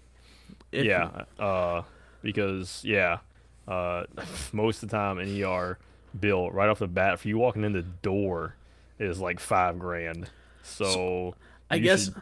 yeah, 0.72 1.24
uh, 1.40 1.82
because 2.22 2.82
yeah, 2.86 3.20
uh, 3.68 4.04
most 4.54 4.84
of 4.84 4.90
the 4.90 4.96
time 4.96 5.18
an 5.18 5.44
ER 5.44 5.78
bill 6.20 6.52
right 6.52 6.70
off 6.70 6.80
the 6.80 6.88
bat 6.88 7.20
for 7.20 7.28
you 7.30 7.38
walking 7.38 7.64
in 7.64 7.72
the 7.72 7.82
door 7.82 8.56
is 9.00 9.20
like 9.20 9.40
five 9.40 9.80
grand. 9.80 10.30
So, 10.64 11.36
I 11.70 11.80
guess. 11.80 12.06
should- 12.06 12.16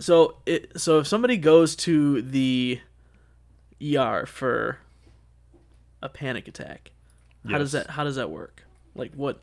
So 0.00 0.38
it 0.46 0.80
so 0.80 0.98
if 0.98 1.06
somebody 1.06 1.36
goes 1.36 1.76
to 1.76 2.22
the 2.22 2.80
ER 3.82 4.24
for 4.26 4.78
a 6.02 6.08
panic 6.08 6.48
attack, 6.48 6.90
how 7.48 7.58
does 7.58 7.72
that 7.72 7.90
how 7.90 8.04
does 8.04 8.16
that 8.16 8.30
work? 8.30 8.64
Like 8.94 9.12
what? 9.14 9.42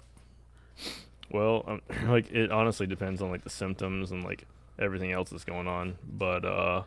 Well, 1.31 1.63
um, 1.67 1.81
like 2.07 2.31
it 2.31 2.51
honestly 2.51 2.87
depends 2.87 3.21
on 3.21 3.29
like 3.29 3.43
the 3.43 3.49
symptoms 3.51 4.11
and 4.11 4.23
like 4.23 4.45
everything 4.79 5.11
else 5.11 5.29
that's 5.29 5.43
going 5.43 5.67
on, 5.67 5.97
but 6.11 6.43
uh 6.43 6.83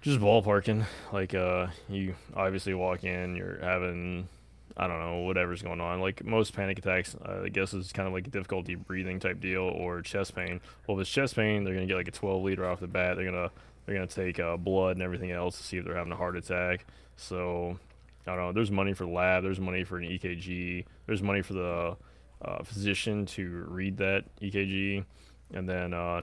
just 0.00 0.20
ballparking. 0.20 0.84
Like 1.12 1.34
uh 1.34 1.68
you 1.88 2.14
obviously 2.34 2.74
walk 2.74 3.02
in, 3.02 3.34
you're 3.34 3.58
having 3.60 4.28
I 4.76 4.86
don't 4.86 5.00
know, 5.00 5.20
whatever's 5.22 5.62
going 5.62 5.80
on. 5.80 6.00
Like 6.00 6.24
most 6.24 6.54
panic 6.54 6.78
attacks, 6.78 7.14
uh, 7.14 7.42
I 7.44 7.48
guess 7.48 7.74
is 7.74 7.92
kind 7.92 8.06
of 8.06 8.14
like 8.14 8.26
a 8.26 8.30
difficulty 8.30 8.74
breathing 8.74 9.20
type 9.20 9.40
deal 9.40 9.62
or 9.62 10.02
chest 10.02 10.34
pain. 10.34 10.60
Well, 10.86 10.96
if 10.98 11.02
it's 11.02 11.10
chest 11.10 11.36
pain, 11.36 11.64
they're 11.64 11.74
gonna 11.74 11.86
get 11.86 11.96
like 11.96 12.08
a 12.08 12.12
12 12.12 12.42
lead 12.42 12.60
off 12.60 12.80
the 12.80 12.86
bat. 12.86 13.16
They're 13.16 13.24
gonna 13.24 13.50
they're 13.84 13.94
gonna 13.94 14.06
take 14.06 14.38
uh, 14.38 14.56
blood 14.56 14.96
and 14.96 15.02
everything 15.02 15.30
else 15.30 15.58
to 15.58 15.64
see 15.64 15.78
if 15.78 15.84
they're 15.84 15.96
having 15.96 16.12
a 16.12 16.16
heart 16.16 16.36
attack. 16.36 16.86
So 17.16 17.78
I 18.26 18.34
don't 18.34 18.38
know. 18.38 18.52
There's 18.52 18.70
money 18.70 18.92
for 18.92 19.06
lab. 19.06 19.42
There's 19.42 19.60
money 19.60 19.84
for 19.84 19.98
an 19.98 20.04
EKG. 20.04 20.84
There's 21.06 21.22
money 21.22 21.42
for 21.42 21.54
the 21.54 21.96
uh, 22.42 22.62
physician 22.62 23.26
to 23.26 23.64
read 23.68 23.96
that 23.98 24.24
EKG, 24.40 25.04
and 25.52 25.68
then 25.68 25.92
uh, 25.92 26.22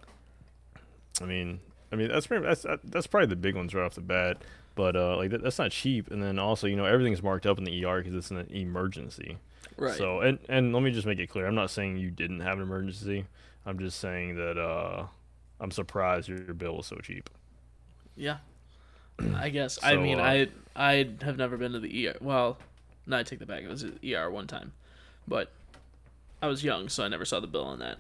I 1.22 1.26
mean, 1.26 1.60
I 1.91 1.95
mean 1.95 2.10
that's 2.10 2.28
pretty, 2.28 2.45
that's 2.45 2.66
that's 2.84 3.08
probably 3.08 3.28
the 3.28 3.36
big 3.36 3.56
ones 3.56 3.74
right 3.74 3.86
off 3.86 3.95
the 3.95 4.02
bat. 4.02 4.41
But 4.78 4.95
uh, 4.95 5.17
like 5.17 5.32
that, 5.32 5.43
that's 5.43 5.59
not 5.59 5.71
cheap. 5.71 6.09
And 6.11 6.21
then 6.21 6.39
also, 6.39 6.67
you 6.67 6.75
know, 6.75 6.86
everything's 6.86 7.23
marked 7.23 7.45
up 7.45 7.57
in 7.57 7.65
the 7.65 7.84
ER 7.84 7.97
because 7.97 8.15
it's 8.15 8.32
an 8.32 8.47
emergency. 8.51 9.39
Right. 9.75 9.97
So 9.97 10.21
and 10.21 10.39
and 10.47 10.73
let 10.73 10.84
me 10.84 10.91
just 10.91 11.07
make 11.07 11.19
it 11.19 11.28
clear, 11.28 11.47
I'm 11.47 11.55
not 11.55 11.71
saying 11.71 11.97
you 11.97 12.11
didn't 12.11 12.39
have 12.41 12.57
an 12.57 12.63
emergency. 12.63 13.25
I'm 13.65 13.80
just 13.80 13.99
saying 13.99 14.36
that 14.36 14.57
uh, 14.57 15.07
I'm 15.59 15.71
surprised 15.71 16.30
your, 16.30 16.39
bill 16.53 16.78
was 16.78 16.86
so 16.86 16.95
cheap. 16.97 17.30
yeah. 18.15 18.38
I 19.36 19.49
guess. 19.49 19.80
I 19.82 19.95
mean, 19.95 20.19
uh, 20.19 20.23
I 20.23 20.47
I 20.75 21.09
have 21.23 21.38
never 21.38 21.57
been 21.57 21.73
to 21.73 21.80
the 21.80 22.07
ER. 22.07 22.17
Well, 22.21 22.59
no, 23.07 23.17
I 23.17 23.23
take 23.23 23.39
the 23.39 23.47
back. 23.47 23.63
It 23.63 23.67
was 23.67 23.84
the 23.84 24.15
ER 24.15 24.30
one 24.30 24.45
time, 24.45 24.73
but 25.28 25.51
I 26.41 26.47
was 26.47 26.63
young, 26.63 26.88
so 26.88 27.03
I 27.03 27.07
never 27.07 27.25
saw 27.25 27.39
the 27.39 27.47
bill 27.47 27.65
on 27.65 27.80
that, 27.80 27.97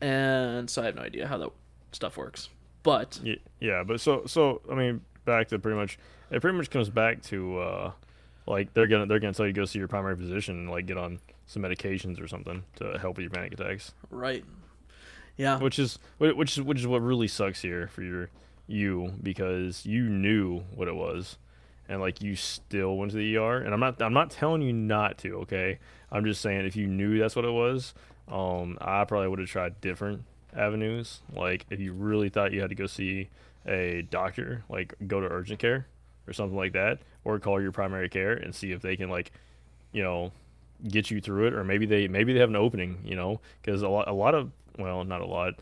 and 0.00 0.70
so 0.70 0.80
I 0.80 0.86
have 0.86 0.94
no 0.94 1.02
idea 1.02 1.26
how 1.26 1.36
that 1.36 1.50
stuff 1.92 2.16
works. 2.16 2.48
But 2.82 3.20
Yeah, 3.22 3.36
yeah, 3.60 3.82
but 3.82 4.00
so 4.00 4.24
so 4.26 4.62
I 4.70 4.74
mean, 4.74 5.02
back 5.24 5.48
to 5.48 5.58
pretty 5.58 5.76
much 5.76 5.98
it 6.30 6.40
pretty 6.40 6.56
much 6.56 6.70
comes 6.70 6.90
back 6.90 7.22
to 7.22 7.58
uh, 7.58 7.92
like 8.46 8.72
they're 8.74 8.86
gonna 8.86 9.06
they're 9.06 9.18
gonna 9.20 9.32
tell 9.34 9.46
you 9.46 9.52
to 9.52 9.60
go 9.60 9.64
see 9.64 9.78
your 9.78 9.88
primary 9.88 10.16
physician 10.16 10.56
and 10.56 10.70
like 10.70 10.86
get 10.86 10.96
on 10.98 11.18
some 11.46 11.62
medications 11.62 12.20
or 12.20 12.28
something 12.28 12.62
to 12.76 12.98
help 12.98 13.16
with 13.16 13.22
your 13.22 13.30
panic 13.30 13.52
attacks, 13.52 13.92
right, 14.10 14.44
yeah, 15.36 15.58
which 15.58 15.78
is 15.78 15.98
which 16.18 16.56
is 16.56 16.62
which 16.62 16.80
is 16.80 16.86
what 16.86 17.02
really 17.02 17.28
sucks 17.28 17.62
here 17.62 17.88
for 17.88 18.02
your 18.02 18.30
you 18.66 19.12
because 19.22 19.84
you 19.84 20.04
knew 20.04 20.60
what 20.74 20.88
it 20.88 20.94
was 20.94 21.36
and 21.88 22.00
like 22.00 22.22
you 22.22 22.34
still 22.34 22.96
went 22.96 23.10
to 23.10 23.16
the 23.18 23.36
ER 23.36 23.58
and 23.58 23.74
I'm 23.74 23.80
not 23.80 24.00
I'm 24.00 24.14
not 24.14 24.30
telling 24.30 24.62
you 24.62 24.72
not 24.72 25.18
to, 25.18 25.40
okay? 25.40 25.78
I'm 26.10 26.24
just 26.24 26.40
saying 26.40 26.64
if 26.64 26.76
you 26.76 26.86
knew 26.86 27.18
that's 27.18 27.36
what 27.36 27.44
it 27.44 27.52
was, 27.52 27.94
um 28.28 28.78
I 28.80 29.04
probably 29.04 29.28
would 29.28 29.38
have 29.38 29.48
tried 29.48 29.80
different 29.80 30.24
avenues. 30.56 31.20
Like 31.34 31.66
if 31.70 31.80
you 31.80 31.92
really 31.92 32.28
thought 32.28 32.52
you 32.52 32.60
had 32.60 32.70
to 32.70 32.76
go 32.76 32.86
see 32.86 33.28
a 33.66 34.02
doctor, 34.10 34.64
like 34.68 34.94
go 35.06 35.20
to 35.20 35.26
urgent 35.26 35.58
care 35.58 35.86
or 36.26 36.32
something 36.32 36.56
like 36.56 36.72
that 36.72 37.00
or 37.24 37.38
call 37.38 37.60
your 37.60 37.72
primary 37.72 38.08
care 38.08 38.32
and 38.32 38.54
see 38.54 38.72
if 38.72 38.80
they 38.82 38.96
can 38.96 39.10
like 39.10 39.32
you 39.92 40.02
know 40.02 40.32
get 40.88 41.10
you 41.10 41.20
through 41.20 41.46
it 41.46 41.54
or 41.54 41.64
maybe 41.64 41.86
they 41.86 42.08
maybe 42.08 42.32
they 42.32 42.40
have 42.40 42.50
an 42.50 42.56
opening, 42.56 42.98
you 43.04 43.16
know, 43.16 43.40
cuz 43.62 43.82
a 43.82 43.88
lot 43.88 44.08
a 44.08 44.12
lot 44.12 44.34
of 44.34 44.50
well, 44.78 45.04
not 45.04 45.20
a 45.20 45.26
lot 45.26 45.54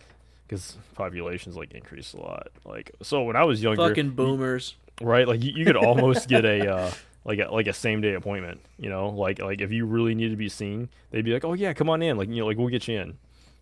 because 0.46 0.76
populations 0.94 1.56
like 1.56 1.72
increased 1.72 2.14
a 2.14 2.20
lot. 2.20 2.48
Like 2.64 2.90
so, 3.02 3.22
when 3.22 3.36
I 3.36 3.44
was 3.44 3.62
younger, 3.62 3.88
fucking 3.88 4.10
boomers. 4.10 4.74
right? 5.00 5.26
Like 5.26 5.42
you, 5.42 5.52
you 5.52 5.64
could 5.64 5.76
almost 5.76 6.28
get 6.28 6.44
a 6.44 6.68
uh, 6.74 6.90
like 7.24 7.38
a 7.38 7.52
like 7.52 7.66
a 7.66 7.72
same 7.72 8.00
day 8.00 8.14
appointment. 8.14 8.60
You 8.78 8.90
know, 8.90 9.08
like 9.08 9.38
like 9.40 9.60
if 9.60 9.70
you 9.72 9.86
really 9.86 10.14
need 10.14 10.28
to 10.30 10.36
be 10.36 10.48
seen, 10.48 10.88
they'd 11.10 11.24
be 11.24 11.32
like, 11.32 11.44
"Oh 11.44 11.54
yeah, 11.54 11.72
come 11.72 11.88
on 11.88 12.02
in." 12.02 12.16
Like 12.16 12.28
you 12.28 12.36
know, 12.36 12.46
like 12.46 12.58
we'll 12.58 12.68
get 12.68 12.86
you 12.88 13.00
in, 13.00 13.18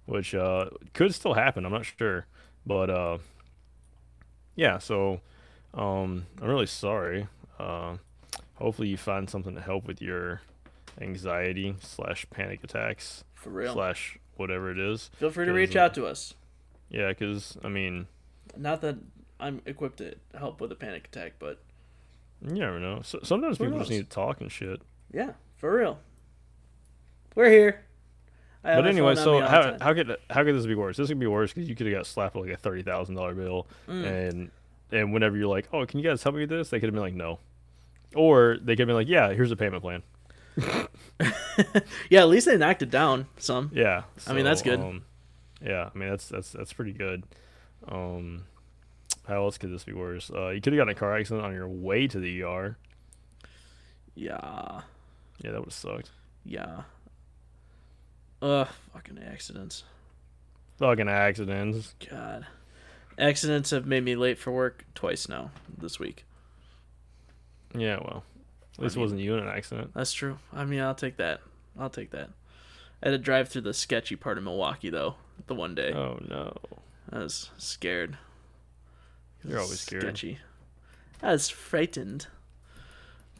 which 0.07 0.34
uh, 0.34 0.70
could 0.95 1.14
still 1.14 1.34
happen. 1.34 1.64
I'm 1.64 1.72
not 1.72 1.86
sure, 1.86 2.26
but 2.66 2.91
uh, 2.91 3.18
yeah. 4.61 4.77
So 4.79 5.21
um, 5.73 6.27
I'm 6.43 6.49
really 6.49 6.67
sorry. 6.67 7.27
Uh, 7.59 7.97
hopefully 8.57 8.89
you 8.89 8.97
find 8.99 9.29
something 9.31 9.55
to 9.55 9.61
help 9.61 9.87
with 9.87 10.03
your 10.03 10.43
anxiety 11.01 11.75
slash 11.81 12.27
panic 12.31 12.63
attacks 12.63 13.25
For 13.35 13.49
real. 13.51 13.73
slash 13.73 14.19
whatever 14.37 14.71
it 14.71 14.79
is. 14.79 15.11
Feel 15.17 15.31
free 15.31 15.47
to 15.47 15.53
reach 15.53 15.77
out 15.77 15.95
to 15.95 16.07
us. 16.07 16.35
Yeah, 16.91 17.09
because 17.09 17.57
I 17.65 17.69
mean, 17.69 18.07
Not 18.57 18.83
that 18.83 18.97
I'm 19.39 19.63
equipped 19.65 19.99
to 19.99 20.15
help 20.39 20.61
with 20.61 20.71
a 20.73 20.75
panic 20.75 21.07
attack, 21.07 21.35
but 21.39 21.63
you 22.47 22.55
never 22.57 22.79
know. 22.79 23.01
So, 23.03 23.21
sometimes 23.23 23.57
people 23.59 23.79
just 23.79 23.91
need 23.91 24.11
to 24.11 24.15
talk 24.15 24.41
and 24.43 24.51
shit. 24.53 24.83
yeah, 25.13 25.33
for 25.57 25.75
real. 25.75 25.99
We're 27.35 27.51
here. 27.51 27.85
But 28.63 28.87
anyway, 28.87 29.15
so 29.15 29.33
me 29.35 29.41
all 29.41 29.41
the 29.43 29.49
how, 29.49 29.77
how 29.81 29.95
could 29.95 30.17
how 30.29 30.45
could 30.45 30.55
this 30.55 30.67
be 30.67 30.75
worse? 30.75 30.97
This 30.97 31.09
could 31.09 31.19
be 31.19 31.27
worse 31.27 31.53
because 31.53 31.69
you 31.69 31.75
could 31.75 31.87
have 31.87 31.95
got 31.97 32.07
slapped 32.07 32.35
with 32.35 32.45
like 32.47 32.55
a 32.55 32.59
thirty 32.59 32.83
thousand 32.83 33.15
dollar 33.15 33.35
bill, 33.35 33.67
Mm. 33.89 34.05
and 34.29 34.51
and 34.93 35.13
whenever 35.13 35.37
you're 35.37 35.47
like, 35.47 35.69
oh, 35.73 35.87
can 35.87 35.99
you 36.01 36.07
guys 36.09 36.23
help 36.23 36.35
me 36.35 36.43
with 36.43 36.51
this? 36.51 36.69
They 36.71 36.79
could 36.81 36.89
have 36.89 36.95
been 36.95 37.03
like, 37.03 37.15
no, 37.15 37.39
or 38.15 38.59
they 38.61 38.73
could 38.75 38.81
have 38.81 38.89
been 38.89 38.97
like, 38.97 39.09
yeah, 39.09 39.33
here's 39.33 39.51
a 39.53 39.57
payment 39.57 39.83
plan. 39.83 40.03
yeah, 42.11 42.21
at 42.21 42.29
least 42.29 42.47
they 42.47 42.57
knocked 42.57 42.83
it 42.83 42.91
down 42.91 43.27
some. 43.39 43.71
Yeah, 43.73 44.03
I 44.27 44.33
mean, 44.33 44.45
that's 44.45 44.63
good. 44.63 44.81
Um, 44.81 45.05
yeah, 45.63 45.89
I 45.95 45.99
mean 45.99 46.11
that's 46.11 46.29
that's 46.29 46.53
that's 46.53 46.73
pretty 46.73 46.93
good. 46.93 47.25
Um, 47.89 48.45
how 49.27 49.37
else 49.45 49.57
could 49.59 49.73
this 49.73 49.85
be 49.85 49.93
worse? 49.93 50.31
Uh, 50.35 50.49
you 50.49 50.61
could 50.61 50.73
have 50.73 50.79
gotten 50.79 50.93
a 50.93 50.99
car 50.99 51.17
accident 51.17 51.45
on 51.47 51.55
your 51.55 51.69
way 51.69 52.07
to 52.09 52.19
the 52.19 52.43
ER. 52.43 52.77
Yeah, 54.15 54.83
Yeah, 55.43 55.53
that 55.53 55.61
would 55.61 55.67
have 55.67 55.73
sucked. 55.73 56.11
yeah. 56.45 56.83
Ugh, 58.43 58.68
fucking 58.93 59.18
accidents. 59.18 59.84
Fucking 60.78 61.09
accidents. 61.09 61.95
God, 62.11 62.47
accidents 63.18 63.70
have 63.70 63.86
made 63.86 64.05
me 64.05 64.16
late 64.16 64.38
for 64.38 64.51
work 64.51 64.84
twice 64.95 65.28
now 65.28 65.51
this 65.76 65.99
week. 65.99 66.24
Yeah, 67.74 67.97
well, 67.99 68.24
at 68.78 68.82
least 68.82 68.97
mean- 68.97 69.01
it 69.01 69.05
wasn't 69.05 69.20
you 69.20 69.34
in 69.34 69.41
an 69.45 69.49
accident. 69.49 69.91
That's 69.95 70.12
true. 70.12 70.38
I 70.53 70.64
mean, 70.64 70.80
I'll 70.80 70.95
take 70.95 71.16
that. 71.18 71.41
I'll 71.78 71.91
take 71.91 72.11
that. 72.11 72.30
I 73.03 73.09
had 73.09 73.12
to 73.12 73.18
drive 73.18 73.49
through 73.49 73.62
the 73.62 73.74
sketchy 73.74 74.16
part 74.16 74.38
of 74.38 74.45
Milwaukee 74.45 74.91
though. 74.91 75.14
The 75.47 75.55
one 75.55 75.74
day 75.74 75.93
Oh 75.93 76.18
no. 76.28 76.55
I 77.11 77.18
was 77.20 77.51
scared. 77.57 78.18
You're 79.43 79.59
always 79.59 79.80
scared. 79.80 80.03
Sketchy. 80.03 80.38
I 81.22 81.32
was 81.32 81.49
frightened. 81.49 82.26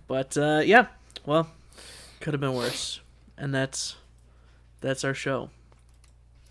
But 0.07 0.37
uh, 0.37 0.63
yeah, 0.65 0.87
well, 1.27 1.51
could 2.21 2.33
have 2.35 2.41
been 2.41 2.55
worse, 2.55 3.01
and 3.37 3.55
that's 3.55 3.97
that's 4.81 5.05
our 5.05 5.15
show. 5.15 5.51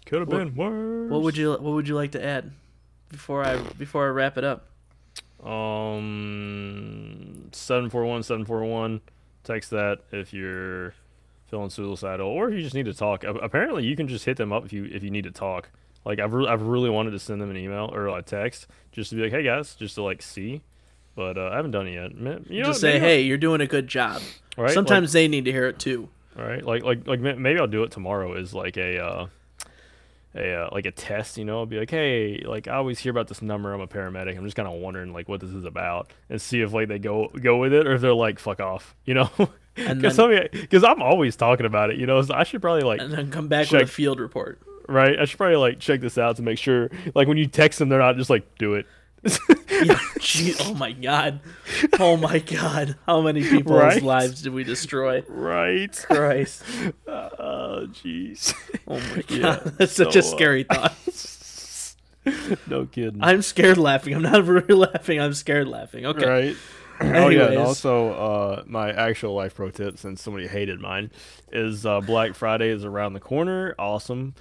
Could 0.05 0.19
have 0.19 0.29
been 0.29 0.55
worse. 0.55 1.11
What 1.11 1.21
would 1.21 1.37
you 1.37 1.51
What 1.51 1.73
would 1.73 1.87
you 1.87 1.95
like 1.95 2.11
to 2.11 2.23
add 2.23 2.51
before 3.09 3.45
I 3.45 3.57
before 3.57 4.05
I 4.05 4.09
wrap 4.09 4.37
it 4.37 4.43
up? 4.43 4.65
Um, 5.43 7.49
seven 7.51 7.89
four 7.89 8.05
one 8.05 8.23
seven 8.23 8.45
four 8.45 8.63
one. 8.63 9.01
Text 9.43 9.71
that 9.71 9.99
if 10.11 10.33
you're 10.33 10.93
feeling 11.47 11.69
suicidal, 11.69 12.27
or 12.27 12.49
if 12.49 12.55
you 12.55 12.61
just 12.61 12.75
need 12.75 12.85
to 12.85 12.93
talk. 12.93 13.23
Apparently, 13.23 13.85
you 13.85 13.95
can 13.95 14.07
just 14.07 14.25
hit 14.25 14.37
them 14.37 14.51
up 14.51 14.65
if 14.65 14.73
you 14.73 14.85
if 14.85 15.03
you 15.03 15.09
need 15.09 15.23
to 15.23 15.31
talk. 15.31 15.69
Like 16.05 16.19
I've 16.19 16.33
re- 16.33 16.47
I've 16.47 16.61
really 16.61 16.89
wanted 16.89 17.11
to 17.11 17.19
send 17.19 17.41
them 17.41 17.49
an 17.49 17.57
email 17.57 17.89
or 17.93 18.07
a 18.07 18.21
text 18.21 18.67
just 18.91 19.09
to 19.11 19.15
be 19.15 19.23
like, 19.23 19.31
hey 19.31 19.43
guys, 19.43 19.75
just 19.75 19.95
to 19.95 20.03
like 20.03 20.21
see, 20.21 20.61
but 21.15 21.37
uh, 21.37 21.49
I 21.51 21.55
haven't 21.55 21.71
done 21.71 21.87
it 21.87 21.93
yet. 21.93 22.11
You 22.49 22.61
know, 22.61 22.65
Just 22.65 22.81
say, 22.81 22.99
hey, 22.99 23.21
you're 23.21 23.37
doing 23.37 23.61
a 23.61 23.67
good 23.67 23.87
job. 23.87 24.21
Right? 24.57 24.71
Sometimes 24.71 25.13
they 25.13 25.27
need 25.27 25.45
to 25.45 25.51
hear 25.51 25.67
it 25.67 25.79
too. 25.79 26.09
Right, 26.35 26.63
like 26.63 26.83
like 26.83 27.07
like 27.07 27.19
maybe 27.19 27.59
I'll 27.59 27.67
do 27.67 27.83
it 27.83 27.91
tomorrow. 27.91 28.33
Is 28.35 28.53
like 28.53 28.77
a. 28.77 29.03
Uh, 29.03 29.27
a 30.35 30.53
uh, 30.53 30.69
like 30.71 30.85
a 30.85 30.91
test, 30.91 31.37
you 31.39 31.43
know, 31.45 31.57
I'll 31.57 31.65
be 31.65 31.79
like, 31.79 31.89
hey, 31.89 32.43
like 32.45 32.67
I 32.67 32.75
always 32.75 32.99
hear 32.99 33.09
about 33.09 33.27
this 33.27 33.41
number. 33.41 33.73
I'm 33.73 33.81
a 33.81 33.87
paramedic. 33.87 34.37
I'm 34.37 34.43
just 34.43 34.55
kind 34.55 34.67
of 34.67 34.75
wondering 34.75 35.11
like 35.11 35.27
what 35.27 35.41
this 35.41 35.49
is 35.49 35.65
about, 35.65 36.11
and 36.29 36.39
see 36.39 36.61
if 36.61 36.71
like 36.71 36.87
they 36.87 36.99
go 36.99 37.29
go 37.29 37.57
with 37.57 37.73
it 37.73 37.87
or 37.87 37.93
if 37.95 38.01
they're 38.01 38.13
like 38.13 38.37
fuck 38.37 38.59
off, 38.59 38.95
you 39.05 39.15
know. 39.15 39.29
Because 39.75 40.17
because 40.51 40.83
I'm 40.83 41.01
always 41.01 41.35
talking 41.35 41.65
about 41.65 41.89
it, 41.89 41.97
you 41.97 42.05
know. 42.05 42.21
So 42.21 42.35
I 42.35 42.43
should 42.43 42.61
probably 42.61 42.83
like 42.83 43.01
And 43.01 43.11
then 43.11 43.31
come 43.31 43.47
back 43.47 43.67
Check. 43.67 43.81
with 43.81 43.89
a 43.89 43.91
field 43.91 44.19
report. 44.19 44.59
right? 44.87 45.19
I 45.19 45.25
should 45.25 45.37
probably 45.37 45.55
like 45.57 45.79
check 45.79 45.99
this 45.99 46.19
out 46.19 46.35
to 46.35 46.43
make 46.43 46.59
sure. 46.59 46.91
Like 47.15 47.27
when 47.27 47.37
you 47.37 47.47
text 47.47 47.79
them, 47.79 47.89
they're 47.89 47.97
not 47.97 48.15
just 48.15 48.29
like 48.29 48.55
do 48.59 48.75
it. 48.75 48.85
Yeah, 49.23 49.99
gee, 50.19 50.55
oh 50.61 50.73
my 50.73 50.91
god. 50.93 51.41
Oh 51.99 52.17
my 52.17 52.39
god. 52.39 52.95
How 53.05 53.21
many 53.21 53.41
people's 53.43 53.79
Right? 53.79 54.01
lives 54.01 54.41
did 54.41 54.53
we 54.53 54.63
destroy? 54.63 55.23
Right. 55.27 55.93
Christ. 56.09 56.63
Oh, 57.07 57.87
jeez. 57.87 58.53
Oh 58.87 58.95
my 58.99 59.21
god. 59.27 59.29
Yeah, 59.29 59.59
That's 59.77 59.93
such 59.93 60.15
a 60.15 60.21
so, 60.21 60.29
uh, 60.33 60.35
scary 60.35 60.63
thought. 60.63 60.93
no 62.67 62.85
kidding. 62.85 63.23
I'm 63.23 63.41
scared 63.41 63.77
laughing. 63.77 64.13
I'm 64.13 64.21
not 64.21 64.45
really 64.45 64.73
laughing. 64.73 65.19
I'm 65.21 65.33
scared 65.33 65.67
laughing. 65.67 66.05
Okay. 66.05 66.27
Right. 66.27 66.55
Oh 67.01 67.29
yeah, 67.29 67.45
and 67.47 67.57
also 67.59 68.11
uh, 68.11 68.63
my 68.65 68.91
actual 68.91 69.33
life 69.33 69.55
pro 69.55 69.69
tip, 69.69 69.97
since 69.97 70.21
somebody 70.21 70.47
hated 70.47 70.81
mine, 70.81 71.11
is 71.51 71.85
uh, 71.85 72.01
Black 72.01 72.35
Friday 72.35 72.69
is 72.69 72.83
around 72.83 73.13
the 73.13 73.21
corner. 73.21 73.73
Awesome. 73.79 74.35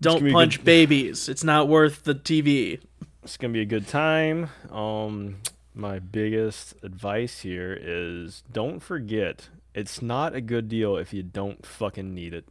Don't 0.00 0.14
gonna 0.18 0.24
be 0.26 0.30
a 0.30 0.34
punch 0.34 0.64
babies. 0.64 1.28
It's 1.28 1.42
not 1.42 1.66
worth 1.68 2.04
the 2.04 2.14
TV. 2.14 2.80
It's 3.24 3.36
gonna 3.36 3.52
be 3.52 3.62
a 3.62 3.66
good 3.66 3.88
time. 3.88 4.50
Um, 4.70 5.36
my 5.74 5.98
biggest 5.98 6.74
advice 6.82 7.40
here 7.40 7.76
is 7.80 8.42
don't 8.52 8.80
forget 8.80 9.48
it's 9.74 10.00
not 10.02 10.34
a 10.34 10.40
good 10.40 10.68
deal 10.68 10.96
if 10.96 11.12
you 11.12 11.22
don't 11.22 11.64
fucking 11.64 12.14
need 12.14 12.34
it. 12.34 12.46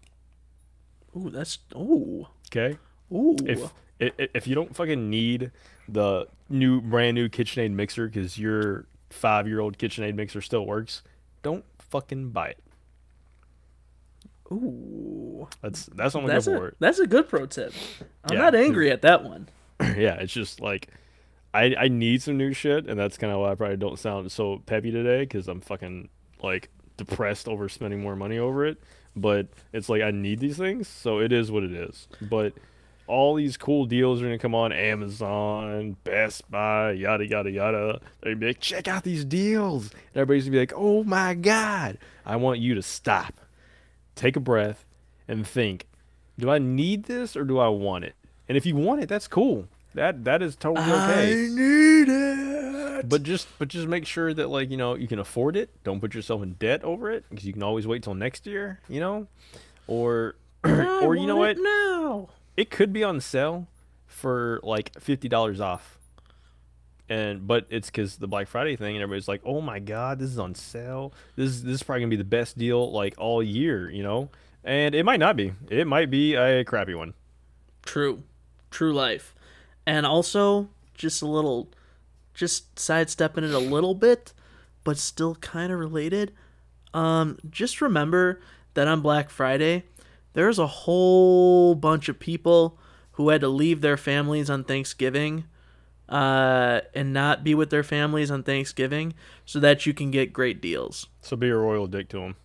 Ooh, 1.16 1.30
that's 1.30 1.60
ooh. 1.76 2.28
Okay. 2.52 2.78
Ooh. 3.12 3.36
If 3.46 3.72
if 4.00 4.48
you 4.48 4.56
don't 4.56 4.76
fucking 4.76 5.10
need 5.10 5.52
the 5.88 6.28
new 6.50 6.82
brand 6.82 7.16
new 7.16 7.30
KitchenAid 7.30 7.72
mixer 7.72 8.08
because 8.08 8.38
your 8.40 8.88
five 9.12 9.48
year 9.48 9.60
old 9.60 9.78
KitchenAid 9.78 10.16
mixer 10.16 10.42
still 10.42 10.66
works, 10.66 11.04
don't 11.44 11.64
fucking 11.78 12.32
buy 12.32 12.50
it. 12.50 12.64
ooh. 14.52 15.48
That's 15.62 15.86
that's 15.86 16.16
only 16.16 16.30
That's 16.34 16.48
good 16.48 16.56
a, 16.56 16.60
for 16.60 16.68
it. 16.70 16.76
that's 16.80 17.00
a 17.00 17.06
good 17.08 17.30
pro 17.30 17.46
tip. 17.46 17.74
I'm 18.26 18.36
Yeah, 18.36 18.42
not 18.44 18.56
angry 18.56 18.90
at 18.92 19.04
that 19.04 19.24
one. 19.24 19.48
yeah, 19.98 20.16
it's 20.16 20.34
just 20.34 20.60
like 20.60 20.90
I 21.54 21.76
I 21.78 21.88
need 21.88 22.22
some 22.22 22.38
new 22.38 22.54
shit, 22.54 22.88
and 22.88 23.00
that's 23.00 23.18
kind 23.18 23.32
of 23.32 23.40
why 23.40 23.52
I 23.52 23.56
probably 23.56 23.78
don't 23.78 24.00
sound 24.00 24.32
so 24.32 24.62
peppy 24.66 24.92
today 24.92 25.22
because 25.22 25.48
I'm 25.48 25.62
fucking 25.62 26.10
like 26.42 26.70
depressed 26.98 27.48
over 27.48 27.70
spending 27.70 28.02
more 28.02 28.16
money 28.16 28.38
over 28.38 28.66
it. 28.66 28.82
But 29.16 29.48
it's 29.72 29.90
like 29.90 30.02
I 30.02 30.12
need 30.12 30.40
these 30.40 30.58
things, 30.58 30.88
so 30.88 31.20
it 31.20 31.32
is 31.32 31.52
what 31.52 31.64
it 31.64 31.72
is. 31.72 32.08
But 32.22 32.54
all 33.06 33.36
these 33.36 33.58
cool 33.58 33.86
deals 33.86 34.22
are 34.22 34.26
gonna 34.26 34.40
come 34.40 34.56
on 34.56 34.72
Amazon, 34.72 35.98
Best 36.04 36.50
Buy, 36.50 36.92
yada 36.92 37.26
yada 37.26 37.52
yada. 37.52 38.00
They're 38.22 38.34
gonna 38.34 38.36
be 38.38 38.48
like, 38.48 38.60
check 38.60 38.88
out 38.88 39.04
these 39.04 39.26
deals. 39.26 39.92
And 39.92 40.16
everybody's 40.16 40.46
gonna 40.46 40.54
be 40.54 40.60
like, 40.60 40.74
oh 40.76 41.04
my 41.04 41.34
god. 41.34 41.98
I 42.26 42.38
want 42.38 42.60
you 42.60 42.74
to 42.76 42.82
stop, 42.82 43.42
take 44.16 44.36
a 44.36 44.40
breath, 44.40 44.86
and 45.28 45.46
think, 45.46 45.88
do 46.40 46.50
I 46.50 46.58
need 46.58 47.04
this 47.04 47.36
or 47.36 47.44
do 47.44 47.60
I 47.60 47.68
want 47.68 48.06
it? 48.06 48.16
And 48.48 48.58
if 48.58 48.66
you 48.66 48.76
want 48.76 49.02
it, 49.02 49.10
that's 49.10 49.28
cool. 49.28 49.68
That 49.94 50.24
that 50.26 50.42
is 50.42 50.56
totally 50.56 50.92
okay. 50.92 51.32
I 51.32 51.48
need 51.50 52.10
it. 52.10 53.10
But 53.10 53.24
just 53.24 53.48
but 53.60 53.68
just 53.68 53.88
make 53.88 54.06
sure 54.06 54.34
that 54.34 54.50
like 54.50 54.72
you 54.72 54.78
know 54.78 54.96
you 54.96 55.08
can 55.08 55.20
afford 55.20 55.56
it. 55.56 55.70
Don't 55.84 56.00
put 56.00 56.14
yourself 56.16 56.42
in 56.42 56.54
debt 56.54 56.84
over 56.84 57.12
it 57.12 57.26
because 57.30 57.46
you 57.46 57.54
can 57.54 57.64
always 57.64 57.86
wait 57.86 58.04
till 58.04 58.14
next 58.14 58.48
year. 58.48 58.80
You 58.88 59.00
know, 59.00 59.28
or 59.88 60.36
or 60.64 61.16
you 61.16 61.28
know 61.28 61.36
what? 61.36 61.58
No. 61.60 62.30
It 62.56 62.70
could 62.70 62.94
be 62.94 63.04
on 63.04 63.20
sale 63.20 63.68
for 64.06 64.60
like 64.64 65.00
fifty 65.00 65.28
dollars 65.28 65.60
off. 65.60 65.98
And 67.10 67.46
but 67.46 67.68
it's 67.70 67.88
because 67.90 68.18
the 68.18 68.28
Black 68.28 68.48
Friday 68.48 68.76
thing, 68.76 68.96
and 68.96 69.04
everybody's 69.04 69.28
like, 69.28 69.42
"Oh 69.46 69.60
my 69.60 69.80
God, 69.80 70.20
this 70.20 70.30
is 70.30 70.40
on 70.40 70.56
sale. 70.56 71.14
This 71.36 71.50
is 71.50 71.64
this 71.64 71.76
is 71.76 71.84
probably 71.84 72.02
gonna 72.02 72.10
be 72.12 72.16
the 72.16 72.24
best 72.24 72.58
deal 72.58 72.92
like 72.92 73.16
all 73.18 73.44
year," 73.44 73.90
you 73.90 74.04
know. 74.04 74.30
And 74.64 74.96
it 74.96 75.04
might 75.04 75.20
not 75.20 75.36
be. 75.36 75.54
It 75.70 75.86
might 75.86 76.10
be 76.10 76.36
a 76.36 76.64
crappy 76.64 76.96
one. 76.96 77.14
True. 77.86 78.24
True 78.72 78.94
life. 78.94 79.36
And 79.86 80.06
also, 80.06 80.70
just 80.94 81.22
a 81.22 81.28
little, 81.28 81.70
just 82.34 82.78
sidestepping 82.80 83.44
it 83.44 83.52
a 83.54 83.60
little 83.60 83.96
bit, 83.96 84.34
but 84.84 84.98
still 84.98 85.36
kind 85.36 85.72
of 85.72 85.80
related. 85.80 86.34
Um, 86.94 87.38
just 87.50 87.82
remember 87.82 88.40
that 88.76 88.88
on 88.88 89.02
Black 89.02 89.30
Friday, 89.30 89.84
there's 90.34 90.60
a 90.60 90.68
whole 90.68 91.76
bunch 91.76 92.08
of 92.10 92.20
people 92.20 92.80
who 93.14 93.30
had 93.30 93.42
to 93.42 93.48
leave 93.50 93.82
their 93.82 93.98
families 93.98 94.50
on 94.50 94.64
Thanksgiving 94.64 95.46
uh, 96.10 96.82
and 96.94 97.14
not 97.14 97.44
be 97.44 97.56
with 97.56 97.70
their 97.70 97.84
families 97.84 98.30
on 98.32 98.44
Thanksgiving 98.44 99.14
so 99.46 99.60
that 99.60 99.86
you 99.86 99.94
can 99.94 100.12
get 100.12 100.34
great 100.34 100.62
deals 100.62 101.08
So 101.22 101.36
be 101.36 101.50
a 101.50 101.56
royal 101.56 101.88
dick 101.88 102.10
to 102.10 102.20
them. 102.20 102.36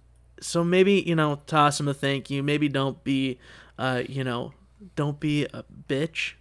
so 0.41 0.63
maybe 0.63 1.03
you 1.07 1.15
know 1.17 1.41
toss 1.47 1.79
them 1.79 1.89
a 1.89 1.95
thank 1.95 2.31
you 2.31 2.43
maybe 2.43 2.69
don't 2.69 3.03
be 3.03 3.39
uh 3.79 4.03
you 4.09 4.23
know 4.23 4.53
don't 4.95 5.19
be 5.19 5.45
a 5.47 5.65
bitch 5.89 6.35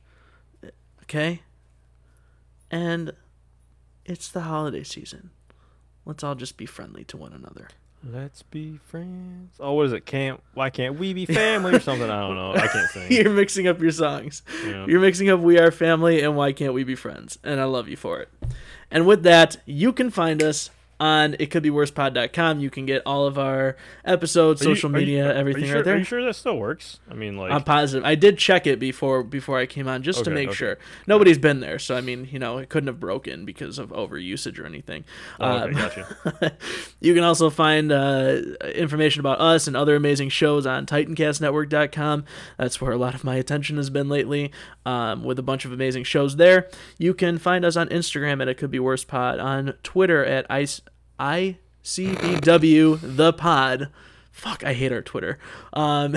okay 1.10 1.42
and 2.70 3.12
it's 4.06 4.28
the 4.30 4.42
holiday 4.42 4.84
season 4.84 5.30
let's 6.06 6.24
all 6.24 6.36
just 6.36 6.58
be 6.58 6.66
friendly 6.66 7.04
to 7.06 7.18
one 7.18 7.34
another 7.34 7.68
Let's 8.10 8.44
be 8.44 8.78
friends. 8.86 9.56
Oh, 9.60 9.74
what 9.74 9.88
is 9.88 9.92
it? 9.92 10.06
Can't 10.06 10.40
why 10.54 10.70
can't 10.70 11.00
we 11.00 11.14
be 11.16 11.26
family 11.26 11.74
or 11.76 11.80
something? 11.80 12.08
I 12.10 12.20
don't 12.22 12.36
know. 12.36 12.54
I 12.54 12.68
can't 12.68 12.90
sing. 12.92 13.12
you're 13.12 13.32
mixing 13.32 13.68
up 13.68 13.82
your 13.82 13.92
songs 13.92 14.44
Yeah. 14.64 14.86
you're 14.88 15.02
mixing 15.02 15.30
up 15.32 15.40
we 15.40 15.58
are 15.60 15.72
family 15.72 16.22
and 16.22 16.38
why 16.38 16.54
can't 16.54 16.74
we 16.74 16.84
be 16.84 16.94
friends 16.96 17.40
and 17.44 17.60
i 17.60 17.64
love 17.64 17.90
you 17.90 17.98
for 17.98 18.20
it 18.20 18.30
and 18.92 19.08
with 19.08 19.24
that 19.24 19.58
you 19.66 19.92
can 19.92 20.12
find 20.12 20.44
us 20.44 20.70
on 21.00 21.36
it 21.40 21.52
could 21.52 21.62
be 21.64 21.70
worsepod.com 21.70 22.60
you 22.60 22.70
can 22.70 22.86
get 22.86 23.02
all 23.06 23.26
of 23.28 23.38
our 23.38 23.76
episodes 24.04 24.62
you- 24.62 24.74
social 24.74 24.90
media 24.90 25.26
you 25.26 25.32
everything 25.32 25.66
sure- 25.66 25.76
right 25.76 25.86
there 25.86 25.96
Are 25.96 26.00
you 26.00 26.04
sure 26.04 26.24
that 26.24 26.36
still 26.36 26.58
works? 26.58 27.00
I 27.10 27.14
mean, 27.14 27.38
like, 27.38 27.52
I'm 27.52 27.64
positive. 27.64 28.04
I 28.06 28.16
did 28.16 28.38
check 28.38 28.66
it 28.68 28.80
before 28.80 29.24
before 29.24 29.58
I 29.60 29.66
came 29.66 29.88
on 29.88 30.04
just 30.04 30.24
to 30.24 30.30
make 30.32 30.50
okay. 30.50 30.56
sure. 30.56 30.78
Nobody's 31.06 31.38
been 31.38 31.60
there, 31.60 31.80
so 31.80 31.96
I 31.96 32.02
mean, 32.02 32.28
you 32.32 32.40
know, 32.40 32.58
it 32.58 32.70
couldn't 32.70 32.88
have 32.88 33.00
broken 33.00 33.46
because 33.46 33.78
of 33.80 33.92
over 33.94 34.18
usage 34.18 34.60
or 34.60 34.66
anything. 34.66 35.06
oh, 35.40 35.58
okay, 35.60 35.64
Um, 35.66 35.74
gotcha. 35.74 36.58
you 37.00 37.14
can 37.14 37.24
also 37.24 37.50
find 37.50 37.92
uh, 37.92 38.42
information 38.74 39.20
about 39.20 39.40
us 39.40 39.68
and 39.68 39.76
other 39.78 39.96
amazing 39.96 40.30
shows 40.30 40.66
on 40.66 40.86
TitancastNetwork.com. 40.86 42.26
That's 42.58 42.82
where 42.82 42.92
a 42.92 42.98
lot 42.98 43.14
of 43.16 43.24
my 43.24 43.36
attention 43.36 43.78
has 43.78 43.90
been 43.90 44.10
lately, 44.10 44.52
um, 44.86 45.24
with 45.24 45.40
a 45.40 45.44
bunch 45.44 45.66
of 45.66 45.72
amazing 45.72 46.04
shows 46.04 46.36
there. 46.38 46.70
You 46.98 47.14
can 47.14 47.38
find 47.38 47.66
us 47.66 47.76
on 47.76 47.88
Instagram 47.90 48.42
at 48.42 48.48
It 48.48 48.56
Could 48.58 48.72
Be 48.72 48.80
Worse 48.80 49.04
Pod, 49.04 49.40
on 49.40 49.74
Twitter 49.84 50.24
at 50.26 50.46
ice 50.50 50.82
ICBW 51.20 53.00
the 53.18 53.34
Pod. 53.34 53.90
Fuck, 54.32 54.64
I 54.64 54.74
hate 54.74 54.92
our 54.92 55.02
Twitter. 55.02 55.40
Um, 55.74 56.16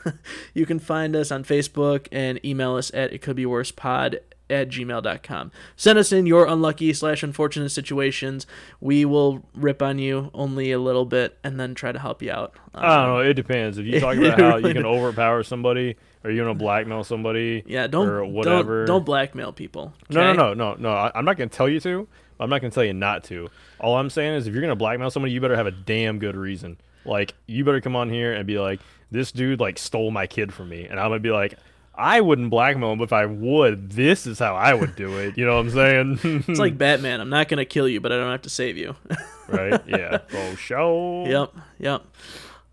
you 0.54 0.66
can 0.66 0.78
find 0.78 1.14
us 1.14 1.30
on 1.30 1.44
Facebook 1.44 2.08
and 2.10 2.44
email 2.44 2.76
us 2.76 2.90
at 2.94 3.12
it 3.12 3.20
could 3.20 3.36
be 3.36 3.46
worse 3.46 3.70
pod 3.70 4.20
at 4.50 4.68
gmail.com. 4.70 5.52
Send 5.76 5.98
us 5.98 6.12
in 6.12 6.26
your 6.26 6.46
unlucky 6.46 6.92
slash 6.92 7.22
unfortunate 7.22 7.68
situations. 7.70 8.46
We 8.80 9.04
will 9.04 9.44
rip 9.54 9.82
on 9.82 9.98
you 9.98 10.30
only 10.32 10.72
a 10.72 10.78
little 10.78 11.04
bit 11.04 11.38
and 11.44 11.60
then 11.60 11.74
try 11.74 11.92
to 11.92 11.98
help 11.98 12.22
you 12.22 12.30
out. 12.30 12.54
Um, 12.74 12.84
I 12.84 12.96
don't 12.96 13.06
know. 13.06 13.18
It 13.20 13.34
depends. 13.34 13.78
If 13.78 13.86
you 13.86 14.00
talk 14.00 14.16
about 14.16 14.40
how 14.40 14.56
you 14.56 14.72
can 14.72 14.86
overpower 14.86 15.42
somebody 15.42 15.96
or 16.24 16.30
you're 16.30 16.46
gonna 16.46 16.58
blackmail 16.58 17.04
somebody, 17.04 17.62
yeah, 17.66 17.86
don't, 17.86 18.08
or 18.08 18.20
don't 18.20 18.32
whatever. 18.32 18.86
don't 18.86 19.04
blackmail 19.04 19.52
people. 19.52 19.92
No, 20.10 20.20
okay? 20.22 20.36
no, 20.36 20.54
no, 20.54 20.72
no, 20.72 20.76
no. 20.78 20.90
I, 20.90 21.12
I'm 21.14 21.24
not 21.24 21.36
gonna 21.36 21.50
tell 21.50 21.68
you 21.68 21.80
to. 21.80 22.08
I'm 22.40 22.50
not 22.50 22.60
gonna 22.60 22.70
tell 22.70 22.84
you 22.84 22.92
not 22.94 23.24
to. 23.24 23.48
All 23.80 23.96
I'm 23.96 24.10
saying 24.10 24.34
is, 24.34 24.46
if 24.46 24.52
you're 24.54 24.62
gonna 24.62 24.76
blackmail 24.76 25.10
somebody, 25.10 25.32
you 25.32 25.40
better 25.40 25.56
have 25.56 25.66
a 25.66 25.72
damn 25.72 26.18
good 26.18 26.36
reason. 26.36 26.78
Like, 27.04 27.34
you 27.46 27.64
better 27.64 27.80
come 27.80 27.96
on 27.96 28.10
here 28.10 28.32
and 28.34 28.46
be 28.46 28.58
like, 28.58 28.80
"This 29.10 29.32
dude 29.32 29.60
like 29.60 29.78
stole 29.78 30.10
my 30.10 30.26
kid 30.26 30.52
from 30.52 30.68
me," 30.68 30.84
and 30.84 30.98
I'm 31.00 31.10
gonna 31.10 31.20
be 31.20 31.30
like, 31.30 31.54
"I 31.94 32.20
wouldn't 32.20 32.50
blackmail 32.50 32.92
him, 32.92 32.98
but 32.98 33.04
if 33.04 33.12
I 33.12 33.26
would, 33.26 33.92
this 33.92 34.26
is 34.26 34.38
how 34.38 34.54
I 34.56 34.74
would 34.74 34.94
do 34.96 35.16
it." 35.18 35.38
You 35.38 35.46
know 35.46 35.56
what 35.56 35.66
I'm 35.66 35.70
saying? 35.70 36.44
It's 36.48 36.58
like 36.58 36.76
Batman. 36.78 37.20
I'm 37.20 37.30
not 37.30 37.48
going 37.48 37.58
to 37.58 37.64
kill 37.64 37.88
you, 37.88 38.00
but 38.00 38.12
I 38.12 38.16
don't 38.16 38.30
have 38.30 38.42
to 38.42 38.50
save 38.50 38.76
you. 38.76 38.94
right? 39.48 39.80
Yeah. 39.86 40.18
For 40.28 40.56
sure. 40.56 41.26
Yep, 41.26 41.54
yep. 41.78 42.02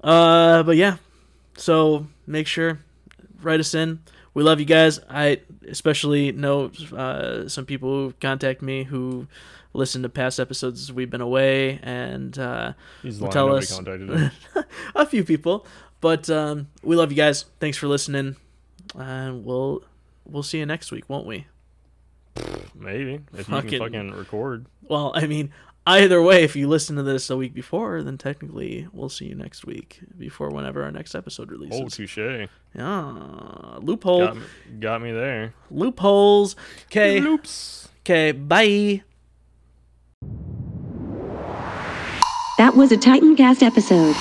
Uh, 0.04 0.64
but 0.64 0.76
yeah, 0.76 0.98
so 1.58 2.08
make 2.28 2.48
sure 2.48 2.80
write 3.42 3.60
us 3.60 3.74
in. 3.74 4.00
We 4.36 4.44
love 4.44 4.60
you 4.60 4.66
guys. 4.66 5.00
I 5.10 5.40
especially 5.68 6.32
know 6.34 6.70
uh, 6.96 7.48
some 7.48 7.66
people 7.66 7.90
who 7.90 8.14
contact 8.20 8.62
me 8.62 8.84
who 8.84 9.28
listen 9.74 10.04
to 10.04 10.10
past 10.10 10.40
episodes 10.40 10.82
as 10.82 10.92
we've 10.94 11.10
been 11.10 11.22
away, 11.22 11.80
and 11.82 12.38
uh, 12.38 12.74
lying. 13.04 13.32
tell 13.32 13.56
us 13.56 13.80
a 14.96 15.06
few 15.06 15.24
people. 15.24 15.66
But 16.02 16.30
um, 16.30 16.68
we 16.84 16.98
love 16.98 17.12
you 17.12 17.16
guys. 17.18 17.46
Thanks 17.62 17.78
for 17.78 17.88
listening, 17.88 18.36
and 18.94 19.46
we'll 19.46 19.84
we'll 20.26 20.44
see 20.44 20.60
you 20.60 20.66
next 20.66 20.92
week, 20.92 21.06
won't 21.10 21.26
we? 21.26 21.48
Maybe 22.76 23.22
if 23.34 23.48
Fucking- 23.48 23.72
you 23.72 23.80
can 23.80 23.88
fucking 23.88 24.12
record. 24.12 24.66
Well, 24.84 25.14
I 25.16 25.28
mean, 25.28 25.52
either 25.86 26.22
way, 26.22 26.44
if 26.44 26.56
you 26.56 26.68
listen 26.68 26.96
to 26.96 27.04
this 27.04 27.30
a 27.30 27.38
week 27.38 27.54
before, 27.54 28.02
then 28.04 28.18
technically 28.18 28.88
we'll 28.92 29.10
see 29.10 29.26
you 29.26 29.36
next 29.36 29.66
week 29.66 30.00
before 30.18 30.50
whenever 30.50 30.84
our 30.84 30.92
next 30.92 31.14
episode 31.16 31.52
releases. 31.52 31.82
Oh, 31.82 31.88
touche. 31.88 32.18
Yeah, 32.18 33.78
loophole, 33.82 34.26
Got 34.28 34.36
me, 34.38 34.44
got 34.80 35.02
me 35.02 35.12
there. 35.12 35.54
loopholes. 35.72 36.56
Okay, 36.88 37.20
Loops. 37.22 37.88
okay, 38.02 38.32
bye. 38.32 39.04
That 42.58 42.76
was 42.76 42.92
a 42.92 42.98
Titancast 42.98 43.62
episode. 43.62 44.16